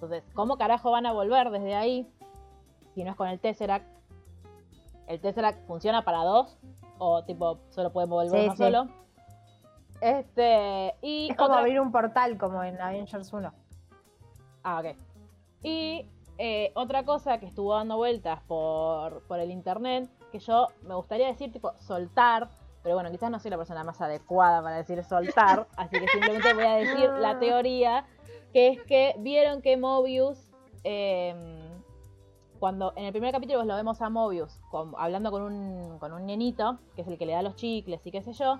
Entonces, 0.00 0.22
¿cómo 0.34 0.56
carajo 0.56 0.92
van 0.92 1.06
a 1.06 1.12
volver 1.12 1.50
desde 1.50 1.74
ahí 1.74 2.08
si 2.94 3.02
no 3.02 3.10
es 3.10 3.16
con 3.16 3.26
el 3.28 3.40
Tesseract? 3.40 3.84
¿El 5.08 5.20
Tesseract 5.20 5.66
funciona 5.66 6.04
para 6.04 6.18
dos? 6.18 6.56
¿O 6.98 7.24
tipo, 7.24 7.58
solo 7.70 7.92
pueden 7.92 8.08
volver 8.08 8.30
Sí, 8.40 8.44
uno 8.46 8.52
sí. 8.52 8.62
solo? 8.62 8.88
Este, 10.00 10.94
y 11.02 11.28
Es 11.30 11.36
como 11.36 11.48
otra- 11.50 11.60
abrir 11.60 11.80
un 11.80 11.90
portal 11.90 12.38
como 12.38 12.62
en 12.62 12.80
Avengers 12.80 13.32
1. 13.32 13.52
Ah, 14.62 14.80
ok. 14.80 14.96
Y 15.64 16.06
eh, 16.38 16.70
otra 16.76 17.04
cosa 17.04 17.38
que 17.38 17.46
estuvo 17.46 17.74
dando 17.74 17.96
vueltas 17.96 18.40
por, 18.46 19.22
por 19.26 19.40
el 19.40 19.50
internet, 19.50 20.08
que 20.30 20.38
yo 20.38 20.68
me 20.82 20.94
gustaría 20.94 21.26
decir, 21.26 21.50
tipo, 21.52 21.72
soltar, 21.78 22.48
pero 22.84 22.94
bueno, 22.94 23.10
quizás 23.10 23.30
no 23.30 23.40
soy 23.40 23.50
la 23.50 23.56
persona 23.56 23.82
más 23.82 24.00
adecuada 24.00 24.62
para 24.62 24.76
decir 24.76 25.02
soltar, 25.02 25.66
así 25.76 25.98
que 25.98 26.06
simplemente 26.08 26.52
voy 26.54 26.64
a 26.64 26.74
decir 26.76 27.10
la 27.18 27.36
teoría, 27.40 28.04
que 28.52 28.68
es 28.68 28.82
que 28.82 29.14
vieron 29.18 29.62
que 29.62 29.76
Mobius, 29.76 30.38
eh, 30.84 31.34
cuando 32.58 32.92
en 32.96 33.04
el 33.04 33.12
primer 33.12 33.32
capítulo 33.32 33.64
lo 33.64 33.76
vemos 33.76 34.00
a 34.02 34.10
Mobius 34.10 34.60
hablando 34.96 35.30
con 35.30 35.42
un, 35.42 35.98
con 35.98 36.12
un 36.12 36.26
que 36.26 37.02
es 37.02 37.08
el 37.08 37.18
que 37.18 37.26
le 37.26 37.32
da 37.32 37.42
los 37.42 37.56
chicles 37.56 38.04
y 38.04 38.10
qué 38.10 38.22
sé 38.22 38.32
yo, 38.32 38.58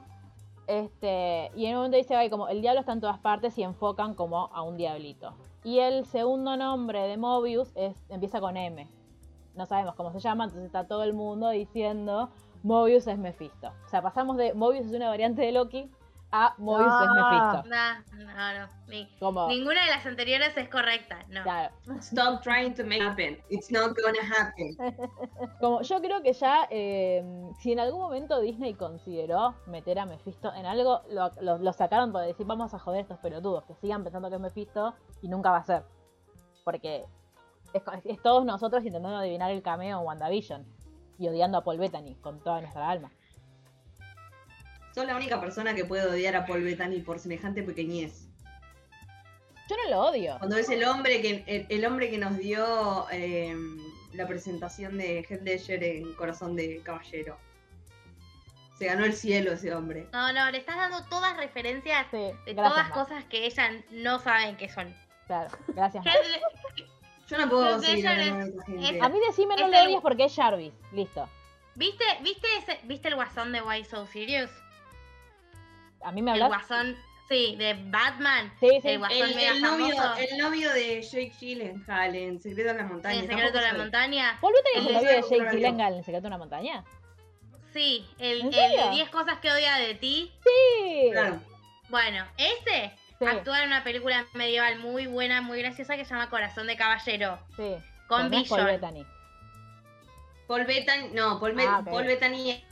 este, 0.68 1.51
y 1.57 1.64
en 1.64 1.72
un 1.72 1.79
momento 1.79 1.96
dice, 1.96 2.14
ay, 2.14 2.29
como 2.29 2.46
el 2.48 2.61
diablo 2.61 2.81
está 2.81 2.92
en 2.92 3.01
todas 3.01 3.18
partes 3.18 3.57
y 3.57 3.62
enfocan 3.62 4.14
como 4.14 4.51
a 4.53 4.62
un 4.62 4.77
diablito. 4.77 5.35
Y 5.64 5.79
el 5.79 6.05
segundo 6.05 6.59
nombre 6.59 7.09
de 7.09 7.16
Mobius 7.16 7.72
es, 7.74 7.96
empieza 8.11 8.38
con 8.38 8.57
M. 8.57 8.87
No 9.55 9.64
sabemos 9.64 9.94
cómo 9.94 10.12
se 10.12 10.20
llama, 10.20 10.44
entonces 10.44 10.66
está 10.66 10.87
todo 10.87 11.05
el 11.05 11.14
mundo 11.14 11.48
diciendo 11.48 12.29
Mobius 12.62 13.07
es 13.07 13.18
Mephisto. 13.18 13.72
O 13.87 13.88
sea, 13.88 14.03
pasamos 14.03 14.37
de 14.37 14.53
Mobius 14.53 14.87
es 14.87 14.92
una 14.92 15.09
variante 15.09 15.40
de 15.40 15.53
Loki 15.53 15.90
a 16.31 16.55
Mobius 16.59 16.87
es 16.87 17.09
Ah. 17.11 17.62
Mephisto. 17.62 17.69
No, 18.17 18.25
no, 18.27 18.59
no. 18.59 18.69
Ni- 18.87 19.09
Ninguna 19.57 19.85
de 19.85 19.91
las 19.91 20.05
anteriores 20.07 20.57
es 20.57 20.69
correcta, 20.69 21.21
no. 21.29 21.43
claro. 21.43 21.75
Stop 22.01 22.43
trying 22.43 22.75
to 22.75 22.85
make 22.85 22.97
it 22.99 23.03
happen. 23.03 23.38
It's 23.49 23.71
not 23.71 23.97
gonna 23.97 24.21
happen. 24.37 24.77
Como 25.61 25.81
yo 25.83 26.01
creo 26.01 26.23
que 26.23 26.33
ya, 26.35 26.67
eh, 26.71 27.25
si 27.61 27.73
en 27.73 27.81
algún 27.81 28.01
momento 28.01 28.41
Disney 28.41 28.75
consideró 28.75 29.55
meter 29.67 29.99
a 29.99 30.07
Mephisto 30.07 30.53
en 30.55 30.67
algo, 30.67 31.03
lo, 31.11 31.31
lo- 31.41 31.59
lo 31.59 31.73
sacaron 31.73 32.12
para 32.12 32.27
decir, 32.27 32.47
vamos 32.47 32.75
a 32.75 32.79
joder 32.79 32.99
a 32.99 33.03
estos 33.03 33.19
pelotudos, 33.21 33.64
que 33.64 33.75
sigan 33.77 34.03
pensando 34.05 34.29
que 34.29 34.37
es 34.37 34.41
Mephisto 34.41 34.95
y 35.23 35.29
nunca 35.29 35.51
va 35.51 35.59
a 35.59 35.64
ser. 35.64 35.85
Porque 36.64 37.07
es, 37.73 37.83
es 38.05 38.23
todos 38.23 38.45
nosotros 38.45 38.85
intentando 38.85 39.17
adivinar 39.19 39.51
el 39.51 39.62
cameo 39.62 40.01
en 40.01 40.07
WandaVision 40.07 40.67
y 41.19 41.29
odiando 41.29 41.59
a 41.59 41.64
Paul 41.64 41.79
Bettany 41.79 42.14
con 42.17 42.41
toda 42.43 42.61
nuestra 42.61 42.88
alma. 42.88 43.11
Soy 44.99 45.07
la 45.07 45.17
única 45.17 45.41
persona 45.41 45.75
que 45.75 45.85
puede 45.85 46.07
odiar 46.09 46.35
a 46.35 46.45
Paul 46.45 46.65
Bettany 46.65 47.01
por 47.03 47.21
semejante 47.21 47.63
pequeñez. 47.63 48.27
Yo 49.71 49.77
no 49.85 49.91
lo 49.91 50.01
odio. 50.09 50.37
Cuando 50.39 50.57
es 50.57 50.69
el 50.71 50.83
hombre 50.85 51.21
que 51.23 51.45
el, 51.47 51.67
el 51.69 51.85
hombre 51.87 52.11
que 52.11 52.19
nos 52.19 52.37
dio 52.37 53.07
eh, 53.13 53.55
la 54.13 54.27
presentación 54.27 54.99
de 54.99 55.21
Heath 55.29 55.43
Ledger 55.43 55.85
en 55.85 56.15
Corazón 56.15 56.57
de 56.57 56.81
Caballero. 56.83 57.39
Se 58.77 58.87
ganó 58.87 59.05
el 59.05 59.13
cielo 59.13 59.53
ese 59.53 59.73
hombre. 59.73 60.09
No, 60.13 60.33
no, 60.33 60.51
le 60.51 60.59
estás 60.59 60.77
dando 60.77 61.05
todas 61.05 61.37
referencias 61.37 62.07
Sí, 62.11 62.17
de 62.17 62.55
gracias, 62.55 62.69
todas 62.73 62.91
cosas 62.91 63.25
que 63.27 63.45
ellas 63.47 63.71
no 63.91 64.19
saben 64.19 64.57
que 64.57 64.69
son. 64.69 64.93
Claro, 65.27 65.51
gracias. 65.69 66.05
Yo 67.29 67.39
no 67.39 67.49
puedo 67.49 67.65
Pero 67.67 67.81
seguir 67.81 68.05
Ledger 68.05 68.11
hablando 68.33 68.45
de 68.45 68.49
es- 68.49 68.55
esa 68.57 68.65
gente. 68.67 68.97
es- 68.97 69.03
A 69.03 69.09
mí 69.11 69.21
decime 69.29 69.55
no 69.57 69.65
Es 69.67 69.71
lo 69.71 69.79
el- 69.79 69.87
odias 69.89 70.03
porque 70.03 70.25
es 70.25 70.35
Jarvis. 70.35 70.73
Listo. 70.93 71.29
¿Viste, 71.77 72.05
viste, 72.23 72.49
ese, 72.59 72.81
¿Viste 72.85 73.07
el 73.09 73.15
guasón 73.15 73.53
de 73.53 73.63
Why 73.63 73.85
So 73.85 74.05
Serious? 74.07 74.51
A 76.03 76.13
mí 76.13 76.23
me 76.23 76.33
El 76.35 76.43
hablas. 76.43 76.67
guasón, 76.69 76.97
sí, 77.29 77.57
de 77.57 77.75
Batman. 77.87 78.53
Sí, 78.61 78.69
sí. 78.83 78.89
El 78.89 78.99
guasón 78.99 79.29
El, 79.29 79.35
mega 79.35 79.53
el 79.53 79.63
novio, 79.63 79.95
el 80.17 80.39
novio 80.39 80.73
de 80.73 81.03
Jake 81.03 81.33
Gyllenhaal 81.41 82.15
en 82.15 82.41
Secreto 82.41 82.69
de 82.73 82.79
la 82.79 82.85
Montaña. 82.85 83.15
En 83.15 83.21
el 83.25 83.29
secreto 83.29 83.59
de 83.59 83.65
la 83.65 83.75
montaña. 83.75 84.39
¿Paul 84.41 84.55
Bettany 84.55 84.79
es 84.79 84.87
el 84.87 84.89
el 84.89 84.95
novio 85.03 85.09
de 85.11 85.23
Jake. 85.45 85.57
Gyllenhaal 85.57 85.95
en 85.95 86.05
Secreto 86.05 86.23
de 86.23 86.27
una 86.29 86.39
Montaña? 86.39 86.85
Sí, 87.73 88.07
el, 88.19 88.41
¿En 88.41 88.47
el 88.49 88.53
serio? 88.55 88.85
de 88.87 88.91
10 88.93 89.11
cosas 89.11 89.39
que 89.41 89.51
odia 89.53 89.77
de 89.77 89.95
ti. 89.95 90.33
Sí. 90.43 91.11
Claro. 91.13 91.41
Bueno, 91.91 92.25
ese 92.37 92.93
Sí. 93.19 93.27
actúa 93.27 93.63
en 93.63 93.67
una 93.69 93.83
película 93.83 94.25
medieval 94.35 94.79
muy 94.79 95.07
buena, 95.09 95.43
muy 95.43 95.61
graciosa 95.61 95.97
que 95.97 96.05
se 96.05 96.15
llama 96.15 96.31
Corazón 96.31 96.67
de 96.69 96.77
Caballero. 96.77 97.39
Sí. 97.57 97.75
Con 98.07 98.33
es 98.33 98.49
Paul. 98.49 98.65
Bettany. 98.65 99.05
Paul 100.47 100.65
Bettany, 100.65 101.11
no, 101.13 101.39
Paul, 101.41 101.55
Ah. 101.61 101.83
Paul 101.85 102.05
Bettany 102.07 102.65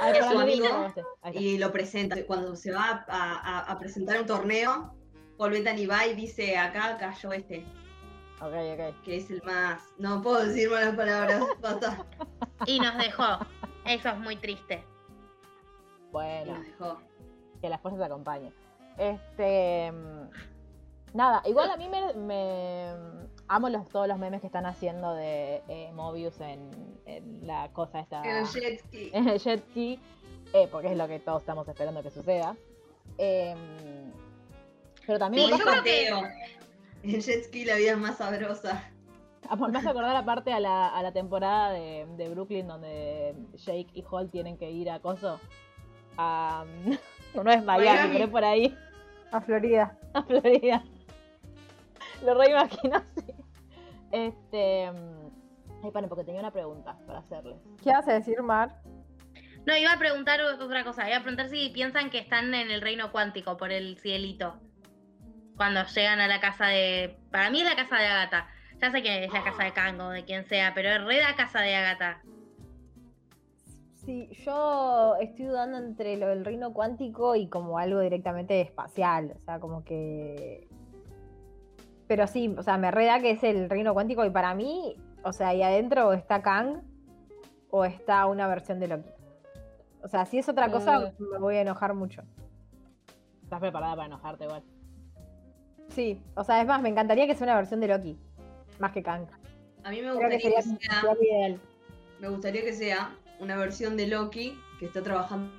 Ay, 0.00 0.12
Es 0.18 0.26
su 0.26 0.38
amigo 0.38 0.94
y 1.32 1.58
lo 1.58 1.72
presenta. 1.72 2.16
Cuando 2.26 2.54
se 2.56 2.72
va 2.72 3.04
a, 3.08 3.32
a- 3.58 3.72
a 3.72 3.78
presentar 3.78 4.20
un 4.20 4.26
torneo, 4.26 4.94
Paul 5.36 5.52
Bettany 5.52 5.86
va 5.86 6.06
y 6.06 6.14
dice, 6.14 6.56
acá 6.58 6.96
cayó 6.98 7.32
este, 7.32 7.64
Ok, 8.40 8.52
ok. 8.52 9.02
que 9.04 9.16
es 9.16 9.30
el 9.30 9.42
más... 9.42 9.82
No 9.98 10.22
puedo 10.22 10.44
decir 10.44 10.70
malas 10.70 10.94
palabras, 10.96 11.42
basta. 11.60 12.04
Y 12.66 12.78
nos 12.80 12.96
dejó. 12.98 13.38
Eso 13.84 14.08
es 14.10 14.18
muy 14.18 14.36
triste. 14.36 14.84
Y 16.08 16.10
Bueno, 16.12 16.54
nos 16.54 16.64
dejó. 16.66 16.98
que 17.60 17.68
la 17.68 17.78
fuerza 17.78 17.98
te 17.98 18.04
acompañe. 18.04 18.52
Este. 18.96 19.92
mm, 19.92 20.30
Nada, 21.14 21.42
igual 21.46 21.70
a 21.70 21.76
mí 21.76 21.88
me. 21.88 22.12
me- 22.14 23.28
amo 23.48 23.68
los, 23.68 23.88
todos 23.88 24.06
los 24.08 24.18
memes 24.18 24.40
que 24.40 24.46
están 24.46 24.66
haciendo 24.66 25.14
de 25.14 25.62
eh, 25.68 25.90
Mobius 25.94 26.40
en, 26.40 26.70
en 27.06 27.46
la 27.46 27.68
cosa 27.72 28.00
esta. 28.00 28.22
El 28.22 28.46
jet 28.46 28.80
ski. 28.80 29.10
en 29.14 29.28
el 29.28 29.38
jet 29.38 29.62
ski, 29.70 29.98
eh, 30.52 30.68
porque 30.70 30.90
es 30.92 30.96
lo 30.96 31.08
que 31.08 31.18
todos 31.18 31.40
estamos 31.42 31.66
esperando 31.68 32.02
que 32.02 32.10
suceda. 32.10 32.56
Em, 33.16 33.58
pero 35.06 35.18
también 35.18 35.46
Sí, 35.50 35.58
yo 35.58 35.64
creo 35.64 35.82
que- 35.82 36.08
en 37.04 37.20
jet 37.20 37.44
ski 37.44 37.64
la 37.64 37.76
vida 37.76 37.92
es 37.92 37.98
más 37.98 38.18
sabrosa. 38.18 38.90
Ah, 39.48 39.56
Me 39.56 39.78
hace 39.78 39.88
acordar 39.88 40.14
aparte 40.14 40.52
a 40.52 40.60
la, 40.60 40.88
a 40.88 41.02
la 41.02 41.12
temporada 41.12 41.70
de, 41.70 42.06
de 42.18 42.28
Brooklyn 42.28 42.66
donde 42.66 43.34
Jake 43.54 43.86
y 43.94 44.04
Hall 44.10 44.30
tienen 44.30 44.58
que 44.58 44.70
ir 44.70 44.90
a 44.90 45.00
Coso. 45.00 45.40
A, 46.18 46.64
no, 47.34 47.44
no 47.44 47.50
es 47.50 47.64
Miami, 47.64 47.86
Miami. 47.86 48.12
pero 48.12 48.24
es 48.24 48.30
por 48.30 48.44
ahí, 48.44 48.76
A 49.32 49.40
Florida. 49.40 49.96
a 50.12 50.22
Florida. 50.22 50.82
Lo 52.24 52.34
reimagino, 52.34 53.02
sí. 53.16 53.32
Este. 54.12 54.90
mm, 54.90 55.84
Ay, 55.84 55.90
paren, 55.92 56.08
porque 56.08 56.24
tenía 56.24 56.40
una 56.40 56.50
pregunta 56.50 56.98
para 57.06 57.20
hacerles. 57.20 57.56
¿Qué 57.82 57.90
vas 57.90 58.08
a 58.08 58.14
decir, 58.14 58.42
Mar? 58.42 58.80
No, 59.66 59.76
iba 59.76 59.92
a 59.92 59.98
preguntar 59.98 60.40
otra 60.40 60.82
cosa. 60.82 61.08
Iba 61.08 61.18
a 61.18 61.22
preguntar 61.22 61.48
si 61.48 61.68
piensan 61.70 62.10
que 62.10 62.18
están 62.18 62.54
en 62.54 62.70
el 62.70 62.80
reino 62.80 63.12
cuántico 63.12 63.56
por 63.56 63.70
el 63.70 63.98
cielito. 63.98 64.58
Cuando 65.56 65.84
llegan 65.84 66.20
a 66.20 66.28
la 66.28 66.40
casa 66.40 66.66
de. 66.66 67.18
Para 67.30 67.50
mí 67.50 67.60
es 67.60 67.68
la 67.68 67.76
casa 67.76 67.96
de 67.96 68.06
Agatha. 68.06 68.48
Ya 68.80 68.90
sé 68.90 69.02
que 69.02 69.24
es 69.24 69.32
la 69.32 69.42
casa 69.42 69.64
de 69.64 69.72
Kango, 69.72 70.10
de 70.10 70.24
quien 70.24 70.44
sea, 70.46 70.72
pero 70.74 70.88
es 70.88 71.04
re 71.04 71.20
la 71.20 71.34
casa 71.34 71.60
de 71.60 71.74
Agatha. 71.74 72.22
Sí, 74.04 74.28
yo 74.44 75.16
estoy 75.20 75.46
dudando 75.46 75.78
entre 75.78 76.16
lo 76.16 76.28
del 76.28 76.44
reino 76.44 76.72
cuántico 76.72 77.34
y 77.34 77.48
como 77.48 77.78
algo 77.78 78.00
directamente 78.00 78.60
espacial. 78.60 79.34
O 79.36 79.44
sea, 79.44 79.60
como 79.60 79.84
que. 79.84 80.67
Pero 82.08 82.26
sí, 82.26 82.54
o 82.56 82.62
sea, 82.62 82.78
me 82.78 82.90
reda 82.90 83.20
que 83.20 83.30
es 83.32 83.44
el 83.44 83.68
reino 83.68 83.92
cuántico 83.94 84.24
y 84.24 84.30
para 84.30 84.54
mí, 84.54 84.96
o 85.22 85.32
sea, 85.32 85.48
ahí 85.48 85.62
adentro 85.62 86.14
está 86.14 86.42
Kang 86.42 86.80
o 87.70 87.84
está 87.84 88.26
una 88.26 88.48
versión 88.48 88.80
de 88.80 88.88
Loki. 88.88 89.10
O 90.02 90.08
sea, 90.08 90.24
si 90.24 90.38
es 90.38 90.48
otra 90.48 90.70
cosa, 90.70 91.12
me 91.18 91.38
voy 91.38 91.56
a 91.56 91.60
enojar 91.60 91.92
mucho. 91.94 92.22
¿Estás 93.42 93.60
preparada 93.60 93.94
para 93.94 94.06
enojarte 94.06 94.44
igual? 94.44 94.62
Sí, 95.88 96.22
o 96.34 96.44
sea, 96.44 96.60
es 96.60 96.66
más, 96.66 96.80
me 96.80 96.88
encantaría 96.88 97.26
que 97.26 97.34
sea 97.34 97.44
una 97.46 97.56
versión 97.56 97.80
de 97.80 97.88
Loki, 97.88 98.18
más 98.78 98.92
que 98.92 99.02
Kang. 99.02 99.26
A 99.84 99.90
mí 99.90 99.96
me 100.00 100.08
que 100.08 100.12
gustaría 100.12 100.40
sería, 100.40 100.56
que 100.56 100.62
sea, 100.62 101.14
ideal. 101.20 101.60
me 102.20 102.28
gustaría 102.28 102.62
que 102.62 102.72
sea 102.72 103.16
una 103.38 103.56
versión 103.56 103.96
de 103.96 104.06
Loki 104.06 104.58
que 104.78 104.86
está 104.86 105.02
trabajando 105.02 105.50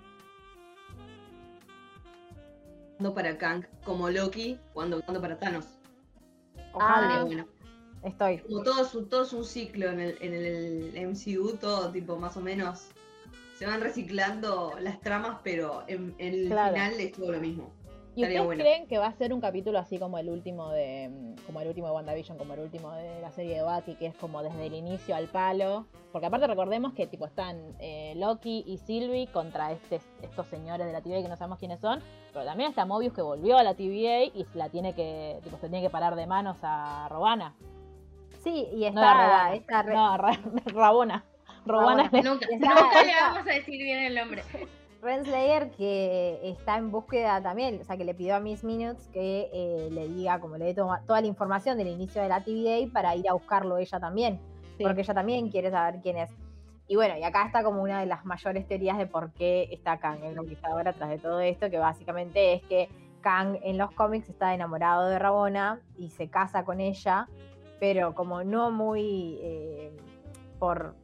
para 3.14 3.38
Kang, 3.38 3.66
como 3.84 4.10
Loki 4.10 4.60
cuando 4.74 5.02
cuando 5.02 5.22
para 5.22 5.38
Thanos. 5.38 5.79
Ojalá. 6.74 7.02
Estaría 7.08 7.24
bueno. 7.26 7.48
Estoy. 8.04 8.38
Como 8.40 8.64
todo 8.64 8.82
es 8.86 8.96
un, 8.96 9.10
todo 9.10 9.24
es 9.24 9.34
un 9.34 9.44
ciclo 9.44 9.90
en 9.90 10.00
el, 10.00 10.18
en 10.22 10.34
el 10.34 11.08
MCU, 11.10 11.58
todo 11.58 11.92
tipo 11.92 12.18
más 12.18 12.38
o 12.38 12.42
menos. 12.42 12.88
Se 13.58 13.66
van 13.66 13.82
reciclando 13.82 14.74
las 14.80 15.02
tramas, 15.02 15.40
pero 15.44 15.84
en, 15.88 16.16
en 16.18 16.34
el 16.34 16.48
Claro. 16.48 16.74
final 16.76 16.94
es 17.00 17.12
todo 17.12 17.32
lo 17.34 17.40
mismo. 17.42 17.74
¿Y 18.20 18.24
ustedes 18.24 18.46
bueno. 18.46 18.62
creen 18.64 18.88
que 18.88 18.98
va 18.98 19.08
a 19.08 19.14
ser 19.14 19.34
un 19.34 19.42
capítulo 19.42 19.80
así 19.80 19.98
como 19.98 20.18
el 20.18 20.30
último 20.30 20.70
de 20.72 21.10
mm, 21.10 21.46
como 21.46 21.62
el 21.62 21.68
último 21.68 21.88
de 21.88 21.94
WandaVision, 21.94 22.38
como 22.38 22.54
el 22.54 22.60
último 22.60 22.92
de 22.94 23.22
la 23.22 23.32
serie 23.32 23.56
de 23.56 23.64
Bucky, 23.64 23.96
que 23.96 24.08
es 24.08 24.16
como 24.16 24.44
desde 24.44 24.66
el 24.68 24.74
inicio 24.74 25.16
al 25.16 25.28
palo? 25.28 25.86
Porque 26.12 26.28
aparte 26.28 26.48
recordemos 26.48 26.94
que 26.94 27.08
tipo 27.08 27.26
están 27.26 27.58
eh, 27.80 28.14
Loki 28.18 28.64
y 28.68 28.78
Sylvie 28.78 29.28
contra 29.28 29.72
este, 29.72 30.02
estos 30.22 30.48
señores 30.48 30.86
de 30.88 30.94
la 30.94 31.02
TVA 31.02 31.22
que 31.22 31.30
no 31.30 31.38
sabemos 31.38 31.60
quiénes 31.60 31.80
son, 31.80 32.02
pero 32.34 32.46
también 32.46 32.70
está 32.70 32.86
Mobius 32.86 33.14
que 33.14 33.22
volvió 33.22 33.58
a 33.58 33.64
la 33.64 33.74
TVA 33.76 34.24
y 34.24 34.46
la 34.54 34.70
tiene 34.70 34.94
que 34.94 35.40
tipo 35.44 35.58
se 35.58 35.70
tiene 35.70 35.82
que 35.82 35.90
parar 35.90 36.16
de 36.16 36.28
manos 36.28 36.58
a 36.64 37.08
Robana. 37.10 37.56
Sí, 38.44 38.68
y 38.72 38.80
No 38.82 38.88
está, 38.88 39.14
Robana, 39.14 39.54
está 39.56 39.82
re- 39.84 39.94
no, 39.96 40.18
Rabona. 40.74 41.24
Robana. 41.66 42.04
Rabona. 42.10 42.10
Nunca, 42.24 42.48
nunca 42.52 43.04
le 43.04 43.14
vamos 43.14 43.48
a 43.48 43.52
decir 43.54 43.78
bien 43.84 44.00
el 44.00 44.16
nombre. 44.16 44.44
Renslayer 45.02 45.72
que 45.72 46.40
está 46.44 46.78
en 46.78 46.92
búsqueda 46.92 47.42
también, 47.42 47.80
o 47.82 47.84
sea, 47.86 47.96
que 47.98 48.04
le 48.04 48.14
pidió 48.14 48.36
a 48.36 48.40
Miss 48.40 48.64
Minutes 48.64 49.08
que 49.14 49.50
eh, 49.54 49.90
le 49.92 50.08
diga, 50.10 50.40
como 50.40 50.58
le 50.58 50.66
dé 50.66 50.74
toda 50.74 51.22
la 51.22 51.28
información 51.28 51.78
del 51.78 51.88
inicio 51.88 52.22
de 52.22 52.28
la 52.28 52.44
TVA 52.44 52.92
para 52.92 53.16
ir 53.16 53.30
a 53.30 53.34
buscarlo 53.34 53.78
ella 53.78 54.00
también, 54.00 54.40
Sí. 54.78 54.84
porque 54.84 55.02
ella 55.02 55.14
también 55.14 55.50
quiere 55.50 55.72
saber 55.72 56.00
quién 56.02 56.18
es. 56.18 56.30
Y 56.88 56.96
bueno, 56.96 57.16
y 57.18 57.24
acá 57.24 57.46
está 57.46 57.64
como 57.64 57.82
una 57.84 58.00
de 58.00 58.08
las 58.08 58.26
mayores 58.26 58.68
teorías 58.68 58.98
de 58.98 59.06
por 59.06 59.32
qué 59.34 59.70
está 59.72 60.00
Kang, 60.00 60.24
el 60.24 60.36
conquistador, 60.36 60.88
atrás 60.88 61.10
de 61.10 61.20
todo 61.20 61.40
esto, 61.40 61.70
que 61.70 61.78
básicamente 61.78 62.54
es 62.54 62.64
que 62.64 62.90
Kang 63.22 63.58
en 63.62 63.78
los 63.78 63.92
cómics 63.92 64.28
está 64.30 64.54
enamorado 64.54 65.08
de 65.08 65.20
Rabona 65.20 65.82
y 65.98 66.10
se 66.10 66.30
casa 66.30 66.66
con 66.66 66.80
ella, 66.80 67.28
pero 67.80 68.16
como 68.16 68.44
no 68.44 68.72
muy 68.72 69.38
eh, 69.42 69.96
por, 70.58 70.96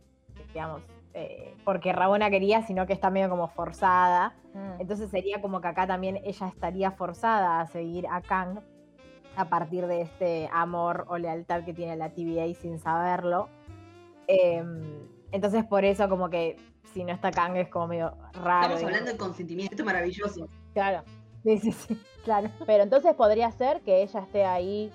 digamos, 0.54 0.82
eh, 1.18 1.56
porque 1.64 1.94
Rabona 1.94 2.30
quería, 2.30 2.62
sino 2.64 2.86
que 2.86 2.92
está 2.92 3.10
medio 3.10 3.30
como 3.30 3.48
forzada. 3.48 4.36
Mm. 4.54 4.82
Entonces 4.82 5.10
sería 5.10 5.42
como 5.42 5.62
que 5.62 5.70
acá 5.70 5.88
también 5.88 6.20
ella 6.26 6.50
estaría 6.50 6.92
forzada 6.92 7.62
a 7.62 7.68
seguir 7.68 8.06
a 8.12 8.22
Kang 8.22 8.60
a 9.38 9.46
partir 9.48 9.88
de 9.88 10.02
este 10.02 10.50
amor 10.52 11.06
o 11.08 11.18
lealtad 11.18 11.64
que 11.64 11.74
tiene 11.74 11.96
la 11.96 12.10
TVA 12.10 12.54
sin 12.56 12.80
saberlo. 12.80 13.48
Em, 14.28 15.08
entonces 15.32 15.64
por 15.64 15.86
eso 15.86 16.10
como 16.10 16.30
que 16.30 16.58
si 16.94 17.06
no 17.06 17.14
está 17.14 17.32
Kang 17.32 17.56
es 17.56 17.70
como 17.70 17.88
medio 17.88 18.18
raro. 18.34 18.74
Estamos 18.74 18.84
hablando 18.84 19.12
de 19.12 19.18
consentimiento, 19.18 19.72
esto 19.72 19.84
es 19.84 19.86
maravilloso. 19.86 20.50
Claro. 20.74 21.04
Sí, 21.44 21.60
sí, 21.60 21.72
sí, 21.72 22.02
claro. 22.26 22.50
Pero 22.66 22.84
entonces 22.84 23.14
podría 23.14 23.50
ser 23.52 23.80
que 23.84 24.04
ella 24.04 24.20
esté 24.20 24.44
ahí. 24.44 24.92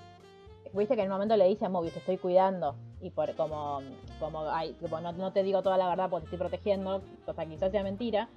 Viste 0.73 0.95
que 0.95 1.01
en 1.01 1.07
un 1.07 1.13
momento 1.13 1.35
le 1.35 1.47
dice 1.47 1.65
a 1.65 1.69
Mobius, 1.69 1.93
te 1.93 1.99
estoy 1.99 2.17
cuidando. 2.17 2.75
Y 3.01 3.09
por 3.09 3.35
como, 3.35 3.81
como 4.19 4.41
ay, 4.49 4.73
tipo, 4.73 4.99
no, 5.01 5.33
te 5.33 5.43
digo 5.43 5.63
toda 5.63 5.77
la 5.77 5.89
verdad 5.89 6.09
porque 6.09 6.27
te 6.27 6.35
estoy 6.35 6.47
protegiendo. 6.47 7.01
O 7.25 7.33
sea, 7.33 7.45
quizás 7.45 7.71
sea 7.71 7.83
mentira. 7.83 8.29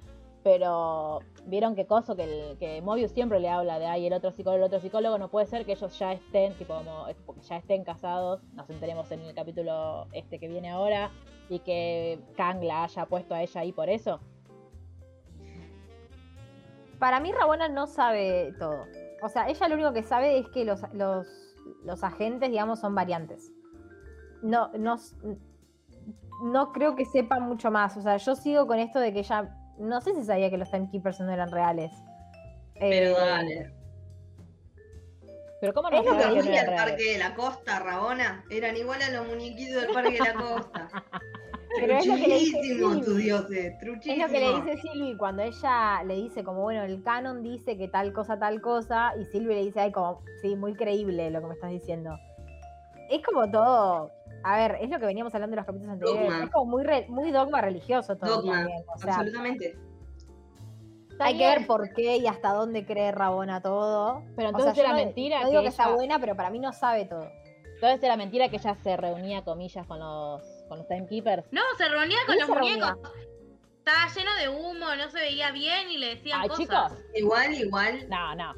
Pero 0.43 1.21
vieron 1.45 1.75
qué 1.75 1.87
coso 1.87 2.15
que, 2.15 2.55
que 2.59 2.79
Mobius 2.81 3.11
siempre 3.11 3.39
le 3.39 3.49
habla 3.49 3.79
de 3.79 3.87
ay, 3.87 4.05
el 4.05 4.13
otro 4.13 4.31
psicólogo, 4.31 4.57
el 4.57 4.63
otro 4.63 4.79
psicólogo. 4.79 5.17
No 5.17 5.29
puede 5.29 5.47
ser 5.47 5.65
que 5.65 5.71
ellos 5.71 5.97
ya 5.97 6.13
estén, 6.13 6.53
tipo, 6.53 6.75
como, 6.75 7.07
ya 7.41 7.57
estén 7.57 7.83
casados. 7.83 8.41
Nos 8.53 8.69
enteremos 8.69 9.11
en 9.11 9.21
el 9.21 9.33
capítulo 9.33 10.07
este 10.13 10.39
que 10.39 10.47
viene 10.47 10.69
ahora. 10.69 11.11
Y 11.49 11.59
que 11.59 12.19
Kang 12.35 12.63
la 12.63 12.83
haya 12.83 13.05
puesto 13.05 13.33
a 13.35 13.41
ella 13.41 13.61
ahí 13.61 13.71
por 13.71 13.89
eso. 13.89 14.19
Para 16.99 17.19
mí 17.19 17.31
Rabona 17.31 17.67
no 17.67 17.87
sabe 17.87 18.53
todo. 18.57 18.85
O 19.21 19.29
sea, 19.29 19.47
ella 19.49 19.67
lo 19.67 19.75
único 19.75 19.93
que 19.93 20.03
sabe 20.03 20.37
es 20.37 20.47
que 20.49 20.65
los, 20.65 20.81
los, 20.93 21.27
los 21.83 22.03
agentes, 22.03 22.49
digamos, 22.49 22.79
son 22.79 22.95
variantes. 22.95 23.51
No, 24.41 24.69
no, 24.77 24.97
no 26.43 26.71
creo 26.71 26.95
que 26.95 27.05
sepa 27.05 27.39
mucho 27.39 27.71
más. 27.71 27.97
O 27.97 28.01
sea, 28.01 28.17
yo 28.17 28.35
sigo 28.35 28.67
con 28.67 28.79
esto 28.79 28.99
de 28.99 29.13
que 29.13 29.19
ella. 29.19 29.55
No 29.77 29.99
sé 30.01 30.13
si 30.15 30.23
sabía 30.23 30.49
que 30.49 30.57
los 30.57 30.71
timekeepers 30.71 31.19
no 31.19 31.31
eran 31.31 31.51
reales. 31.51 31.91
Pero 32.79 33.11
Eh, 33.11 33.19
dale. 33.19 33.73
Pero 35.61 35.73
¿cómo 35.73 35.89
no 35.89 35.97
Es 35.97 36.05
lo 36.05 36.11
que 36.11 36.17
que 36.17 36.23
no 36.23 36.29
¿Conocía 36.29 36.61
era 36.61 36.71
el? 36.71 36.89
Parque 36.89 37.11
de 37.13 37.17
la 37.17 37.35
Costa, 37.35 37.79
Rabona? 37.79 38.45
Eran 38.49 38.77
igual 38.77 39.01
a 39.01 39.09
los 39.09 39.27
muñequitos 39.27 39.81
del 39.81 39.93
Parque 39.93 40.11
de 40.11 40.19
la 40.19 40.33
Costa. 40.33 40.89
Pero 41.77 41.97
es 41.97 42.05
lo 42.05 42.15
que 42.15 42.27
le 42.27 42.39
dice 42.39 42.59
tu 43.03 43.15
dioses, 43.15 43.73
Es 43.81 44.17
lo 44.17 44.27
que 44.27 44.39
le 44.39 44.55
dice 44.55 44.77
Silvi 44.77 45.17
cuando 45.17 45.43
ella 45.43 46.03
le 46.03 46.15
dice 46.15 46.43
como, 46.43 46.61
bueno, 46.61 46.83
el 46.83 47.03
canon 47.03 47.43
dice 47.43 47.77
que 47.77 47.87
tal 47.89 48.13
cosa, 48.13 48.39
tal 48.39 48.61
cosa, 48.61 49.13
y 49.19 49.25
Silvi 49.25 49.55
le 49.55 49.63
dice, 49.63 49.81
ay, 49.81 49.91
como, 49.91 50.21
sí, 50.41 50.55
muy 50.55 50.73
creíble 50.73 51.29
lo 51.31 51.41
que 51.41 51.47
me 51.47 51.53
estás 51.53 51.71
diciendo. 51.71 52.17
Es 53.09 53.21
como 53.25 53.49
todo, 53.51 54.09
a 54.47 54.57
ver, 54.57 54.77
es 54.81 54.89
lo 54.89 54.99
que 54.99 55.05
veníamos 55.07 55.33
hablando 55.33 55.53
en 55.55 55.57
los 55.57 55.65
capítulos 55.65 55.93
anteriores, 55.93 56.29
Dogma. 56.29 56.43
es 56.45 56.49
como 56.51 56.65
muy, 56.71 56.83
re- 56.83 57.05
muy 57.09 57.31
dogma 57.31 57.61
religioso 57.61 58.15
todo 58.15 58.37
Dogma, 58.37 58.53
también. 58.59 58.83
O 58.93 58.97
sea, 58.99 59.15
absolutamente. 59.15 59.75
Hay 61.19 61.37
que 61.37 61.47
ver 61.47 61.65
por 61.65 61.93
qué 61.93 62.17
y 62.17 62.27
hasta 62.27 62.49
dónde 62.53 62.85
cree 62.85 63.11
Rabona 63.11 63.61
todo. 63.61 64.21
Pero 64.35 64.49
O 64.49 64.51
entonces 64.51 64.73
sea, 64.75 64.83
yo 64.83 64.89
era 64.89 64.91
no- 64.91 65.05
mentira 65.05 65.41
No 65.43 65.49
digo 65.49 65.61
que 65.61 65.65
que 65.65 65.69
está 65.69 65.85
ella- 65.85 65.95
buena, 65.95 66.19
pero 66.19 66.35
para 66.35 66.49
mí 66.49 66.59
no 66.59 66.73
sabe 66.73 67.05
todo. 67.05 67.29
Entonces 67.75 68.03
era 68.03 68.17
mentira 68.17 68.49
que 68.49 68.57
ella 68.57 68.75
se 68.83 68.97
reunía, 68.97 69.43
comillas, 69.43 69.85
con 69.87 69.99
los, 69.99 70.41
con 70.67 70.77
los 70.79 70.87
timekeepers. 70.87 71.45
No, 71.51 71.61
se 71.77 71.87
reunía 71.89 72.17
con 72.25 72.37
los 72.37 72.47
reunía. 72.47 72.73
muñecos. 72.95 73.11
Estaba 73.79 74.11
lleno 74.15 74.31
de 74.35 74.49
humo, 74.49 74.95
no 74.95 75.09
se 75.09 75.19
veía 75.19 75.51
bien 75.51 75.89
y 75.91 75.97
le 75.97 76.15
decían 76.15 76.41
Ay, 76.41 76.49
cosas. 76.49 76.63
chicos. 76.65 77.05
Igual, 77.15 77.53
igual, 77.53 78.09
No, 78.09 78.35
no. 78.35 78.53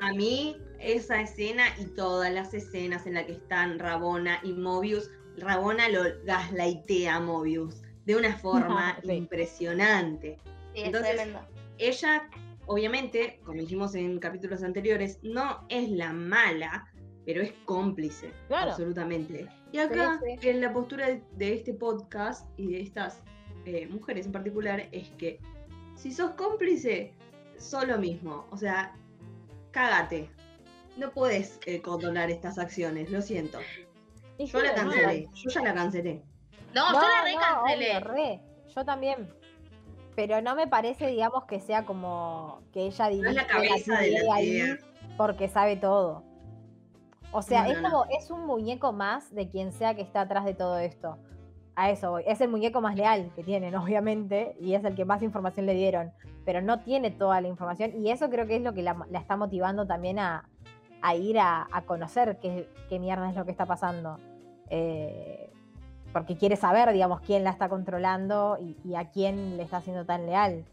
a 0.00 0.12
mí 0.12 0.56
esa 0.78 1.20
escena 1.20 1.64
y 1.78 1.86
todas 1.94 2.32
las 2.32 2.54
escenas 2.54 3.04
en 3.06 3.14
las 3.14 3.24
que 3.24 3.32
están 3.32 3.78
Rabona 3.80 4.38
y 4.44 4.52
Mobius, 4.52 5.10
Rabona 5.40 5.88
lo 5.88 6.02
gaslightea 6.24 7.16
a 7.16 7.20
Mobius 7.20 7.82
de 8.04 8.16
una 8.16 8.36
forma 8.36 8.98
Sí. 9.04 9.12
impresionante. 9.12 10.38
Sí, 10.74 10.80
es 10.80 10.86
Entonces, 10.86 11.14
tremendo. 11.16 11.40
Ella, 11.78 12.28
obviamente, 12.66 13.40
como 13.44 13.60
dijimos 13.60 13.94
en 13.94 14.18
capítulos 14.18 14.62
anteriores, 14.62 15.18
no 15.22 15.64
es 15.68 15.88
la 15.90 16.12
mala, 16.12 16.86
pero 17.24 17.42
es 17.42 17.52
cómplice, 17.64 18.32
Claro. 18.48 18.70
absolutamente. 18.70 19.46
Y 19.72 19.78
acá, 19.78 20.18
Sí, 20.40 20.48
en 20.48 20.60
la 20.62 20.72
postura 20.72 21.08
de, 21.08 21.22
de 21.36 21.54
este 21.54 21.74
podcast 21.74 22.48
y 22.58 22.72
de 22.72 22.80
estas 22.80 23.22
eh, 23.66 23.86
mujeres 23.88 24.24
en 24.26 24.32
particular, 24.32 24.88
es 24.92 25.10
que 25.18 25.38
si 25.94 26.10
sos 26.12 26.30
cómplice, 26.32 27.12
sos 27.58 27.86
lo 27.86 27.98
mismo. 27.98 28.46
O 28.50 28.56
sea, 28.56 28.94
cágate. 29.72 30.30
No 30.96 31.12
puedes 31.12 31.60
eh, 31.66 31.80
condonar 31.82 32.30
estas 32.30 32.58
acciones, 32.58 33.10
lo 33.10 33.20
siento. 33.20 33.58
Yo 34.38 34.60
la 34.60 34.74
cancelé, 34.74 35.28
yo 35.34 35.50
ya 35.50 35.62
la 35.62 35.74
cancelé. 35.74 36.22
No, 36.74 36.92
yo 36.92 37.00
la 37.00 37.22
recancelé. 37.24 37.96
obvio, 37.96 38.00
re. 38.00 38.40
Yo 38.74 38.84
también. 38.84 39.28
Pero 40.14 40.42
no 40.42 40.54
me 40.54 40.66
parece, 40.66 41.06
digamos, 41.06 41.44
que 41.44 41.60
sea 41.60 41.84
como 41.84 42.60
que 42.72 42.86
ella 42.86 43.10
No 43.10 43.28
es 43.28 43.34
la 43.36 43.46
cabeza 43.46 44.00
de 44.00 44.10
la 44.10 44.34
ahí 44.34 44.78
porque 45.16 45.48
sabe 45.48 45.76
todo. 45.76 46.24
O 47.32 47.42
sea, 47.42 47.64
No, 47.64 47.70
es 47.70 47.82
no, 47.82 47.90
como, 47.90 48.04
es 48.18 48.30
un 48.30 48.46
muñeco 48.46 48.92
más 48.92 49.34
de 49.34 49.48
quien 49.48 49.72
sea 49.72 49.94
que 49.94 50.02
está 50.02 50.22
atrás 50.22 50.44
de 50.44 50.54
todo 50.54 50.78
esto. 50.78 51.18
A 51.76 51.90
eso 51.90 52.10
voy. 52.10 52.24
Es 52.26 52.40
el 52.40 52.48
muñeco 52.48 52.80
más 52.80 52.96
leal 52.96 53.30
que 53.36 53.44
tienen, 53.44 53.74
obviamente, 53.76 54.56
y 54.60 54.74
es 54.74 54.84
el 54.84 54.94
que 54.94 55.04
más 55.04 55.22
información 55.22 55.66
le 55.66 55.74
dieron. 55.74 56.12
Pero 56.44 56.62
no 56.62 56.80
tiene 56.80 57.10
toda 57.10 57.40
la 57.40 57.48
información. 57.48 57.92
Y 57.94 58.10
eso 58.10 58.30
creo 58.30 58.46
que 58.46 58.56
es 58.56 58.62
lo 58.62 58.72
que 58.72 58.82
la, 58.82 58.96
la 59.10 59.18
está 59.18 59.36
motivando 59.36 59.86
también 59.86 60.18
a, 60.18 60.48
a 61.02 61.14
ir 61.14 61.38
a, 61.38 61.68
a 61.70 61.82
conocer 61.82 62.38
qué, 62.40 62.68
qué 62.88 62.98
mierda 62.98 63.28
es 63.30 63.36
lo 63.36 63.44
que 63.44 63.50
está 63.50 63.66
pasando. 63.66 64.18
Eh, 64.70 65.50
porque 66.12 66.36
quiere 66.36 66.56
saber, 66.56 66.92
digamos, 66.92 67.20
quién 67.20 67.44
la 67.44 67.50
está 67.50 67.68
controlando 67.68 68.56
y, 68.60 68.76
y 68.84 68.94
a 68.94 69.10
quién 69.10 69.56
le 69.56 69.62
está 69.62 69.80
siendo 69.80 70.04
tan 70.04 70.26
leal. 70.26 70.64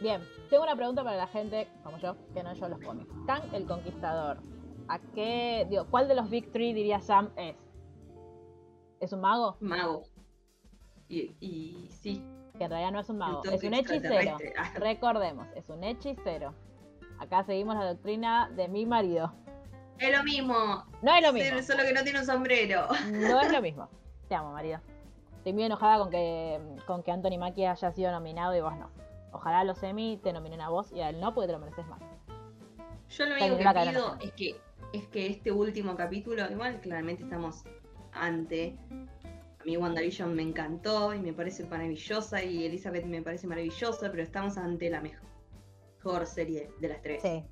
Bien, 0.00 0.20
tengo 0.48 0.62
una 0.62 0.76
pregunta 0.76 1.02
para 1.02 1.16
la 1.16 1.26
gente 1.26 1.68
como 1.82 1.98
yo, 1.98 2.14
que 2.32 2.42
no 2.42 2.52
yo 2.54 2.68
los 2.68 2.80
cómics. 2.80 3.12
Kang 3.26 3.42
el 3.52 3.66
Conquistador. 3.66 4.38
¿A 4.88 5.00
qué, 5.14 5.66
digo, 5.68 5.86
cuál 5.90 6.06
de 6.08 6.14
los 6.14 6.30
Big 6.30 6.52
Three 6.52 6.72
diría 6.72 7.00
Sam 7.00 7.30
es? 7.36 7.56
¿Es 9.00 9.12
un 9.12 9.20
mago? 9.20 9.56
Mago. 9.60 10.02
Y, 11.08 11.34
y 11.40 11.88
sí, 11.90 12.22
Que 12.56 12.64
en 12.64 12.70
realidad 12.70 12.92
no 12.92 13.00
es 13.00 13.08
un 13.08 13.18
mago, 13.18 13.42
es 13.44 13.64
un 13.64 13.74
hechicero. 13.74 14.36
Recordemos, 14.74 15.48
es 15.54 15.68
un 15.68 15.82
hechicero. 15.84 16.54
Acá 17.18 17.44
seguimos 17.44 17.76
la 17.76 17.84
doctrina 17.86 18.48
de 18.54 18.68
mi 18.68 18.86
marido. 18.86 19.32
es 19.98 20.16
lo 20.16 20.22
mismo. 20.24 20.84
No 21.02 21.14
es 21.14 21.22
lo 21.22 21.32
mismo. 21.32 21.62
Solo- 21.62 21.82
que 21.84 21.92
no 21.92 22.02
tiene 22.02 22.20
un 22.20 22.26
sombrero. 22.26 22.86
No 23.10 23.40
es 23.40 23.52
lo 23.52 23.60
mismo. 23.62 23.88
Te 24.28 24.34
amo, 24.34 24.52
marido. 24.52 24.80
Estoy 25.38 25.52
muy 25.52 25.64
enojada 25.64 25.98
con 25.98 26.10
que, 26.10 26.60
con 26.86 27.02
que 27.02 27.10
Anthony 27.10 27.38
Mackie 27.38 27.66
haya 27.66 27.92
sido 27.92 28.10
nominado 28.12 28.54
y 28.56 28.60
vos 28.60 28.76
no. 28.76 28.90
Ojalá 29.32 29.64
los 29.64 29.82
Emmy 29.82 30.18
te 30.22 30.32
nominen 30.32 30.60
a 30.60 30.68
vos 30.68 30.90
y 30.92 31.00
a 31.00 31.10
él 31.10 31.20
no, 31.20 31.34
porque 31.34 31.46
te 31.48 31.52
lo 31.52 31.58
mereces 31.58 31.86
más. 31.86 32.00
Yo 33.10 33.24
lo 33.26 33.34
único 33.34 33.56
que 33.58 33.80
pido 33.90 34.16
es 34.20 34.32
que, 34.32 34.56
es 34.92 35.06
que 35.08 35.26
este 35.28 35.50
último 35.52 35.96
capítulo, 35.96 36.50
igual 36.50 36.80
claramente 36.80 37.22
estamos 37.22 37.64
ante. 38.12 38.76
A 39.60 39.64
mí 39.64 39.76
WandaVision 39.76 40.34
me 40.34 40.42
encantó 40.42 41.14
y 41.14 41.20
me 41.20 41.32
parece 41.32 41.64
maravillosa 41.64 42.42
y 42.42 42.64
Elizabeth 42.64 43.04
me 43.06 43.22
parece 43.22 43.46
maravillosa, 43.46 44.10
pero 44.10 44.22
estamos 44.22 44.56
ante 44.56 44.88
la 44.90 45.00
mejor, 45.00 45.26
mejor 45.98 46.26
serie 46.26 46.70
de 46.80 46.88
las 46.88 47.02
tres. 47.02 47.22
Sí, 47.22 47.44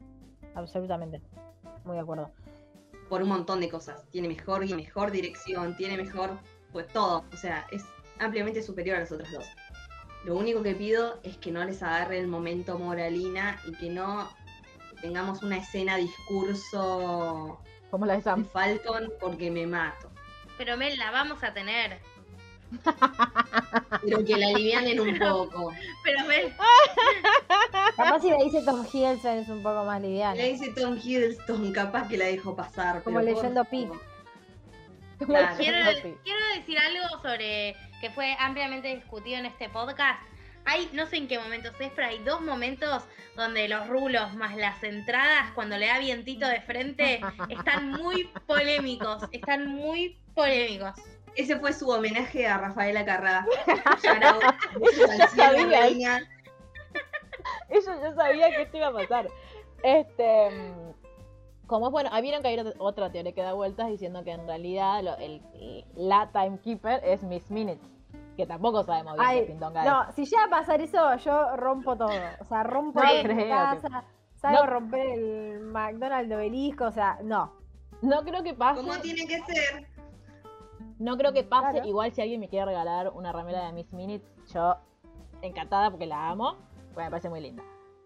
absolutamente. 0.54 1.20
Muy 1.84 1.96
de 1.96 2.02
acuerdo. 2.02 2.30
Por 3.08 3.22
un 3.22 3.28
montón 3.28 3.60
de 3.60 3.68
cosas. 3.68 4.04
Tiene 4.10 4.28
mejor 4.28 4.64
y 4.64 4.74
mejor 4.74 5.10
dirección, 5.10 5.76
tiene 5.76 5.96
mejor, 5.96 6.38
pues 6.72 6.86
todo. 6.88 7.24
O 7.32 7.36
sea, 7.36 7.66
es 7.70 7.84
ampliamente 8.18 8.62
superior 8.62 8.96
a 8.96 9.00
las 9.00 9.12
otras 9.12 9.30
dos. 9.32 9.46
Lo 10.24 10.36
único 10.36 10.62
que 10.62 10.74
pido 10.74 11.20
es 11.22 11.36
que 11.36 11.52
no 11.52 11.64
les 11.64 11.82
agarre 11.82 12.18
el 12.18 12.26
momento 12.26 12.78
moralina 12.78 13.60
y 13.66 13.72
que 13.72 13.90
no 13.90 14.28
tengamos 15.00 15.42
una 15.42 15.58
escena 15.58 15.96
discurso 15.96 17.60
Como 17.90 18.06
la 18.06 18.14
de 18.14 18.22
Sam. 18.22 18.44
Falcon 18.44 19.12
porque 19.20 19.50
me 19.50 19.66
mato. 19.66 20.10
Pero 20.58 20.76
Mel, 20.76 20.98
la 20.98 21.10
vamos 21.10 21.44
a 21.44 21.52
tener. 21.52 22.00
Pero 24.02 24.24
que 24.24 24.36
la 24.36 24.48
alivianen 24.48 25.00
un 25.00 25.18
poco. 25.18 25.72
Pero 26.04 26.24
Mel, 26.26 26.52
Capaz 27.96 28.20
si 28.20 28.30
le 28.30 28.44
dice 28.44 28.62
Tom 28.64 28.84
Hiddleston 28.92 29.38
es 29.38 29.48
un 29.48 29.62
poco 29.62 29.84
más 29.84 30.00
liviano. 30.02 30.36
Le 30.36 30.52
dice 30.52 30.72
Tom 30.72 30.98
Hiddleston, 31.02 31.72
capaz 31.72 32.08
que 32.08 32.18
la 32.18 32.26
dejo 32.26 32.54
pasar. 32.54 33.02
Como 33.02 33.18
pero 33.20 33.34
por 33.34 33.42
leyendo 33.42 33.64
favor. 33.64 34.00
Pi. 35.18 35.24
Claro. 35.24 35.56
quiero, 35.56 35.92
Sí. 36.02 36.14
quiero 36.24 36.40
decir 36.56 36.78
algo 36.78 37.22
sobre 37.22 37.74
que 38.00 38.10
fue 38.10 38.36
ampliamente 38.38 38.94
discutido 38.94 39.38
en 39.38 39.46
este 39.46 39.68
podcast. 39.70 40.20
Hay, 40.66 40.90
no 40.92 41.06
sé 41.06 41.16
en 41.16 41.28
qué 41.28 41.38
momentos 41.38 41.72
es, 41.80 41.90
pero 41.94 42.08
hay 42.08 42.18
dos 42.18 42.40
momentos 42.42 43.04
donde 43.36 43.68
los 43.68 43.86
rulos 43.88 44.34
más 44.34 44.56
las 44.56 44.82
entradas, 44.82 45.52
cuando 45.54 45.78
le 45.78 45.86
da 45.86 45.98
vientito 46.00 46.46
de 46.48 46.60
frente, 46.60 47.20
están 47.48 47.92
muy 47.92 48.28
polémicos. 48.46 49.22
Están 49.30 49.68
muy 49.68 50.18
polémicos. 50.34 50.92
Ese 51.36 51.58
fue 51.58 51.72
su 51.72 51.88
homenaje 51.88 52.46
a 52.46 52.58
Rafaela 52.58 53.04
Carrá. 53.04 53.46
Eso 57.68 57.90
yo 58.02 58.14
sabía 58.14 58.48
que 58.50 58.62
esto 58.62 58.76
iba 58.76 58.88
a 58.88 58.92
pasar. 58.92 59.28
Este. 59.82 60.50
mm, 60.50 61.66
Como 61.66 61.86
es 61.86 61.92
bueno, 61.92 62.10
ah, 62.12 62.20
vieron 62.20 62.42
que 62.42 62.48
hay 62.48 62.58
otra- 62.58 62.74
otra 62.78 63.10
teoría 63.10 63.32
que 63.32 63.42
da 63.42 63.52
vueltas 63.52 63.88
diciendo 63.88 64.22
que 64.24 64.30
en 64.32 64.46
realidad 64.46 65.02
lo- 65.02 65.16
el, 65.18 65.42
la 65.96 66.30
timekeeper 66.32 67.02
es 67.04 67.22
Miss 67.24 67.50
Minutes. 67.50 67.84
Que 68.36 68.46
tampoco 68.46 68.84
sabemos 68.84 69.14
bien 69.14 69.26
Ay, 69.28 69.42
pindonga. 69.46 69.82
No, 69.84 70.12
si 70.12 70.24
llega 70.26 70.44
a 70.44 70.48
pasar 70.50 70.80
eso, 70.80 71.16
yo 71.16 71.56
rompo 71.56 71.96
todo. 71.96 72.10
O 72.40 72.44
sea, 72.44 72.62
rompo 72.62 73.00
No 73.02 73.12
mi 73.12 73.22
creo 73.22 73.36
que- 73.36 73.48
casa, 73.48 74.04
salgo 74.36 74.62
a 74.62 74.66
romper 74.66 75.06
el 75.08 75.60
McDonald's 75.60 76.28
de 76.28 76.36
obelisco, 76.36 76.84
o 76.84 76.92
sea, 76.92 77.18
no. 77.22 77.52
No 78.02 78.22
creo 78.24 78.42
que 78.42 78.54
pase. 78.54 78.80
Como 78.82 78.96
tiene 79.00 79.26
que 79.26 79.40
ser. 79.42 79.86
No 80.98 81.16
creo 81.16 81.32
que 81.32 81.44
pase. 81.44 81.72
Claro. 81.72 81.86
Igual 81.88 82.12
si 82.12 82.22
alguien 82.22 82.40
me 82.40 82.48
quiere 82.48 82.66
regalar 82.66 83.10
una 83.14 83.32
remera 83.32 83.66
de 83.66 83.72
Miss 83.72 83.92
Minutes, 83.92 84.26
yo 84.52 84.76
encantada 85.42 85.90
porque 85.90 86.06
la 86.06 86.30
amo. 86.30 86.56
Pues 86.94 87.04
me 87.06 87.10
parece 87.10 87.28
muy 87.28 87.40
linda. 87.40 87.62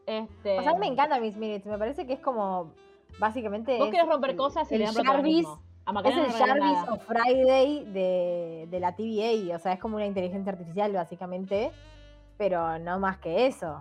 Este, 0.07 0.59
O 0.59 0.63
sea, 0.63 0.73
a 0.73 0.75
mí 0.75 0.81
me 0.81 0.87
encanta 0.89 1.21
Miss 1.21 1.37
Minutes, 1.37 1.67
me 1.67 1.79
parece 1.79 2.05
que 2.07 2.15
es 2.15 2.21
como, 2.21 2.73
básicamente... 3.21 3.79
Vos 3.79 3.91
querés 3.91 4.09
romper 4.09 4.31
el- 4.31 4.37
cosas 4.37 4.71
y 4.73 4.75
el 4.75 4.81
le 4.81 4.87
dan 4.87 4.95
Jarvis, 4.95 5.07
protagonismo. 5.47 5.63
A 5.87 6.01
Es 6.09 6.17
el 6.17 6.23
no 6.29 6.47
Jarvis 6.47 6.73
nada. 6.73 6.93
o 6.93 6.97
Friday 6.99 7.85
de, 7.85 8.67
de 8.71 8.81
la 8.81 8.95
TVA, 8.97 9.55
o 9.57 9.59
sea, 9.61 9.73
es 9.75 9.79
como 9.81 9.97
una 9.97 10.07
inteligencia 10.07 10.53
artificial, 10.53 10.93
básicamente, 10.93 11.71
pero 12.39 12.79
no 12.81 12.99
más 12.99 13.19
que 13.19 13.47
eso. 13.47 13.81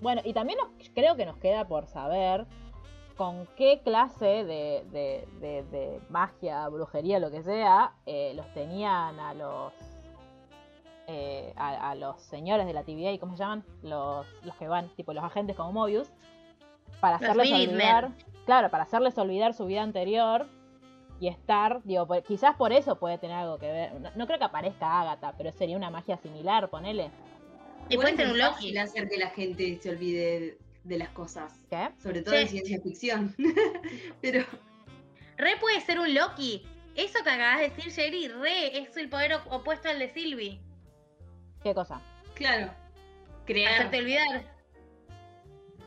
Bueno, 0.00 0.20
y 0.24 0.32
también 0.32 0.58
nos- 0.58 0.88
creo 0.94 1.14
que 1.16 1.26
nos 1.26 1.36
queda 1.36 1.66
por 1.68 1.86
saber 1.86 2.46
con 3.12 3.46
qué 3.56 3.80
clase 3.84 4.44
de, 4.44 4.84
de- 4.90 5.26
de- 5.40 5.62
de 5.70 6.00
magia, 6.10 6.68
brujería, 6.68 7.18
lo 7.18 7.30
que 7.30 7.42
sea, 7.42 7.92
eh, 8.06 8.32
los 8.34 8.46
tenían 8.54 9.18
a 9.20 9.34
los 9.34 9.72
eh, 11.08 11.52
a, 11.56 11.90
a 11.90 11.94
los 11.94 12.20
señores 12.22 12.64
de 12.66 12.72
la 12.72 12.84
TVA, 12.84 13.18
¿cómo 13.18 13.36
se 13.36 13.42
llaman? 13.42 13.64
Los, 13.82 14.26
los 14.44 14.54
que 14.56 14.68
van, 14.68 14.88
tipo 14.96 15.12
los 15.12 15.24
agentes 15.24 15.56
como 15.56 15.72
Mobius, 15.72 16.08
para 17.00 17.18
Los 17.18 17.22
hacerles 17.30 17.52
olvidar, 17.52 18.10
claro, 18.46 18.70
para 18.70 18.84
hacerles 18.84 19.18
olvidar 19.18 19.52
su 19.52 19.66
vida 19.66 19.82
anterior 19.82 20.46
y 21.20 21.28
estar, 21.28 21.82
digo, 21.84 22.06
por- 22.06 22.22
quizás 22.22 22.56
por 22.56 22.72
eso 22.72 22.96
puede 22.98 23.18
tener 23.18 23.36
algo 23.36 23.58
que 23.58 23.70
ver. 23.70 24.00
No, 24.00 24.10
no 24.14 24.26
creo 24.26 24.38
que 24.38 24.44
aparezca 24.44 25.00
Agatha, 25.00 25.34
pero 25.36 25.50
sería 25.52 25.76
una 25.76 25.90
magia 25.90 26.16
similar, 26.18 26.68
ponele. 26.70 27.10
Y 27.88 27.96
puede 27.96 28.16
ser 28.16 28.28
un 28.28 28.38
Loki. 28.38 28.76
hacer 28.78 29.08
que 29.08 29.18
la 29.18 29.30
gente 29.30 29.78
se 29.82 29.90
olvide 29.90 30.58
de, 30.84 30.98
las 30.98 31.08
cosas. 31.10 31.52
¿Qué? 31.70 31.90
Sobre 32.02 32.22
todo 32.22 32.34
Sí. 32.34 32.40
en 32.42 32.48
ciencia 32.48 32.80
ficción. 32.82 33.34
Pero 34.20 34.44
Re 35.36 35.56
puede 35.60 35.80
ser 35.80 35.98
un 36.00 36.12
Loki. 36.14 36.66
Eso 36.94 37.18
que 37.24 37.30
acabas 37.30 37.58
de 37.60 37.70
decir, 37.70 37.90
Jerry, 37.92 38.28
re 38.28 38.78
es 38.78 38.94
el 38.98 39.08
poder 39.08 39.32
op- 39.34 39.50
opuesto 39.50 39.88
al 39.88 39.98
de 39.98 40.08
Sylvie. 40.10 40.60
¿Qué 41.62 41.74
cosa? 41.74 42.00
claro, 42.34 42.72
crear. 43.46 43.74
Hacerte 43.74 43.98
olvidar. 43.98 44.42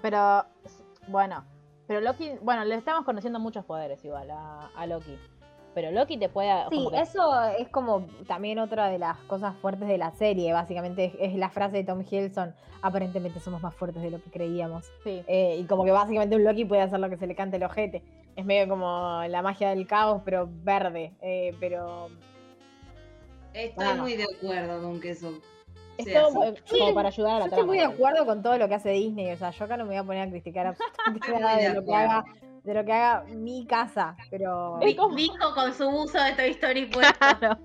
Pero, 0.01 0.45
bueno, 1.07 1.45
pero 1.87 2.01
Loki, 2.01 2.31
bueno, 2.41 2.65
le 2.65 2.75
estamos 2.75 3.05
conociendo 3.05 3.39
muchos 3.39 3.65
poderes 3.65 4.03
igual 4.05 4.31
a, 4.31 4.67
a 4.75 4.85
Loki. 4.87 5.17
Pero 5.75 5.91
Loki 5.91 6.17
te 6.17 6.29
puede... 6.29 6.49
Sí, 6.71 6.87
que- 6.89 6.99
eso 7.01 7.43
es 7.59 7.67
como 7.69 8.07
también 8.27 8.57
otra 8.59 8.87
de 8.89 8.97
las 8.97 9.17
cosas 9.27 9.53
fuertes 9.57 9.87
de 9.87 9.97
la 9.97 10.11
serie, 10.11 10.53
básicamente 10.53 11.05
es, 11.05 11.13
es 11.19 11.35
la 11.35 11.49
frase 11.49 11.75
de 11.77 11.83
Tom 11.83 12.01
Hiddleston, 12.01 12.55
aparentemente 12.81 13.39
somos 13.41 13.61
más 13.61 13.75
fuertes 13.75 14.01
de 14.01 14.09
lo 14.09 14.23
que 14.23 14.31
creíamos. 14.31 14.85
sí. 15.03 15.21
Eh, 15.27 15.57
y 15.59 15.65
como 15.65 15.83
que 15.83 15.91
básicamente 15.91 16.35
un 16.37 16.45
Loki 16.45 16.63
puede 16.65 16.81
hacer 16.81 16.99
lo 16.99 17.09
que 17.09 17.17
se 17.17 17.27
le 17.27 17.35
cante 17.35 17.57
el 17.57 17.63
ojete. 17.63 18.01
Es 18.37 18.45
medio 18.45 18.67
como 18.69 19.21
la 19.27 19.41
magia 19.41 19.69
del 19.69 19.85
caos, 19.85 20.21
pero 20.25 20.49
verde. 20.63 21.11
eh, 21.21 21.53
pero 21.59 22.07
Estoy 23.53 23.85
Bueno. 23.85 24.01
muy 24.03 24.15
de 24.17 24.23
acuerdo 24.23 24.81
con 24.81 24.99
que 24.99 25.11
eso 25.11 25.31
Es 25.97 26.11
todo 26.11 26.53
como 26.69 26.93
para 26.93 27.07
ayudar 27.09 27.35
a 27.35 27.39
la 27.39 27.45
yo 27.45 27.49
estoy 27.51 27.65
muy 27.65 27.77
de 27.77 27.83
acuerdo 27.85 28.25
con 28.25 28.41
todo 28.43 28.57
lo 28.57 28.67
que 28.67 28.75
hace 28.75 28.89
Disney. 28.89 29.31
O 29.31 29.37
sea, 29.37 29.51
yo 29.51 29.65
acá 29.65 29.77
no 29.77 29.83
me 29.85 29.89
voy 29.91 29.97
a 29.97 30.03
poner 30.03 30.27
a 30.27 30.29
criticar 30.31 30.67
absolutamente 31.05 31.39
nada 31.39 31.57
de 31.57 31.69
de 31.69 31.73
lo 31.73 31.85
que 31.85 31.93
haga, 31.95 32.25
de 32.65 32.73
lo 32.73 32.83
que 32.83 32.91
haga 32.93 33.23
mi 33.29 33.65
casa. 33.65 34.15
Pero 34.29 34.79
Es 34.81 34.95
como- 34.95 35.15
Disco 35.15 35.53
con 35.53 35.73
su 35.73 35.89
buzo 35.89 36.21
de 36.21 36.33
Toy 36.33 36.49
Story 36.49 36.85
puesto. 36.91 37.13
Claro. 37.19 37.59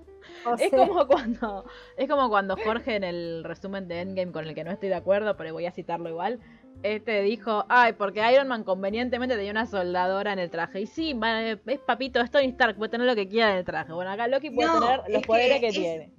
o 0.45 0.53
Es 0.55 0.69
como 0.71 1.07
cuando 1.07 1.65
es 1.97 2.09
como 2.09 2.29
cuando 2.29 2.55
Jorge 2.57 2.95
en 2.95 3.03
el 3.03 3.43
resumen 3.43 3.87
de 3.87 4.01
Endgame 4.01 4.31
con 4.31 4.45
el 4.47 4.53
que 4.55 4.63
no 4.63 4.71
estoy 4.71 4.89
de 4.89 4.95
acuerdo, 4.95 5.35
pero 5.35 5.53
voy 5.53 5.65
a 5.65 5.71
citarlo 5.71 6.09
igual. 6.09 6.39
Este 6.83 7.21
dijo, 7.21 7.65
ay, 7.69 7.93
porque 7.93 8.21
Iron 8.31 8.47
Man 8.47 8.63
convenientemente 8.63 9.35
tenía 9.35 9.51
una 9.51 9.67
soldadora 9.67 10.33
en 10.33 10.39
el 10.39 10.49
traje. 10.49 10.81
Y 10.81 10.87
sí, 10.87 11.15
es 11.67 11.79
papito, 11.79 12.19
es 12.21 12.31
Tony 12.31 12.47
Stark, 12.47 12.75
puede 12.77 12.89
tener 12.89 13.05
lo 13.05 13.15
que 13.15 13.27
quiera 13.27 13.51
en 13.51 13.57
el 13.57 13.65
traje. 13.65 13.93
Bueno, 13.93 14.09
acá 14.11 14.27
Loki 14.27 14.49
puede 14.49 14.67
No, 14.67 14.79
tener 14.79 14.97
los 15.09 15.21
que 15.21 15.27
poderes 15.27 15.59
que, 15.59 15.67
es- 15.67 15.73
tiene. 15.75 16.11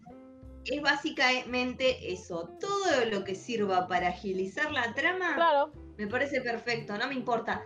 Es 0.65 0.81
básicamente 0.81 2.13
eso. 2.13 2.49
Todo 2.61 3.05
lo 3.11 3.25
que 3.25 3.35
sirva 3.35 3.89
para 3.89 4.09
agilizar 4.09 4.71
la 4.71 4.95
trama 4.95 5.35
Claro, 5.35 5.73
me 5.99 6.07
parece 6.07 6.41
perfecto, 6.41 6.97
no 6.97 7.09
me 7.09 7.15
importa. 7.15 7.63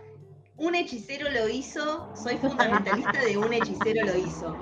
Un 0.57 0.73
hechicero 0.75 1.29
lo 1.29 1.47
hizo, 1.47 2.15
soy 2.15 2.37
fundamentalista 2.37 3.19
de 3.23 3.37
un 3.37 3.53
hechicero 3.53 4.05
lo 4.05 4.15
hizo. 4.17 4.55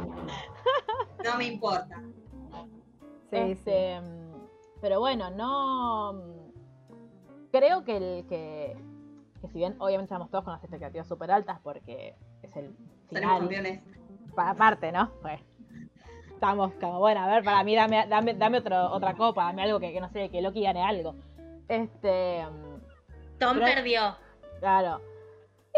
No 1.24 1.38
me 1.38 1.46
importa. 1.46 2.02
sí, 3.32 3.38
sí. 3.38 3.38
este, 3.38 4.00
pero 4.82 5.00
bueno, 5.00 5.30
no 5.32 6.22
creo 7.52 7.84
que 7.86 7.98
el 7.98 8.28
que, 8.28 8.76
que 9.42 9.48
si 9.48 9.58
bien 9.60 9.76
obviamente 9.80 10.14
estamos 10.14 10.30
todos 10.30 10.44
con 10.44 10.54
las 10.54 10.64
expectativas 10.64 11.08
súper 11.08 11.32
altas 11.32 11.60
porque 11.64 12.16
es 12.44 12.56
el 12.58 12.76
final 13.10 13.40
campeones. 13.40 13.82
Pa- 14.36 14.50
aparte, 14.50 14.92
¿no? 14.92 15.12
Pues, 15.22 15.40
estamos 16.34 16.74
como, 16.82 17.00
bueno, 17.00 17.22
a 17.22 17.28
ver, 17.28 17.44
para 17.44 17.64
mí 17.64 17.74
dame, 17.74 18.06
dame, 18.08 18.34
dame 18.34 18.58
otro, 18.58 18.92
otra 18.92 19.16
copa, 19.16 19.46
dame 19.46 19.64
algo 19.64 19.80
que, 19.80 19.94
que 19.94 20.02
no 20.02 20.10
sé, 20.10 20.30
que 20.30 20.42
Loki 20.42 20.62
gane 20.62 20.84
algo. 20.84 21.16
Este, 21.70 22.44
Tom 23.40 23.54
Pero- 23.60 23.66
perdió. 23.66 24.02
claro. 24.60 25.00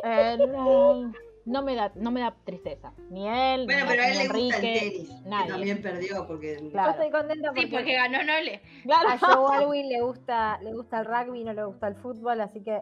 Eh, 0.03 0.37
no, 0.49 1.11
no 1.45 1.61
me 1.63 1.75
da, 1.75 1.91
no 1.95 2.11
me 2.11 2.21
da 2.21 2.35
tristeza. 2.45 2.91
Ni 3.09 3.27
él, 3.27 3.65
Bueno, 3.65 3.85
ni, 3.85 3.89
pero 3.89 4.03
a 4.03 4.05
ni 4.07 4.11
él 4.11 4.17
le 4.17 4.27
gusta 4.27 4.55
el 4.57 4.61
tenis. 4.61 5.09
que 5.09 5.29
nadie. 5.29 5.51
también 5.51 5.81
perdió 5.81 6.27
porque. 6.27 6.57
Yo 6.61 6.69
Claro. 6.71 6.91
estoy 6.91 7.09
contenta 7.09 7.49
Sí, 7.49 7.61
porque, 7.61 7.67
porque 7.71 7.93
ganó 7.95 8.23
Nole. 8.23 8.61
Claro. 8.83 9.09
a 9.09 9.17
Joe 9.17 9.55
Alwyn 9.57 9.89
le 9.89 10.01
gusta, 10.01 10.59
le 10.61 10.73
gusta 10.73 10.99
el 10.99 11.05
rugby, 11.05 11.43
no 11.43 11.53
le 11.53 11.63
gusta 11.65 11.87
el 11.87 11.95
fútbol, 11.95 12.41
así 12.41 12.61
que 12.63 12.81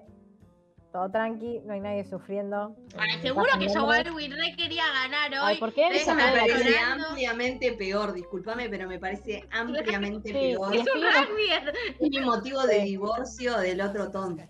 todo 0.91 1.11
tranqui, 1.11 1.59
no 1.65 1.73
hay 1.73 1.81
nadie 1.81 2.05
sufriendo. 2.05 2.73
Ay, 2.97 3.15
en 3.15 3.21
seguro 3.21 3.45
que 3.59 3.65
Londres. 3.65 4.07
Alwyn 4.07 4.31
re 4.31 4.55
quería 4.55 4.83
ganar 4.93 5.29
hoy. 5.31 5.37
Ay, 5.41 5.57
¿por 5.57 5.73
qué? 5.73 5.87
Eso 5.89 6.15
me 6.15 6.23
parece 6.23 6.69
llorando. 6.71 7.07
ampliamente 7.09 7.73
peor, 7.73 8.13
discúlpame, 8.13 8.69
pero 8.69 8.87
me 8.87 8.97
parece 8.97 9.43
ampliamente 9.51 10.29
Sí, 10.29 10.33
peor. 10.33 10.73
y 10.73 10.77
Es 10.79 10.85
un 10.95 11.01
rugby. 11.01 12.09
Mi 12.09 12.19
motivo 12.21 12.61
de 12.65 12.79
divorcio 12.79 13.57
del 13.57 13.81
otro 13.81 14.09
tonto. 14.09 14.41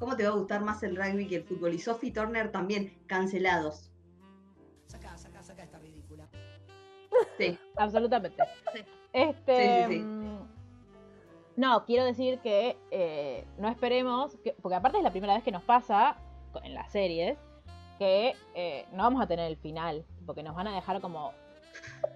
¿Cómo 0.00 0.16
te 0.16 0.24
va 0.24 0.30
a 0.30 0.32
gustar 0.32 0.62
más 0.62 0.82
el 0.82 0.96
rugby 0.96 1.28
que 1.28 1.36
el 1.36 1.44
fútbol? 1.44 1.74
Y 1.74 1.78
Sophie 1.78 2.10
Turner 2.10 2.50
también, 2.50 2.92
cancelados. 3.06 3.92
Sí, 7.38 7.58
Absolutamente. 7.76 8.42
Sí. 8.74 8.80
Este. 9.12 9.56
Sí, 9.86 9.92
sí, 9.94 9.98
sí. 9.98 10.04
mm, 10.04 10.38
No, 11.56 11.84
quiero 11.84 12.04
decir 12.04 12.38
que 12.40 12.78
eh, 12.90 13.44
no 13.58 13.68
esperemos, 13.68 14.36
que- 14.42 14.54
porque 14.62 14.76
aparte 14.76 14.96
es 14.98 15.04
la 15.04 15.10
primera 15.10 15.34
vez 15.34 15.42
que 15.44 15.52
nos 15.52 15.62
pasa 15.62 16.16
en 16.64 16.72
las 16.74 16.90
series, 16.90 17.36
que 17.98 18.34
eh, 18.54 18.86
no 18.92 19.02
vamos 19.02 19.22
a 19.22 19.26
tener 19.26 19.46
el 19.50 19.58
final, 19.58 20.04
porque 20.24 20.42
nos 20.42 20.54
van 20.56 20.66
a 20.68 20.74
dejar 20.74 21.00
como... 21.02 21.32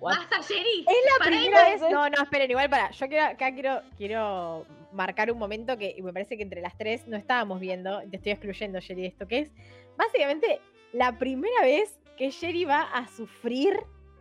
what? 0.00 0.16
Basta, 0.16 0.42
Jerry. 0.42 0.80
Es 0.80 0.96
la 1.18 1.24
primera 1.24 1.64
vez. 1.64 1.80
No, 1.80 2.08
no, 2.08 2.22
esperen, 2.22 2.50
igual 2.50 2.70
para. 2.70 2.90
Yo 2.90 3.08
quiero, 3.08 3.26
acá 3.26 3.52
quiero, 3.52 3.82
quiero 3.96 4.66
marcar 4.92 5.30
un 5.30 5.38
momento 5.38 5.76
que 5.76 5.96
me 6.02 6.12
parece 6.12 6.36
que 6.36 6.42
entre 6.42 6.60
las 6.60 6.76
tres 6.76 7.06
no 7.06 7.16
estábamos 7.16 7.60
viendo. 7.60 8.00
Te 8.10 8.16
estoy 8.16 8.32
excluyendo, 8.32 8.80
Sherry, 8.80 9.06
esto 9.06 9.26
que 9.26 9.40
es 9.40 9.50
básicamente 9.96 10.60
la 10.92 11.18
primera 11.18 11.60
vez 11.62 11.98
que 12.16 12.30
Sherry 12.30 12.64
va 12.64 12.82
a 12.82 13.08
sufrir 13.08 13.80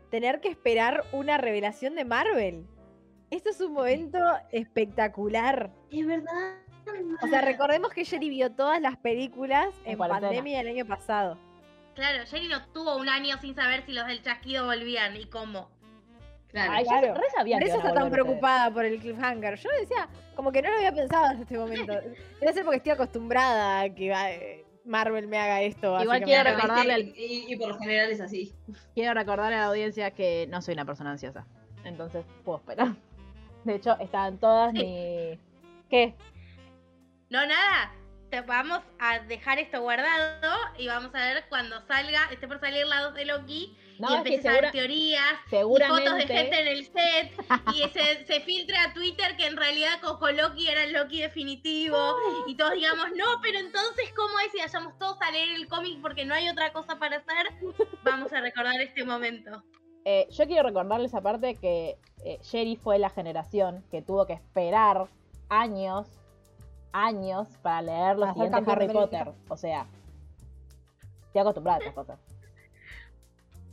tener 0.09 0.41
que 0.41 0.49
esperar 0.49 1.05
una 1.11 1.37
revelación 1.37 1.95
de 1.95 2.05
Marvel. 2.05 2.67
Esto 3.29 3.49
es 3.49 3.59
un 3.61 3.73
momento 3.73 4.19
espectacular. 4.51 5.71
es 5.91 6.05
verdad. 6.05 6.57
O 7.21 7.27
sea, 7.27 7.41
recordemos 7.41 7.91
que 7.93 8.03
Sherry 8.03 8.29
vio 8.29 8.51
todas 8.51 8.81
las 8.81 8.97
películas 8.97 9.73
En 9.85 9.97
pandemia 9.97 10.61
el 10.61 10.67
año 10.67 10.85
pasado. 10.85 11.37
Claro, 11.95 12.25
Jerry 12.25 12.47
no 12.47 12.65
tuvo 12.67 12.97
un 12.97 13.09
año 13.09 13.37
sin 13.39 13.55
saber 13.55 13.85
si 13.85 13.91
los 13.91 14.07
del 14.07 14.21
chasquido 14.23 14.65
volvían 14.65 15.15
y 15.15 15.25
cómo. 15.25 15.69
Claro. 16.49 16.71
Ay, 16.73 16.83
yo 16.83 16.89
claro. 16.89 17.13
re 17.15 17.23
sabía 17.35 17.57
Por 17.57 17.67
eso 17.67 17.77
está 17.77 17.93
tan 17.93 18.11
preocupada 18.11 18.71
por 18.71 18.85
el 18.85 18.99
cliffhanger. 18.99 19.55
Yo 19.57 19.69
decía, 19.79 20.07
como 20.35 20.51
que 20.51 20.61
no 20.61 20.69
lo 20.69 20.77
había 20.77 20.93
pensado 20.93 21.31
en 21.31 21.41
este 21.41 21.57
momento. 21.57 21.93
Debe 22.39 22.53
ser 22.53 22.63
porque 22.63 22.77
estoy 22.77 22.91
acostumbrada 22.91 23.81
a 23.81 23.89
que 23.89 24.11
eh, 24.11 24.65
Marvel 24.85 25.27
me 25.27 25.37
haga 25.37 25.61
esto. 25.61 25.99
Igual 26.01 26.23
quiero 26.23 26.43
recordarle 26.43 27.13
y, 27.15 27.45
y 27.47 27.55
por 27.55 27.69
lo 27.69 27.79
general 27.79 28.11
es 28.11 28.21
así. 28.21 28.53
Quiero 28.93 29.13
recordarle 29.13 29.55
a 29.55 29.59
la 29.59 29.65
audiencia 29.65 30.11
que 30.11 30.47
no 30.49 30.61
soy 30.61 30.75
una 30.75 30.85
persona 30.85 31.11
ansiosa. 31.11 31.45
Entonces 31.85 32.25
puedo 32.43 32.59
esperar. 32.59 32.95
De 33.63 33.75
hecho, 33.75 33.97
estaban 33.99 34.37
todas 34.37 34.73
mi... 34.73 35.39
¿Qué? 35.89 36.15
No, 37.29 37.45
nada. 37.45 37.93
Te 38.33 38.41
vamos 38.41 38.81
a 38.97 39.19
dejar 39.19 39.59
esto 39.59 39.79
guardado 39.79 40.55
y 40.79 40.87
vamos 40.87 41.13
a 41.13 41.19
ver 41.19 41.45
cuando 41.49 41.79
salga, 41.81 42.31
esté 42.31 42.47
por 42.47 42.59
salir 42.59 42.83
la 42.87 43.01
2 43.01 43.13
de 43.13 43.25
Loki 43.25 43.77
No, 43.99 44.09
y 44.09 44.17
empieces 44.17 44.47
a 44.47 44.53
ver 44.53 44.71
teorías 44.71 45.35
y 45.45 45.49
fotos 45.51 46.15
de 46.15 46.25
gente 46.25 46.59
en 46.59 46.67
el 46.67 46.83
set 46.83 47.31
y 47.75 47.87
se, 47.93 48.25
se 48.25 48.41
filtre 48.41 48.75
a 48.75 48.91
Twitter 48.91 49.37
que 49.37 49.45
en 49.45 49.55
realidad 49.55 50.01
Coco 50.01 50.31
Loki 50.31 50.67
era 50.67 50.85
el 50.85 50.93
Loki 50.93 51.21
definitivo 51.21 52.15
y 52.47 52.55
todos 52.55 52.71
digamos, 52.71 53.11
no, 53.15 53.39
pero 53.43 53.59
entonces 53.59 54.11
¿cómo 54.15 54.39
es? 54.39 54.55
Y 54.55 54.61
vayamos 54.61 54.97
todos 54.97 55.21
a 55.21 55.29
leer 55.29 55.49
el 55.49 55.67
cómic 55.67 56.01
porque 56.01 56.25
no 56.25 56.33
hay 56.33 56.49
otra 56.49 56.73
cosa 56.73 56.97
para 56.97 57.17
hacer. 57.17 57.53
Vamos 58.03 58.33
a 58.33 58.41
recordar 58.41 58.81
este 58.81 59.05
momento. 59.05 59.63
Eh, 60.05 60.27
yo 60.31 60.47
quiero 60.47 60.63
recordarles 60.63 61.13
aparte 61.13 61.55
que 61.57 61.99
eh, 62.25 62.39
Sherry 62.41 62.77
fue 62.77 62.97
la 62.97 63.11
generación 63.11 63.85
que 63.91 64.01
tuvo 64.01 64.25
que 64.25 64.33
esperar 64.33 65.07
años, 65.49 66.07
años 66.93 67.47
para 67.61 67.81
leer 67.81 68.17
los 68.17 68.29
siguientes 68.33 68.67
Harry 68.67 68.87
Potter. 68.87 69.31
O 69.49 69.57
sea, 69.57 69.85
estoy 71.25 71.41
acostumbrada 71.41 71.77
a 71.77 71.79
estas 71.79 71.93
cosas. 71.95 72.19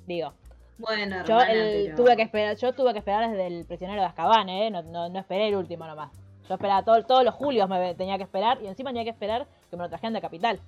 Digo, 0.07 0.33
Bueno, 0.79 1.17
yo 1.25 1.35
hermana, 1.41 1.53
el- 1.53 1.85
pero- 1.85 1.97
tuve 1.97 2.17
que 2.17 2.23
esperar, 2.23 2.57
yo 2.57 2.73
tuve 2.73 2.93
que 2.93 2.99
esperar 2.99 3.31
desde 3.31 3.47
el 3.47 3.65
prisionero 3.67 4.01
de 4.01 4.07
Azkaban, 4.09 4.49
¿eh? 4.49 4.71
No, 4.71 4.83
no, 4.83 5.09
no 5.09 5.19
esperé 5.19 5.49
el 5.49 5.57
último 5.57 5.87
nomás. 5.87 6.11
Yo 6.49 6.55
esperaba 6.55 6.83
todo- 6.83 7.05
todos 7.05 7.25
los 7.25 7.35
julios 7.35 7.69
me 7.69 7.95
tenía 7.95 8.17
que 8.17 8.25
esperar 8.25 8.61
y 8.63 8.67
encima 8.67 8.91
tenía 8.91 9.05
que 9.05 9.11
esperar 9.11 9.47
que 9.71 9.77
me 9.77 9.85
lo 9.85 9.89
trajeran 9.89 10.15
de 10.15 10.21
capital. 10.21 10.59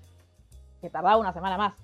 Que 0.80 0.90
tardaba 0.90 1.16
una 1.16 1.32
semana 1.32 1.56
más. 1.56 1.74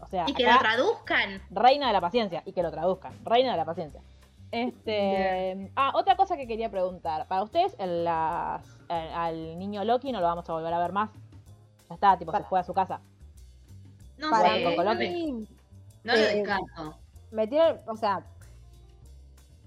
O 0.00 0.06
sea, 0.06 0.24
Y 0.26 0.34
que 0.34 0.46
acá- 0.46 0.54
lo 0.54 0.60
traduzcan. 0.60 1.42
Reina 1.50 1.88
de 1.88 1.92
la 1.92 2.00
paciencia 2.00 2.42
y 2.46 2.52
que 2.52 2.62
lo 2.62 2.70
traduzcan. 2.70 3.12
Reina 3.24 3.50
de 3.52 3.56
la 3.56 3.64
paciencia. 3.64 4.00
Este. 4.52 5.72
Ah, 5.74 5.92
otra 5.94 6.14
cosa 6.16 6.36
que 6.36 6.46
quería 6.46 6.70
preguntar. 6.70 7.26
Para 7.26 7.42
ustedes, 7.42 7.74
el- 7.78 8.04
las- 8.04 8.78
el- 8.88 9.12
al 9.14 9.58
niño 9.58 9.82
Loki 9.84 10.12
no 10.12 10.20
lo 10.20 10.26
vamos 10.26 10.48
a 10.48 10.52
volver 10.52 10.72
a 10.72 10.78
ver 10.78 10.92
más. 10.92 11.10
Ya 11.88 11.94
está, 11.94 12.16
tipo, 12.18 12.30
se 12.30 12.36
Para- 12.38 12.48
fue 12.48 12.60
a 12.60 12.64
su 12.64 12.74
casa. 12.74 13.00
No 14.18 14.30
Para 14.30 14.50
sé, 14.54 14.64
Coco 14.64 14.84
no, 14.84 14.92
Loki. 14.94 15.08
mí, 15.08 15.46
no 16.04 16.12
lo 16.12 16.18
Eh, 16.18 16.34
descarto. 16.36 16.96
metieron, 17.32 17.80
o 17.88 17.96
sea, 17.96 18.24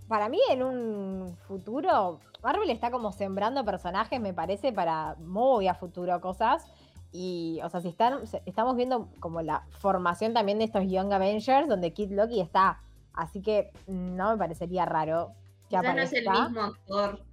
para 0.07 0.29
mí 0.29 0.39
en 0.49 0.63
un 0.63 1.35
futuro, 1.47 2.19
Marvel 2.43 2.69
está 2.69 2.91
como 2.91 3.11
sembrando 3.11 3.65
personajes, 3.65 4.21
me 4.21 4.33
parece, 4.33 4.71
para 4.71 5.15
muy 5.19 5.67
a 5.67 5.73
futuro 5.73 6.21
cosas. 6.21 6.65
Y, 7.11 7.59
o 7.63 7.69
sea, 7.69 7.81
si 7.81 7.87
están, 7.87 8.27
se- 8.27 8.43
estamos 8.45 8.75
viendo 8.75 9.07
como 9.19 9.41
la 9.41 9.63
formación 9.79 10.33
también 10.33 10.59
de 10.59 10.65
estos 10.65 10.83
Young 10.87 11.11
Avengers, 11.11 11.67
donde 11.67 11.91
Kid 11.93 12.11
Loki 12.11 12.39
está. 12.39 12.81
Así 13.15 13.41
que 13.41 13.71
no 13.87 14.31
me 14.31 14.37
parecería 14.37 14.85
raro 14.85 15.33
que 15.69 15.77
Quizás 15.77 15.95
no 15.95 16.01
es 16.01 16.13
el 16.13 16.27
aparezca. 16.27 16.49
mismo 16.49 16.61
actor. 16.63 17.25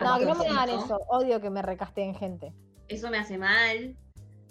No, 0.00 0.18
que 0.18 0.24
no 0.26 0.34
me 0.34 0.46
hagan 0.48 0.68
eso. 0.70 0.98
Odio 1.08 1.40
que 1.40 1.50
me 1.50 1.62
recasteen 1.62 2.14
gente. 2.14 2.52
Eso 2.88 3.10
me 3.10 3.18
hace 3.18 3.38
mal. 3.38 3.96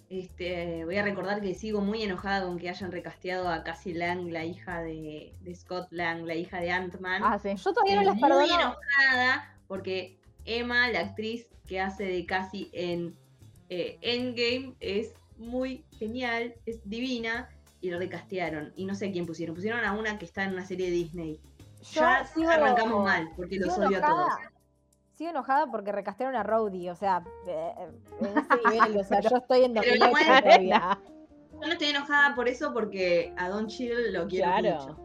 Este, 0.10 0.86
voy 0.86 0.98
a 0.98 1.04
recordar 1.04 1.40
que 1.42 1.54
sigo 1.54 1.82
muy 1.82 2.02
enojada 2.02 2.46
con 2.46 2.58
que 2.58 2.70
hayan 2.70 2.92
recasteado 2.92 3.48
a 3.50 3.64
Cassie 3.64 3.94
Lang, 3.94 4.28
la 4.32 4.44
hija 4.44 4.82
de, 4.82 5.36
de 5.42 5.56
Scott 5.56 5.88
Lang, 5.92 6.26
la 6.26 6.34
hija 6.36 6.60
de 6.60 6.72
Ant-Man. 6.72 7.22
Ah, 7.24 7.38
sí. 7.38 7.50
Yo 7.56 7.74
todavía 7.74 7.96
no 7.96 8.02
Estoy 8.02 8.06
las 8.06 8.16
muy 8.16 8.48
perdono. 8.48 8.62
enojada 8.62 9.58
porque 9.68 10.20
Emma, 10.46 10.88
la 10.90 11.02
actriz 11.02 11.48
que 11.68 11.80
hace 11.80 12.06
de 12.06 12.26
Cassie 12.26 12.70
en 12.74 13.16
eh, 13.70 14.00
Endgame, 14.02 14.76
es 14.80 15.14
muy 15.38 15.86
genial, 16.00 16.56
es 16.66 16.82
divina 16.90 17.50
y 17.82 17.92
recastearon. 17.92 18.74
Y 18.76 18.86
no 18.86 18.96
sé 18.96 19.12
quién 19.12 19.26
pusieron. 19.26 19.56
Pusieron 19.56 19.84
a 19.86 19.94
una 19.94 20.18
que 20.18 20.26
está 20.26 20.44
en 20.44 20.54
una 20.54 20.66
serie 20.66 20.88
de 20.88 20.92
Disney. 20.94 21.40
Yo 21.94 22.02
ya 22.02 22.26
sigo- 22.26 22.50
arrancamos 22.50 23.04
mal 23.04 23.30
porque 23.36 23.58
los 23.58 23.78
odio 23.78 23.98
a 23.98 24.02
todos. 24.02 24.20
enojada. 24.28 24.52
Sigo 25.16 25.30
enojada 25.32 25.66
porque 25.72 25.92
recastearon 25.92 26.36
a 26.36 26.44
Rhodey, 26.44 26.90
o 26.90 26.96
sea, 26.96 27.24
eh, 27.48 27.74
en 28.22 28.38
ese 28.38 28.48
nivel, 28.94 28.98
o 28.98 29.04
sea, 29.04 29.20
yo 29.22 29.38
estoy 29.38 29.64
en 29.66 29.74
Pero 29.74 29.86
2008 30.00 30.08
igual- 30.22 30.44
todavía. 30.44 31.00
Yo 31.52 31.60
no 31.68 31.72
estoy 31.74 31.88
enojada 31.90 32.36
por 32.36 32.48
eso 32.48 32.74
porque 32.74 33.34
a 33.38 33.50
Don 33.50 33.68
Chill 33.68 34.14
lo 34.14 34.28
quiero 34.28 34.48
Claro. 34.48 34.78
mucho. 34.80 34.98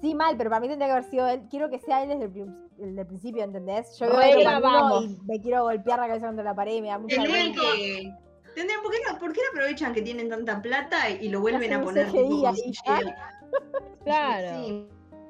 Sí, 0.00 0.14
mal, 0.14 0.36
pero 0.36 0.50
para 0.50 0.60
mí 0.60 0.68
tendría 0.68 0.86
que 0.88 0.92
haber 0.92 1.04
sido 1.04 1.28
él. 1.28 1.42
Quiero 1.50 1.68
que 1.70 1.78
sea 1.78 2.02
él 2.02 2.08
desde 2.08 2.24
el, 2.42 2.54
desde 2.78 3.00
el 3.02 3.06
principio, 3.06 3.44
¿entendés? 3.44 3.96
Yo 3.98 4.06
veo 4.08 5.02
y 5.02 5.16
me 5.26 5.40
quiero 5.40 5.64
golpear 5.64 5.98
la 6.00 6.06
cabeza 6.08 6.26
contra 6.26 6.42
la 6.44 6.54
pared 6.54 6.74
y 6.76 6.82
me 6.82 6.88
da 6.88 6.98
mucha 6.98 7.20
vergüenza. 7.20 7.60
que. 7.76 8.12
Tendrían, 8.54 8.82
¿por, 8.82 8.90
qué 8.92 8.98
no, 9.08 9.18
¿Por 9.18 9.32
qué 9.32 9.40
no 9.44 9.48
aprovechan 9.60 9.92
que 9.94 10.02
tienen 10.02 10.28
tanta 10.28 10.60
plata 10.60 11.08
y 11.10 11.28
lo 11.28 11.40
vuelven 11.40 11.72
a 11.72 11.82
poner 11.82 12.06
CGI 12.08 12.44
ahí? 12.46 12.72
Claro. 14.04 14.64
Sí, 14.64 14.86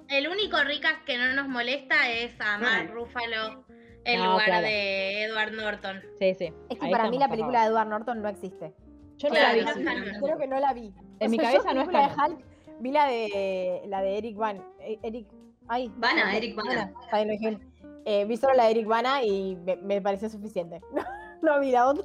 El 0.09 0.29
único 0.29 0.63
ricas 0.65 0.95
que 1.07 1.17
no 1.19 1.33
nos 1.35 1.49
molesta 1.49 2.09
es 2.11 2.33
a 2.41 2.59
Mark 2.59 2.87
Bueno. 2.87 2.95
Ruffalo 2.95 3.65
en 4.05 4.19
No, 4.21 4.33
lugar 4.33 4.47
claro. 4.47 4.67
de 4.67 5.25
Edward 5.25 5.53
Norton. 5.53 6.01
Sí, 6.19 6.35
sí. 6.35 6.53
Es 6.69 6.79
que 6.79 6.87
Ahí 6.87 6.93
para 6.93 7.11
mí 7.11 7.19
la 7.19 7.29
película 7.29 7.59
favor. 7.61 7.69
de 7.69 7.75
Edward 7.75 7.89
Norton 7.89 8.23
no 8.23 8.29
existe. 8.29 8.73
Yo 9.17 9.29
no 9.29 9.35
Claro, 9.35 9.61
la 9.61 9.73
vi. 9.75 9.81
sí. 9.81 10.11
Creo 10.23 10.39
que 10.39 10.47
no 10.47 10.61
la 10.61 10.73
vi. 10.73 10.95
En 11.19 11.31
mi 11.31 11.39
cabeza 11.39 11.75
no 11.75 11.83
es 11.83 11.89
película 11.89 12.15
de. 12.27 12.33
Hulk, 12.33 12.45
vi 12.81 12.91
la 12.93 13.07
de 13.07 13.83
la 13.87 14.03
de 14.03 14.19
Eric 14.19 14.37
Van. 14.37 14.65
eh, 14.81 14.99
Eric. 15.03 15.27
Ay. 15.69 15.93
Bana, 15.97 16.25
no 16.25 16.31
sé, 16.31 16.37
Eric 16.39 17.41
bien. 17.41 17.73
Eh, 18.07 18.25
vi 18.25 18.37
solo 18.39 18.55
la 18.55 18.65
de 18.65 18.71
Eric 18.71 18.87
Bana 18.87 19.23
y 19.23 19.57
me, 19.57 19.77
me 19.77 20.01
pareció 20.01 20.29
suficiente. 20.31 20.81
no 21.43 21.61
vi 21.61 21.71
la 21.73 21.89
otra. 21.89 22.05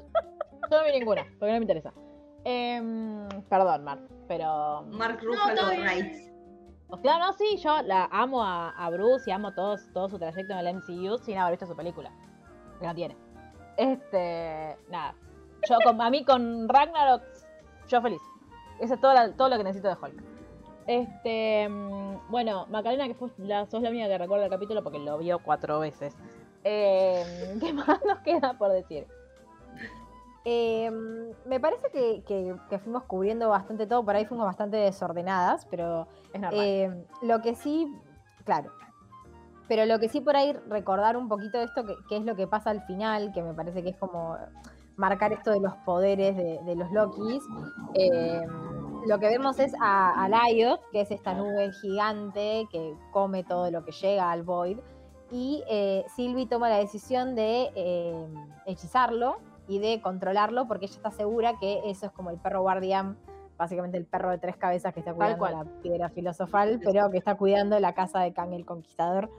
Yo 0.70 0.78
no 0.78 0.84
vi 0.86 0.92
ninguna, 1.00 1.24
porque 1.40 1.52
no 1.54 1.60
me 1.60 1.64
interesa. 1.64 1.94
Em, 2.44 3.28
perdón, 3.50 3.84
Mar, 3.84 4.00
pero. 4.28 4.84
Mark 4.92 5.20
Ruffalo 5.24 5.70
bien. 5.72 5.82
Wright. 5.84 6.16
O 6.90 6.98
sea, 6.98 7.18
no, 7.18 7.34
sí, 7.34 7.58
yo 7.58 7.82
la 7.82 8.08
amo 8.12 8.44
a, 8.44 8.70
a 8.70 8.90
Bruce 8.92 9.30
y 9.30 9.34
amo 9.34 9.52
todo, 9.54 9.76
todo 9.94 10.08
su 10.10 10.20
trayecto 10.20 10.54
en 10.54 10.60
el 10.60 10.76
MCU 10.76 11.18
sin 11.18 11.38
haber 11.38 11.54
visto 11.54 11.66
su 11.66 11.76
película. 11.76 12.12
Que 12.80 12.86
no 12.86 12.94
tiene. 12.94 13.18
Este. 13.78 14.78
Nada. 14.90 15.16
Yo 15.68 15.78
con, 15.84 16.00
a 16.00 16.10
mí 16.12 16.24
con 16.24 16.70
Ragnarok, 16.70 17.24
yo 17.88 18.02
feliz. 18.02 18.22
Eso 18.80 18.94
es 18.94 19.02
todo, 19.02 19.14
la- 19.14 19.32
todo 19.34 19.50
lo 19.50 19.58
que 19.58 19.64
necesito 19.64 19.88
de 19.90 19.96
Hulk. 19.96 20.24
Este. 20.86 21.68
mm, 21.68 22.30
Bueno, 22.30 22.68
Macarena, 22.70 23.08
que 23.08 23.16
fue 23.16 23.30
la, 23.40 23.66
sos 23.66 23.82
la 23.82 23.90
única 23.90 24.08
que 24.08 24.18
recuerda 24.20 24.46
el 24.46 24.52
capítulo 24.52 24.84
porque 24.84 25.00
lo 25.00 25.18
vio 25.18 25.40
cuatro 25.40 25.80
veces. 25.80 26.16
Em, 26.64 27.60
¿Qué 27.60 27.74
más 27.74 28.00
nos 28.06 28.20
queda 28.20 28.54
por 28.58 28.72
decir? 28.72 29.08
Eh, 30.46 30.92
me 31.46 31.60
parece 31.60 31.90
que, 31.92 32.24
que- 32.24 32.56
que 32.70 32.80
fuimos 32.80 33.04
cubriendo 33.04 33.50
bastante 33.50 33.88
todo, 33.88 34.06
por 34.06 34.16
ahí 34.16 34.26
fuimos 34.26 34.46
bastante 34.46 34.78
desordenadas, 34.78 35.66
pero 35.72 36.08
Es 36.34 36.40
normal. 36.40 36.60
eh, 36.66 37.06
lo 37.24 37.42
que 37.42 37.56
sí, 37.56 37.92
claro, 38.44 38.72
pero 39.68 39.86
lo 39.88 39.98
que 40.00 40.08
sí 40.08 40.22
por 40.22 40.36
ahí 40.36 40.54
recordar 40.70 41.18
un 41.18 41.28
poquito 41.28 41.58
esto, 41.60 41.84
que, 41.84 41.96
que 42.08 42.18
es 42.18 42.24
lo 42.26 42.36
que 42.36 42.46
pasa 42.46 42.70
al 42.70 42.82
final, 42.84 43.32
que 43.34 43.42
me 43.42 43.56
parece 43.56 43.82
que 43.82 43.90
es 43.90 43.98
como 43.98 44.38
marcar 44.98 45.34
esto 45.34 45.50
de 45.52 45.60
los 45.60 45.74
poderes 45.78 46.38
de, 46.38 46.60
de 46.64 46.76
los 46.76 46.92
Lokis. 46.92 47.44
eh, 47.96 48.46
lo 49.08 49.20
que 49.20 49.28
vemos 49.28 49.58
es 49.60 49.74
a, 49.82 50.24
a 50.24 50.30
Lyot, 50.30 50.80
que 50.92 51.02
es 51.02 51.12
esta 51.12 51.34
nube 51.34 51.72
gigante 51.82 52.68
que 52.72 52.96
come 53.12 53.44
todo 53.44 53.70
lo 53.72 53.84
que 53.84 53.92
llega 53.92 54.32
al 54.32 54.44
Void, 54.44 54.78
y 55.32 55.64
Sylvie 56.16 56.46
toma 56.48 56.70
la 56.70 56.78
decisión 56.78 57.36
de 57.36 57.72
hechizarlo 58.68 59.38
y 59.68 59.80
de 59.80 60.02
controlarlo 60.02 60.68
porque 60.68 60.86
ella 60.86 60.96
está 60.96 61.12
segura 61.12 61.58
que 61.60 61.82
eso 61.86 62.08
es 62.08 62.12
como 62.12 62.30
el 62.30 62.38
perro 62.38 62.62
guardián, 62.62 63.18
básicamente 63.58 63.98
el 63.98 64.06
perro 64.06 64.32
de 64.32 64.38
tres 64.38 64.58
cabezas 64.58 64.94
que 64.94 65.00
está 65.00 65.14
cuidando 65.14 65.38
cual. 65.38 65.54
la 65.54 65.82
piedra 65.82 66.10
filosofal, 66.10 66.80
pero 66.84 67.10
que 67.10 67.18
está 67.18 67.36
cuidando 67.36 67.80
la 67.80 67.94
casa 67.94 68.20
de 68.20 68.34
Kang 68.34 68.54
el 68.54 68.66
Conquistador, 68.66 69.30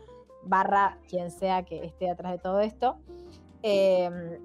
barra 0.42 0.98
quien 1.08 1.30
sea 1.30 1.64
que 1.64 1.84
esté 1.84 2.10
atrás 2.10 2.32
de 2.32 2.38
todo 2.38 2.60
esto. 2.60 2.96
Eh, 3.62 4.38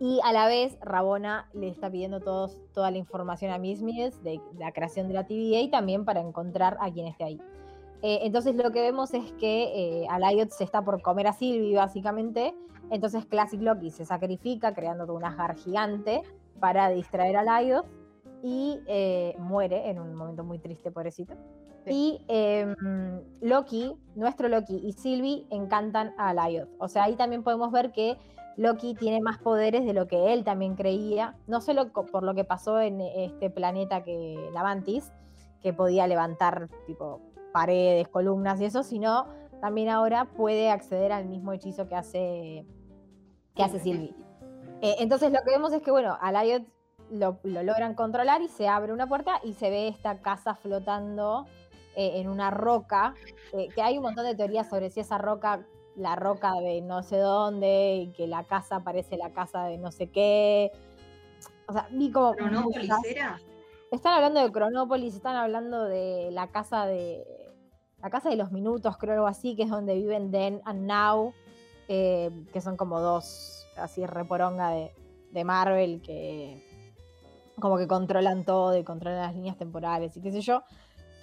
y 0.00 0.18
a 0.24 0.32
la 0.32 0.46
vez, 0.48 0.78
Rabona 0.80 1.50
le 1.52 1.68
está 1.68 1.90
pidiendo 1.90 2.20
todos, 2.20 2.58
toda 2.72 2.90
la 2.90 2.96
información 2.96 3.52
a 3.52 3.58
Miss 3.58 3.82
Mills 3.82 4.24
de, 4.24 4.40
la 4.58 4.72
creación 4.72 5.08
de 5.08 5.14
la 5.14 5.26
TVA 5.26 5.60
y 5.60 5.70
también 5.70 6.06
para 6.06 6.20
encontrar 6.20 6.78
a 6.80 6.90
quien 6.90 7.06
esté 7.06 7.24
ahí. 7.24 7.40
Eh, 8.02 8.20
entonces 8.22 8.54
lo 8.54 8.70
que 8.70 8.80
vemos 8.80 9.12
es 9.14 9.32
que 9.32 10.02
eh, 10.02 10.06
Alayot 10.08 10.50
se 10.50 10.64
está 10.64 10.82
por 10.82 11.02
comer 11.02 11.26
a 11.26 11.32
Sylvie, 11.32 11.76
básicamente. 11.76 12.54
Entonces 12.90 13.24
Classic 13.26 13.60
Loki 13.60 13.90
se 13.90 14.04
sacrifica 14.04 14.74
creando 14.74 15.12
una 15.14 15.30
jar 15.30 15.56
gigante 15.56 16.22
para 16.58 16.88
distraer 16.90 17.36
a 17.36 17.40
Alayot 17.40 17.86
y 18.42 18.80
eh, 18.86 19.34
muere 19.38 19.90
en 19.90 19.98
un 19.98 20.14
momento 20.14 20.44
muy 20.44 20.58
triste, 20.58 20.90
pobrecito. 20.90 21.34
Y 21.86 22.20
eh, 22.28 22.74
Loki, 23.40 23.94
nuestro 24.14 24.48
Loki 24.48 24.76
y 24.84 24.92
Sylvie 24.92 25.46
encantan 25.50 26.14
a 26.18 26.30
Alayot. 26.30 26.68
O 26.78 26.88
sea, 26.88 27.04
ahí 27.04 27.16
también 27.16 27.42
podemos 27.42 27.72
ver 27.72 27.92
que 27.92 28.18
Loki 28.56 28.94
tiene 28.94 29.20
más 29.20 29.38
poderes 29.38 29.84
de 29.86 29.94
lo 29.94 30.06
que 30.06 30.32
él 30.32 30.44
también 30.44 30.74
creía, 30.76 31.36
no 31.46 31.60
solo 31.60 31.90
por 31.92 32.22
lo 32.22 32.34
que 32.34 32.44
pasó 32.44 32.80
en 32.80 33.00
este 33.00 33.48
planeta 33.48 34.02
que 34.02 34.36
Lavantis, 34.52 35.10
que 35.62 35.72
podía 35.72 36.06
levantar 36.06 36.68
tipo 36.86 37.20
paredes, 37.52 38.08
columnas 38.08 38.60
y 38.60 38.64
eso, 38.66 38.82
sino 38.82 39.26
también 39.60 39.88
ahora 39.88 40.24
puede 40.24 40.70
acceder 40.70 41.12
al 41.12 41.26
mismo 41.26 41.52
hechizo 41.52 41.86
que 41.88 41.94
hace 41.94 42.66
que 43.54 43.62
hace 43.62 43.78
Sylvie. 43.78 44.14
Eh, 44.80 44.96
entonces 45.00 45.30
lo 45.32 45.38
que 45.44 45.50
vemos 45.50 45.72
es 45.72 45.82
que 45.82 45.90
bueno, 45.90 46.16
a 46.20 46.32
Lyot 46.32 46.62
lo, 47.10 47.38
lo 47.42 47.62
logran 47.62 47.94
controlar 47.94 48.40
y 48.40 48.48
se 48.48 48.68
abre 48.68 48.92
una 48.92 49.06
puerta 49.08 49.40
y 49.42 49.52
se 49.54 49.68
ve 49.68 49.88
esta 49.88 50.20
casa 50.22 50.54
flotando 50.54 51.46
eh, 51.96 52.20
en 52.20 52.28
una 52.28 52.50
roca, 52.50 53.14
eh, 53.52 53.68
que 53.74 53.82
hay 53.82 53.98
un 53.98 54.04
montón 54.04 54.24
de 54.24 54.36
teorías 54.36 54.68
sobre 54.68 54.90
si 54.90 55.00
esa 55.00 55.18
roca, 55.18 55.66
la 55.96 56.14
roca 56.14 56.54
de 56.54 56.80
no 56.80 57.02
sé 57.02 57.18
dónde, 57.18 57.96
y 57.96 58.12
que 58.12 58.28
la 58.28 58.44
casa 58.44 58.80
parece 58.84 59.16
la 59.16 59.30
casa 59.32 59.64
de 59.64 59.76
no 59.76 59.90
sé 59.90 60.06
qué. 60.06 60.70
O 61.66 61.72
sea, 61.72 61.88
vi 61.90 62.10
como... 62.12 62.32
¿Cronópolis 62.34 62.88
muchas- 62.88 63.04
era? 63.04 63.40
Están 63.90 64.14
hablando 64.14 64.40
de 64.40 64.52
Cronópolis, 64.52 65.14
están 65.14 65.36
hablando 65.36 65.84
de 65.84 66.30
la 66.32 66.48
casa 66.48 66.86
de. 66.86 67.24
La 68.02 68.08
casa 68.08 68.30
de 68.30 68.36
los 68.36 68.50
minutos, 68.50 68.96
creo 68.96 69.12
algo 69.14 69.26
así, 69.26 69.54
que 69.56 69.64
es 69.64 69.68
donde 69.70 69.94
viven 69.94 70.30
Den 70.30 70.62
and 70.64 70.86
Now, 70.86 71.34
eh, 71.88 72.30
que 72.50 72.62
son 72.62 72.78
como 72.78 72.98
dos 72.98 73.66
así 73.76 74.06
reporonga 74.06 74.70
de, 74.70 74.94
de 75.32 75.44
Marvel 75.44 76.00
que 76.00 76.66
como 77.60 77.76
que 77.76 77.86
controlan 77.86 78.46
todo 78.46 78.74
y 78.78 78.84
controlan 78.84 79.20
las 79.20 79.34
líneas 79.34 79.58
temporales 79.58 80.16
y 80.16 80.22
qué 80.22 80.32
sé 80.32 80.40
yo. 80.40 80.62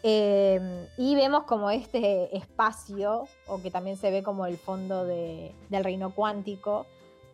Eh, 0.04 0.88
y 1.00 1.16
vemos 1.16 1.46
como 1.46 1.72
este 1.72 2.38
espacio, 2.38 3.24
o 3.48 3.60
que 3.60 3.72
también 3.72 3.98
se 3.98 4.12
ve 4.12 4.22
como 4.22 4.46
el 4.46 4.58
fondo 4.58 5.04
de- 5.04 5.56
del 5.70 5.84
reino 5.84 6.14
cuántico, 6.14 6.86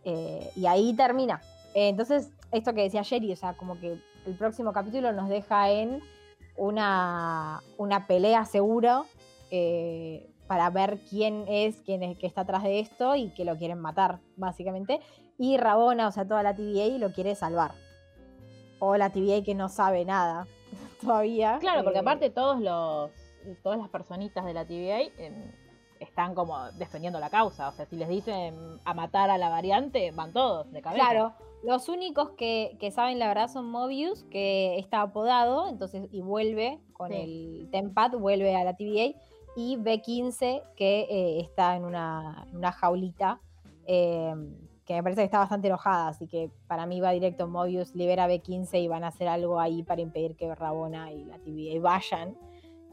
eh, 0.06 0.50
y 0.56 0.68
ahí 0.68 0.94
termina. 0.96 1.42
Entonces, 1.74 2.30
esto 2.54 2.74
que 2.74 2.84
decía 2.84 3.04
Jerry, 3.04 3.34
o 3.34 3.36
sea, 3.36 3.58
como 3.58 3.78
que 3.78 4.00
el 4.26 4.36
próximo 4.36 4.74
capítulo 4.74 5.12
nos 5.12 5.30
deja 5.30 5.70
en 5.70 6.02
una, 6.56 7.62
una 7.78 8.08
pelea 8.08 8.46
seguro 8.46 9.06
eh, 9.52 10.30
para 10.48 10.70
ver 10.70 11.00
quién 11.10 11.46
es, 11.48 11.82
quién 11.82 12.04
es 12.04 12.18
que 12.18 12.28
está 12.28 12.42
atrás 12.42 12.64
de 12.64 12.80
esto 12.80 13.16
y 13.16 13.30
que 13.30 13.46
lo 13.46 13.58
quieren 13.58 13.80
matar, 13.80 14.20
básicamente. 14.36 15.00
Y 15.38 15.58
Rabona, 15.58 16.08
o 16.08 16.12
sea, 16.12 16.28
toda 16.28 16.44
la 16.44 16.56
TVA 16.56 16.98
lo 16.98 17.12
quiere 17.12 17.36
salvar. 17.36 17.74
O 18.80 18.98
la 18.98 19.12
TVA 19.12 19.44
que 19.44 19.56
no 19.56 19.70
sabe 19.70 20.06
nada 20.06 20.48
todavía. 21.02 21.58
Claro, 21.60 21.84
porque 21.84 22.00
eh, 22.00 22.02
aparte 22.02 22.30
todos 22.30 22.60
los 22.60 23.12
todas 23.62 23.78
las 23.78 23.90
personitas 23.90 24.46
de 24.46 24.54
la 24.54 24.66
TVA 24.66 25.02
em, 25.18 25.52
están 26.00 26.34
como 26.34 26.72
defendiendo 26.74 27.20
la 27.20 27.30
causa. 27.30 27.70
O 27.70 27.72
sea, 27.72 27.86
si 27.86 27.96
les 27.96 28.10
dicen 28.10 28.80
a 28.86 28.94
matar 28.94 29.30
a 29.30 29.38
la 29.38 29.50
variante, 29.50 30.12
van 30.12 30.34
todos 30.34 30.72
de 30.72 30.82
cabeza. 30.82 31.04
Claro, 31.04 31.34
los 31.64 31.88
únicos 31.89 32.32
que, 32.32 32.76
que 32.80 32.91
saben 32.91 33.20
la 33.20 33.28
verdad 33.28 33.47
son 33.47 33.70
Mobius, 33.70 34.24
que 34.26 34.78
está 34.78 35.01
apodado, 35.01 35.70
entonces, 35.70 36.07
y 36.11 36.22
vuelve 36.22 36.80
con 36.93 37.09
Sí. 37.11 37.16
el 37.61 37.70
Tempad, 37.72 38.11
vuelve 38.18 38.55
a 38.55 38.64
la 38.64 38.76
TVA, 38.76 39.14
y 39.55 39.78
B15, 39.78 40.64
que 40.76 41.01
eh, 41.09 41.39
está 41.39 41.76
en 41.76 41.86
una, 41.86 42.45
en 42.49 42.57
una 42.57 42.72
jaulita, 42.72 43.39
eh, 43.86 44.34
que 44.86 44.95
me 44.95 45.03
parece 45.03 45.22
que 45.22 45.26
está 45.26 45.39
bastante 45.39 45.68
enojada, 45.68 46.09
así 46.09 46.28
que 46.28 46.51
para 46.68 46.86
mí 46.86 46.99
va 46.99 47.11
directo 47.11 47.47
Mobius, 47.47 47.95
libera 47.95 48.26
a 48.26 48.28
B15 48.28 48.82
y 48.84 48.88
van 48.88 49.03
a 49.03 49.07
hacer 49.07 49.28
algo 49.30 49.59
ahí 49.59 49.84
para 49.84 50.01
impedir 50.01 50.36
que 50.36 50.53
Rabona 50.53 51.11
y 51.14 51.24
la 51.24 51.38
TVA 51.39 51.80
vayan 51.80 52.38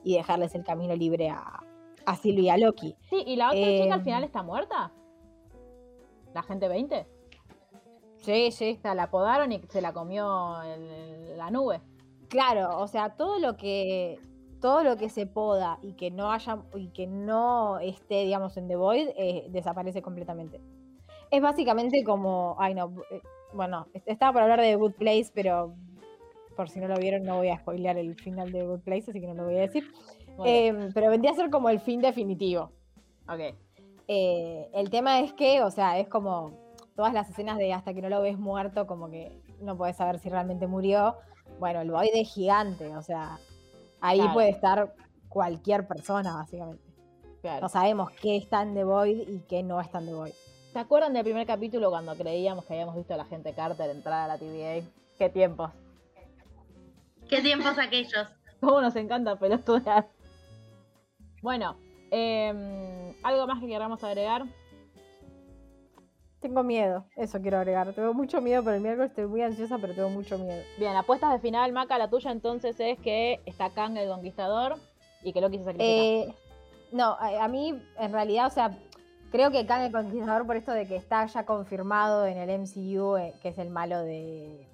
y 0.05 0.15
dejarles 0.15 0.55
el 0.55 0.63
camino 0.63 0.95
libre 0.95 1.31
a, 1.31 1.65
a 2.07 2.17
Sylvie 2.17 2.45
y 2.45 2.49
a 2.51 2.57
Loki. 2.59 2.95
Sí, 3.09 3.23
y 3.27 3.35
la 3.37 3.49
otra 3.49 3.59
Eh, 3.61 3.81
chica 3.83 3.95
al 3.95 4.05
final 4.05 4.23
está 4.25 4.43
muerta. 4.45 4.93
La 6.35 6.43
gente 6.45 6.69
20. 6.69 7.07
Sí, 8.21 8.51
sí. 8.53 8.79
Sea, 8.83 8.95
la 8.95 9.11
podaron 9.11 9.53
y 9.53 9.61
se 9.69 9.81
la 9.81 9.93
comió 9.93 10.61
el- 10.63 11.37
la 11.37 11.51
nube. 11.51 11.81
Claro, 12.29 12.79
o 12.79 12.87
sea, 12.87 13.11
todo 13.17 13.39
lo 13.39 13.57
que 13.57 14.19
todo 14.61 14.85
lo 14.85 14.97
que 14.99 15.09
se 15.09 15.27
poda 15.27 15.79
y 15.83 15.95
que 15.95 16.11
no 16.11 16.31
haya 16.31 16.59
y 16.75 16.89
que 16.89 17.07
no 17.07 17.79
esté, 17.79 18.25
digamos, 18.25 18.59
en 18.59 18.69
The 18.69 18.77
Void, 18.77 19.09
eh, 19.17 19.47
desaparece 19.49 20.03
completamente. 20.03 20.61
Es 21.31 21.41
básicamente 21.41 22.05
como, 22.05 22.57
ay 22.59 22.75
no, 22.75 22.93
eh, 23.11 23.23
bueno, 23.55 23.87
est- 23.95 24.07
estaba 24.07 24.35
por 24.35 24.43
hablar 24.43 24.61
de 24.61 24.67
The 24.73 24.77
Good 24.77 24.93
Place, 24.97 25.31
pero 25.35 25.73
por 26.57 26.69
si 26.69 26.79
no 26.79 26.89
lo 26.89 26.97
vieron 26.99 27.23
no 27.23 27.39
voy 27.39 27.49
a 27.49 27.59
spoilear 27.59 27.97
el 27.97 28.15
final 28.17 28.53
de 28.53 28.59
The 28.61 28.67
Good 28.67 28.81
Place, 28.81 29.11
así 29.11 29.19
que 29.23 29.29
no 29.29 29.33
lo 29.35 29.45
voy 29.45 29.57
a 29.57 29.61
decir. 29.63 29.91
Eh, 30.45 30.91
pero 30.93 31.09
vendría 31.11 31.33
a 31.33 31.37
ser 31.37 31.49
como 31.49 31.71
el 31.71 31.81
fin 31.81 32.03
definitivo. 32.03 32.71
Ok. 33.31 33.55
Eh, 34.09 34.69
el 34.75 34.91
tema 34.91 35.21
es 35.21 35.33
que, 35.33 35.63
o 35.63 35.71
sea, 35.71 35.99
es 35.99 36.07
como 36.09 36.60
todas 37.01 37.15
las 37.15 37.31
escenas 37.31 37.57
de 37.57 37.73
hasta 37.73 37.95
que 37.95 38.03
no 38.03 38.11
lo 38.11 38.21
ves 38.21 38.39
muerto, 38.39 38.87
como 38.87 39.09
que 39.09 39.41
no 39.63 39.75
puedes 39.75 39.97
saber 39.97 40.19
si 40.19 40.29
realmente 40.29 40.67
murió. 40.67 41.17
Bueno, 41.59 41.81
el 41.81 41.91
Void 41.91 42.11
es 42.13 42.31
gigante, 42.31 42.95
o 42.95 43.01
sea, 43.01 43.39
ahí 44.03 44.19
Claro. 44.19 44.35
puede 44.35 44.51
estar 44.51 44.95
cualquier 45.31 45.89
persona, 45.89 46.35
básicamente. 46.35 46.85
Claro. 47.41 47.63
No 47.63 47.69
sabemos 47.71 48.11
qué 48.21 48.37
está 48.37 48.61
en 48.61 48.75
The 48.75 48.85
Void 48.85 49.29
y 49.31 49.39
qué 49.49 49.63
no 49.63 49.81
está 49.81 50.01
en 50.01 50.07
The 50.09 50.13
Void. 50.13 50.33
¿Se 50.75 50.79
acuerdan 50.79 51.15
del 51.15 51.25
primer 51.25 51.47
capítulo 51.47 51.89
cuando 51.89 52.15
creíamos 52.17 52.67
que 52.67 52.75
habíamos 52.75 52.95
visto 52.95 53.15
a 53.15 53.17
la 53.17 53.25
gente 53.25 53.55
Carter 53.55 53.89
entrar 53.89 54.21
a 54.25 54.27
la 54.29 54.37
TVA? 54.37 54.87
Qué 55.17 55.31
tiempos. 55.31 55.71
¿Qué 57.31 57.41
tiempos 57.41 57.79
aquellos? 57.79 58.29
Cómo 58.61 58.83
nos 58.83 58.95
encanta 58.95 59.37
pelotudear. 59.37 60.07
Bueno, 61.41 61.79
em, 62.11 63.15
¿algo 63.23 63.47
más 63.47 63.59
que 63.59 63.69
queramos 63.69 64.05
agregar? 64.05 64.45
Tengo 66.41 66.63
miedo, 66.63 67.05
eso 67.17 67.41
quiero 67.41 67.59
agregar. 67.59 67.93
Tengo 67.93 68.15
mucho 68.15 68.41
miedo 68.41 68.65
por 68.65 68.73
el 68.73 68.81
miércoles, 68.81 69.11
estoy 69.11 69.27
muy 69.27 69.43
ansiosa, 69.43 69.77
pero 69.79 69.95
tengo 69.95 70.09
mucho 70.09 70.39
miedo. 70.39 70.63
Bien, 70.79 70.97
apuestas 70.97 71.33
de 71.33 71.39
final, 71.39 71.73
Maca, 71.73 71.99
la 71.99 72.09
tuya 72.09 72.31
entonces 72.31 72.77
es 72.81 72.99
que 72.99 73.41
está 73.45 73.71
Kang 73.71 73.97
el 73.99 74.09
Conquistador 74.09 74.77
y 75.23 75.35
que 75.35 75.41
Loki 75.43 75.59
se 75.59 75.65
sacrifica. 75.65 75.85
Eh, 75.85 76.35
no, 76.93 77.17
a, 77.21 77.45
a 77.45 77.49
mí 77.49 77.79
en 77.99 78.13
realidad, 78.13 78.47
o 78.47 78.51
sea, 78.51 78.75
creo 79.31 79.51
que 79.51 79.67
Kang 79.67 79.83
el 79.83 79.93
Conquistador 79.93 80.47
por 80.47 80.57
esto 80.57 80.73
de 80.73 80.87
que 80.87 80.97
está 80.97 81.27
ya 81.27 81.45
confirmado 81.45 82.27
en 82.27 82.39
el 82.39 82.61
MCU, 82.61 83.17
eh, 83.17 83.35
que 83.43 83.51
es 83.51 83.59
el 83.59 83.69
malo 83.69 84.01
de 84.01 84.67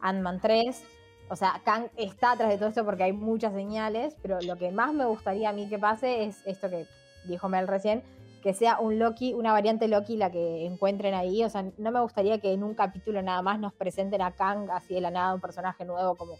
Ant-Man 0.00 0.38
3. 0.40 0.84
O 1.28 1.34
sea, 1.36 1.60
Kang 1.64 1.88
está 1.96 2.32
atrás 2.32 2.50
de 2.50 2.56
todo 2.56 2.68
esto 2.68 2.84
porque 2.84 3.02
hay 3.02 3.12
muchas 3.12 3.52
señales, 3.52 4.16
pero 4.22 4.40
lo 4.42 4.56
que 4.56 4.70
más 4.70 4.92
me 4.92 5.06
gustaría 5.06 5.48
a 5.48 5.52
mí 5.52 5.68
que 5.68 5.78
pase 5.78 6.24
es 6.24 6.46
esto 6.46 6.70
que 6.70 6.86
dijo 7.24 7.48
Mel 7.48 7.66
recién, 7.66 8.02
que 8.42 8.54
sea 8.54 8.80
un 8.80 8.98
Loki, 8.98 9.34
una 9.34 9.52
variante 9.52 9.88
Loki 9.88 10.16
la 10.16 10.30
que 10.30 10.64
encuentren 10.64 11.14
ahí. 11.14 11.44
O 11.44 11.50
sea, 11.50 11.70
no 11.76 11.90
me 11.90 12.00
gustaría 12.00 12.38
que 12.40 12.52
en 12.52 12.64
un 12.64 12.74
capítulo 12.74 13.22
nada 13.22 13.42
más 13.42 13.58
nos 13.58 13.72
presenten 13.72 14.22
a 14.22 14.32
Kang 14.32 14.70
así 14.70 14.94
de 14.94 15.00
la 15.00 15.10
nada, 15.10 15.34
un 15.34 15.40
personaje 15.40 15.84
nuevo 15.84 16.16
como 16.16 16.34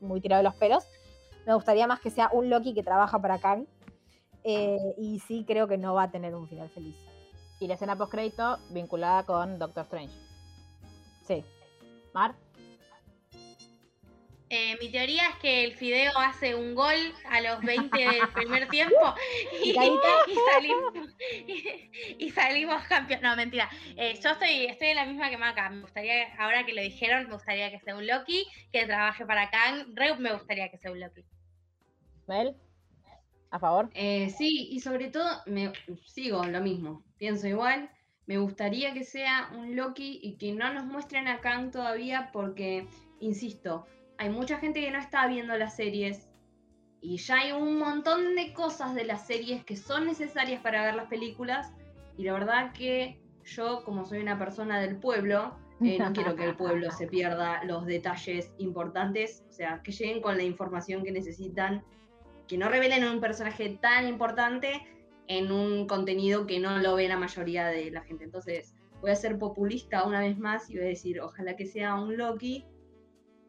muy 0.00 0.20
tirado 0.20 0.40
de 0.40 0.44
los 0.44 0.54
pelos. 0.56 0.84
Me 1.46 1.54
gustaría 1.54 1.86
más 1.86 2.00
que 2.00 2.10
sea 2.10 2.30
un 2.32 2.50
Loki 2.50 2.74
que 2.74 2.82
trabaja 2.82 3.20
para 3.20 3.38
Kang. 3.38 3.66
Eh, 4.42 4.94
y 4.98 5.20
sí 5.20 5.44
creo 5.46 5.66
que 5.66 5.78
no 5.78 5.94
va 5.94 6.04
a 6.04 6.10
tener 6.10 6.34
un 6.34 6.48
final 6.48 6.68
feliz. 6.68 6.96
Y 7.60 7.66
la 7.66 7.74
escena 7.74 7.96
post-crédito 7.96 8.58
vinculada 8.70 9.22
con 9.24 9.58
Doctor 9.58 9.84
Strange. 9.84 10.14
Sí. 11.22 11.44
Mar. 12.12 12.34
Eh, 14.56 14.78
mi 14.80 14.88
teoría 14.88 15.30
es 15.30 15.36
que 15.42 15.64
el 15.64 15.72
Fideo 15.74 16.12
hace 16.16 16.54
un 16.54 16.76
gol 16.76 16.94
a 17.28 17.40
los 17.40 17.60
20 17.62 17.98
del 17.98 18.28
primer 18.34 18.68
tiempo 18.68 19.12
y, 19.64 19.74
salimos, 19.74 20.92
y, 22.18 22.30
salimos 22.30 22.84
campeones. 22.84 23.24
No, 23.24 23.34
mentira. 23.34 23.68
Eh, 23.96 24.16
yo 24.22 24.30
estoy, 24.30 24.66
estoy 24.66 24.88
en 24.90 24.96
la 24.96 25.06
misma 25.06 25.28
que 25.28 25.38
Maca. 25.38 25.70
Me 25.70 25.80
gustaría, 25.80 26.32
ahora 26.38 26.64
que 26.64 26.72
lo 26.72 26.82
dijeron, 26.82 27.26
me 27.26 27.34
gustaría 27.34 27.68
que 27.72 27.80
sea 27.80 27.96
un 27.96 28.06
Loki, 28.06 28.46
que 28.72 28.86
trabaje 28.86 29.26
para 29.26 29.50
Kang. 29.50 29.86
Re 29.92 30.16
me 30.18 30.32
gustaría 30.32 30.68
que 30.68 30.78
sea 30.78 30.92
un 30.92 31.00
Loki. 31.00 31.24
Mel. 32.28 32.54
A 33.50 33.58
favor. 33.58 33.90
Eh, 33.94 34.30
sí, 34.30 34.68
y 34.70 34.78
sobre 34.78 35.08
todo, 35.10 35.42
me 35.46 35.72
sigo 36.06 36.44
lo 36.44 36.60
mismo, 36.60 37.02
pienso 37.18 37.48
igual. 37.48 37.90
Me 38.26 38.38
gustaría 38.38 38.94
que 38.94 39.02
sea 39.02 39.50
un 39.52 39.74
Loki 39.74 40.20
y 40.22 40.36
que 40.38 40.52
no 40.52 40.72
nos 40.72 40.84
muestren 40.84 41.26
a 41.26 41.40
Kang 41.40 41.72
todavía 41.72 42.30
porque, 42.32 42.86
insisto, 43.18 43.88
hay 44.18 44.30
mucha 44.30 44.58
gente 44.58 44.80
que 44.80 44.90
no 44.90 44.98
está 44.98 45.26
viendo 45.26 45.56
las 45.56 45.76
series 45.76 46.28
y 47.00 47.18
ya 47.18 47.36
hay 47.36 47.52
un 47.52 47.78
montón 47.78 48.34
de 48.34 48.52
cosas 48.52 48.94
de 48.94 49.04
las 49.04 49.26
series 49.26 49.64
que 49.64 49.76
son 49.76 50.06
necesarias 50.06 50.60
para 50.62 50.84
ver 50.84 50.94
las 50.94 51.06
películas 51.08 51.72
y 52.16 52.24
la 52.24 52.32
verdad 52.32 52.72
que 52.72 53.20
yo, 53.44 53.84
como 53.84 54.04
soy 54.04 54.20
una 54.20 54.38
persona 54.38 54.80
del 54.80 54.96
pueblo, 54.96 55.56
eh, 55.82 55.98
no 55.98 56.12
quiero 56.12 56.34
que 56.34 56.44
el 56.44 56.56
pueblo 56.56 56.90
se 56.90 57.06
pierda 57.06 57.62
los 57.64 57.84
detalles 57.84 58.52
importantes, 58.58 59.44
o 59.50 59.52
sea, 59.52 59.82
que 59.82 59.92
lleguen 59.92 60.22
con 60.22 60.36
la 60.36 60.44
información 60.44 61.02
que 61.04 61.12
necesitan, 61.12 61.84
que 62.48 62.56
no 62.56 62.68
revelen 62.68 63.04
un 63.04 63.20
personaje 63.20 63.78
tan 63.80 64.08
importante 64.08 64.86
en 65.26 65.50
un 65.50 65.86
contenido 65.86 66.46
que 66.46 66.60
no 66.60 66.78
lo 66.78 66.94
ve 66.94 67.08
la 67.08 67.18
mayoría 67.18 67.66
de 67.66 67.90
la 67.90 68.02
gente. 68.02 68.24
Entonces, 68.24 68.74
voy 69.00 69.10
a 69.10 69.16
ser 69.16 69.38
populista 69.38 70.04
una 70.04 70.20
vez 70.20 70.38
más 70.38 70.70
y 70.70 70.76
voy 70.76 70.84
a 70.84 70.88
decir, 70.88 71.20
ojalá 71.20 71.56
que 71.56 71.66
sea 71.66 71.96
un 71.96 72.16
Loki 72.16 72.64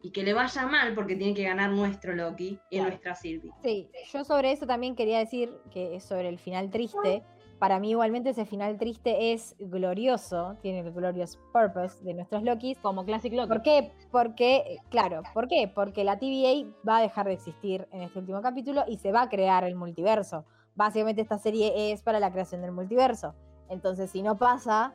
y 0.05 0.11
que 0.11 0.21
le 0.21 0.35
vaya 0.35 0.67
mal 0.67 0.93
porque 0.93 1.15
tiene 1.15 1.33
que 1.33 1.41
ganar 1.43 1.71
nuestro 1.71 2.13
Loki 2.13 2.59
y 2.69 2.75
Claro. 2.75 2.89
nuestra 2.91 3.15
Sylvie. 3.15 3.51
Sí, 3.63 3.89
yo 4.13 4.23
sobre 4.23 4.51
eso 4.51 4.67
también 4.67 4.95
quería 4.95 5.17
decir 5.17 5.51
que 5.71 5.95
es 5.95 6.03
sobre 6.03 6.29
el 6.29 6.37
final 6.37 6.69
triste. 6.69 7.23
Para 7.57 7.79
mí 7.79 7.89
igualmente 7.89 8.29
ese 8.29 8.45
final 8.45 8.77
triste 8.77 9.33
es 9.33 9.55
glorioso, 9.57 10.57
tiene 10.61 10.81
el 10.81 10.91
glorious 10.91 11.39
purpose 11.51 12.03
de 12.03 12.13
nuestros 12.13 12.43
Lokis. 12.43 12.77
Como 12.79 13.03
Classic 13.03 13.33
Loki. 13.33 13.47
¿Por 13.47 13.63
qué? 13.63 13.91
Porque, 14.11 14.77
claro, 14.91 15.23
¿por 15.33 15.47
qué? 15.47 15.71
Porque 15.73 16.03
la 16.03 16.19
TVA 16.19 16.67
va 16.87 16.97
a 16.97 17.01
dejar 17.01 17.25
de 17.25 17.33
existir 17.33 17.87
en 17.91 18.03
este 18.03 18.19
último 18.19 18.43
capítulo 18.43 18.83
y 18.87 18.97
se 18.97 19.11
va 19.11 19.23
a 19.23 19.29
crear 19.29 19.63
el 19.63 19.73
multiverso. 19.73 20.45
Básicamente 20.75 21.23
esta 21.23 21.39
serie 21.39 21.91
es 21.91 22.03
para 22.03 22.19
la 22.19 22.31
creación 22.31 22.61
del 22.61 22.73
multiverso. 22.73 23.33
Entonces, 23.69 24.11
si 24.11 24.21
no 24.21 24.37
pasa, 24.37 24.93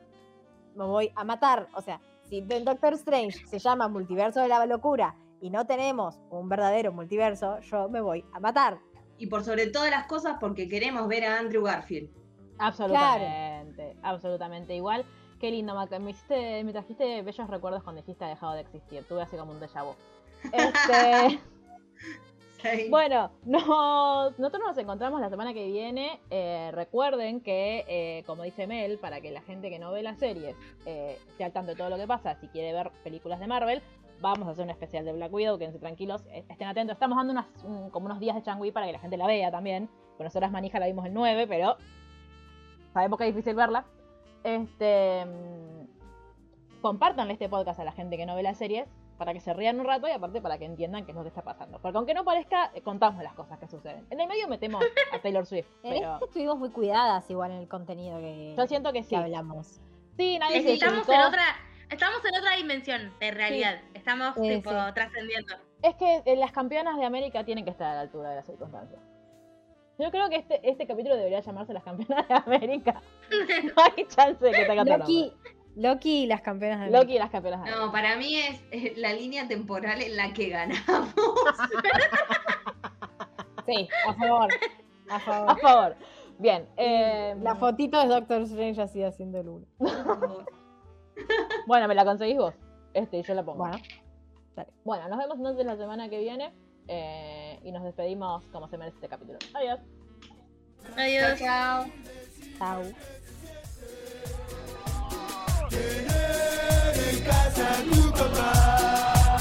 me 0.77 0.85
voy 0.85 1.11
a 1.17 1.25
matar. 1.25 1.67
O 1.75 1.81
sea, 1.83 2.01
si 2.31 2.47
en 2.49 2.65
Doctor 2.65 2.95
Strange 2.95 3.45
se 3.47 3.59
llama 3.59 3.89
multiverso 3.89 4.41
de 4.41 4.49
la 4.49 4.65
locura 4.65 5.17
y 5.41 5.51
no 5.51 5.67
tenemos 5.67 6.21
un 6.31 6.49
verdadero 6.49 6.93
multiverso, 6.93 7.59
yo 7.61 7.89
me 7.89 8.01
voy 8.01 8.25
a 8.33 8.39
matar. 8.39 8.79
Y 9.19 9.27
por 9.27 9.43
sobre 9.43 9.67
todas 9.67 9.91
las 9.91 10.07
cosas 10.07 10.37
porque 10.41 10.69
queremos 10.69 11.09
ver 11.09 11.25
a 11.25 11.39
Andrew 11.39 11.65
Garfield. 11.65 12.09
Absolutamente, 12.59 13.97
absolutamente 14.03 14.77
igual. 14.77 15.05
Qué 15.41 15.51
lindo. 15.51 15.75
Me, 15.99 16.11
hiciste, 16.11 16.63
me 16.63 16.73
trajiste 16.73 17.23
bellos 17.23 17.51
recuerdos 17.51 17.83
cuando 17.83 18.03
dijiste 18.03 18.25
ha 18.25 18.29
dejado 18.29 18.53
de 18.53 18.61
existir. 18.61 19.05
Tuve 19.05 19.23
así 19.23 19.37
como 19.37 19.53
un 19.53 19.61
déjà 19.61 19.83
vu. 19.83 19.95
Este, 20.53 21.39
Bueno, 22.91 23.31
nos- 23.45 24.39
nosotros 24.39 24.63
nos 24.67 24.79
encontramos 24.79 25.21
la 25.21 25.29
semana 25.31 25.53
que 25.55 25.67
viene. 25.67 26.21
Eh, 26.31 26.71
recuerden 26.73 27.41
que, 27.41 27.85
eh, 27.89 28.23
como 28.27 28.43
dice 28.43 28.67
Mel, 28.67 28.99
para 28.99 29.21
que 29.21 29.31
la 29.31 29.41
gente 29.43 29.71
que 29.71 29.79
no 29.79 29.91
ve 29.93 30.03
las 30.03 30.19
series 30.19 30.57
eh, 30.87 31.19
esté 31.29 31.45
al 31.45 31.53
tanto 31.53 31.73
de 31.73 31.77
todo 31.77 31.91
lo 31.91 31.97
que 31.97 32.07
pasa, 32.07 32.35
si 32.37 32.49
quiere 32.49 32.73
ver 32.73 32.91
películas 33.05 33.41
de 33.41 33.47
Marvel, 33.47 33.83
vamos 34.21 34.47
a 34.49 34.51
hacer 34.51 34.65
un 34.65 34.71
especial 34.71 35.05
de 35.05 35.13
Black 35.13 35.33
Widow. 35.33 35.59
Quédense 35.59 35.79
tranquilos, 35.79 36.25
estén 36.33 36.69
atentos. 36.69 36.95
Estamos 36.95 37.17
dando 37.17 37.33
unas, 37.33 37.47
un- 37.65 37.91
como 37.91 38.07
unos 38.07 38.21
días 38.21 38.37
de 38.37 38.43
Changui 38.43 38.71
para 38.73 38.87
que 38.87 38.93
la 38.93 38.99
gente 38.99 39.17
la 39.17 39.27
vea 39.27 39.51
también. 39.51 39.89
Con 40.17 40.25
nosotras 40.25 40.51
manija 40.51 40.79
la 40.79 40.87
vimos 40.87 41.07
el 41.07 41.15
9, 41.15 41.47
pero 41.47 41.77
sabemos 42.93 43.19
que 43.19 43.29
es 43.29 43.35
difícil 43.35 43.55
verla. 43.57 43.85
Este. 44.45 45.25
mm, 45.27 46.81
Compártanle 46.83 47.35
este 47.35 47.49
podcast 47.51 47.79
a 47.81 47.85
la 47.85 47.93
gente 47.93 48.17
que 48.17 48.25
no 48.25 48.35
ve 48.35 48.43
las 48.43 48.57
series 48.57 48.89
para 49.21 49.35
que 49.35 49.41
se 49.41 49.53
rían 49.53 49.79
un 49.79 49.85
rato 49.85 50.09
y 50.09 50.13
aparte 50.13 50.41
para 50.41 50.57
que 50.57 50.65
entiendan 50.65 51.05
qué 51.05 51.11
es 51.13 51.15
lo 51.15 51.21
que 51.21 51.29
está 51.29 51.43
pasando. 51.43 51.79
Porque 51.79 51.99
aunque 51.99 52.15
no 52.15 52.25
parezca, 52.25 52.71
eh, 52.73 52.81
contamos 52.81 53.23
las 53.23 53.35
cosas 53.35 53.59
que 53.59 53.69
suceden. 53.69 54.07
En 54.09 54.19
el 54.19 54.27
medio 54.27 54.49
metemos 54.49 54.83
a 55.13 55.19
Taylor 55.19 55.45
Swift, 55.45 55.67
En 55.83 55.93
pero 55.93 56.15
este 56.15 56.25
estuvimos 56.25 56.59
muy 56.59 56.71
cuidadas 56.71 57.29
igual 57.29 57.51
en 57.51 57.59
el 57.59 57.69
contenido 57.69 58.19
que, 58.19 58.55
yo 58.57 58.67
siento 58.67 58.95
que 58.95 59.01
que 59.01 59.05
sí. 59.05 59.15
hablamos. 59.15 59.79
Sí, 60.17 60.39
nadie 60.39 60.63
se 60.63 60.67
que 60.69 60.73
estamos 60.73 61.07
en 61.07 61.21
otra, 61.21 61.43
estamos 61.91 62.25
en 62.25 62.35
otra 62.35 62.57
dimensión 62.57 63.13
de 63.21 63.31
realidad. 63.31 63.83
Estamos 63.93 64.35
Sí, 64.37 64.49
tipo 64.49 64.71
sí. 64.71 64.93
trascendiendo. 64.95 65.55
Es 65.83 65.95
que 65.97 66.23
eh, 66.25 66.37
las 66.37 66.53
campeonas 66.53 66.97
de 66.97 67.05
América 67.05 67.45
tienen 67.45 67.65
que 67.65 67.73
estar 67.73 67.89
a 67.91 67.95
la 67.97 68.01
altura 68.01 68.31
de 68.31 68.37
las 68.37 68.47
circunstancias. 68.47 69.01
Yo 69.99 70.11
creo 70.11 70.31
que 70.31 70.37
este, 70.37 70.67
este 70.67 70.87
capítulo 70.87 71.15
debería 71.15 71.41
llamarse 71.41 71.75
Las 71.75 71.85
campeonas 71.85 72.27
de 72.27 72.35
América. 72.35 73.03
No 73.65 73.83
hay 73.83 74.07
chance 74.07 74.43
de 74.43 74.51
que 74.51 74.65
tenga 74.65 74.81
otro 74.81 74.97
Loki, 74.97 75.21
nombre. 75.29 75.60
Loki 75.77 76.25
y 76.25 76.27
las 76.27 76.41
campeonas 76.43 76.81
de 76.81 76.91
Loki 76.91 77.15
y 77.15 77.19
las 77.19 77.31
campeonas 77.31 77.61
de 77.63 77.69
América. 77.71 77.87
No, 77.87 77.93
para 77.93 78.17
mí 78.17 78.37
es 78.37 78.97
la 78.99 79.13
línea 79.13 79.47
temporal 79.49 80.03
en 80.03 80.17
la 80.17 80.33
que 80.33 80.49
ganamos. 80.49 81.15
Sí, 83.67 83.89
a 84.09 84.15
favor. 84.15 84.49
A 85.09 85.17
A 85.17 85.21
favor. 85.21 85.61
favor. 85.61 85.97
Bien. 86.39 86.67
eh, 86.77 87.37
La 87.43 87.55
fotito 87.55 88.01
de 88.01 88.09
Doctor 88.09 88.43
Strange 88.43 88.81
así 88.83 89.03
haciendo 89.03 89.41
el 89.41 89.49
uno. 89.49 89.67
Bueno, 91.67 91.87
me 91.87 91.95
la 91.95 92.05
conseguís 92.05 92.39
vos. 92.39 92.55
Este, 92.95 93.19
y 93.19 93.23
yo 93.23 93.35
la 93.35 93.45
pongo. 93.45 93.59
Bueno, 93.59 93.79
Bueno, 94.85 95.09
nos 95.09 95.19
vemos 95.19 95.37
entonces 95.37 95.67
la 95.67 95.77
semana 95.77 96.09
que 96.09 96.19
viene. 96.19 96.53
eh, 96.89 97.61
y 97.63 97.71
nos 97.71 97.85
despedimos 97.85 98.45
como 98.47 98.67
se 98.69 98.79
merece 98.79 98.97
este 98.97 99.09
capítulo. 99.09 99.39
Adiós. 99.55 99.79
Adiós. 100.97 101.39
Chao. 101.39 101.85
chao. 102.59 102.83
Tener 105.71 106.95
en 107.11 107.21
casa 107.21 107.65
a 107.71 107.83
tu 107.85 108.11
papá. 108.11 109.39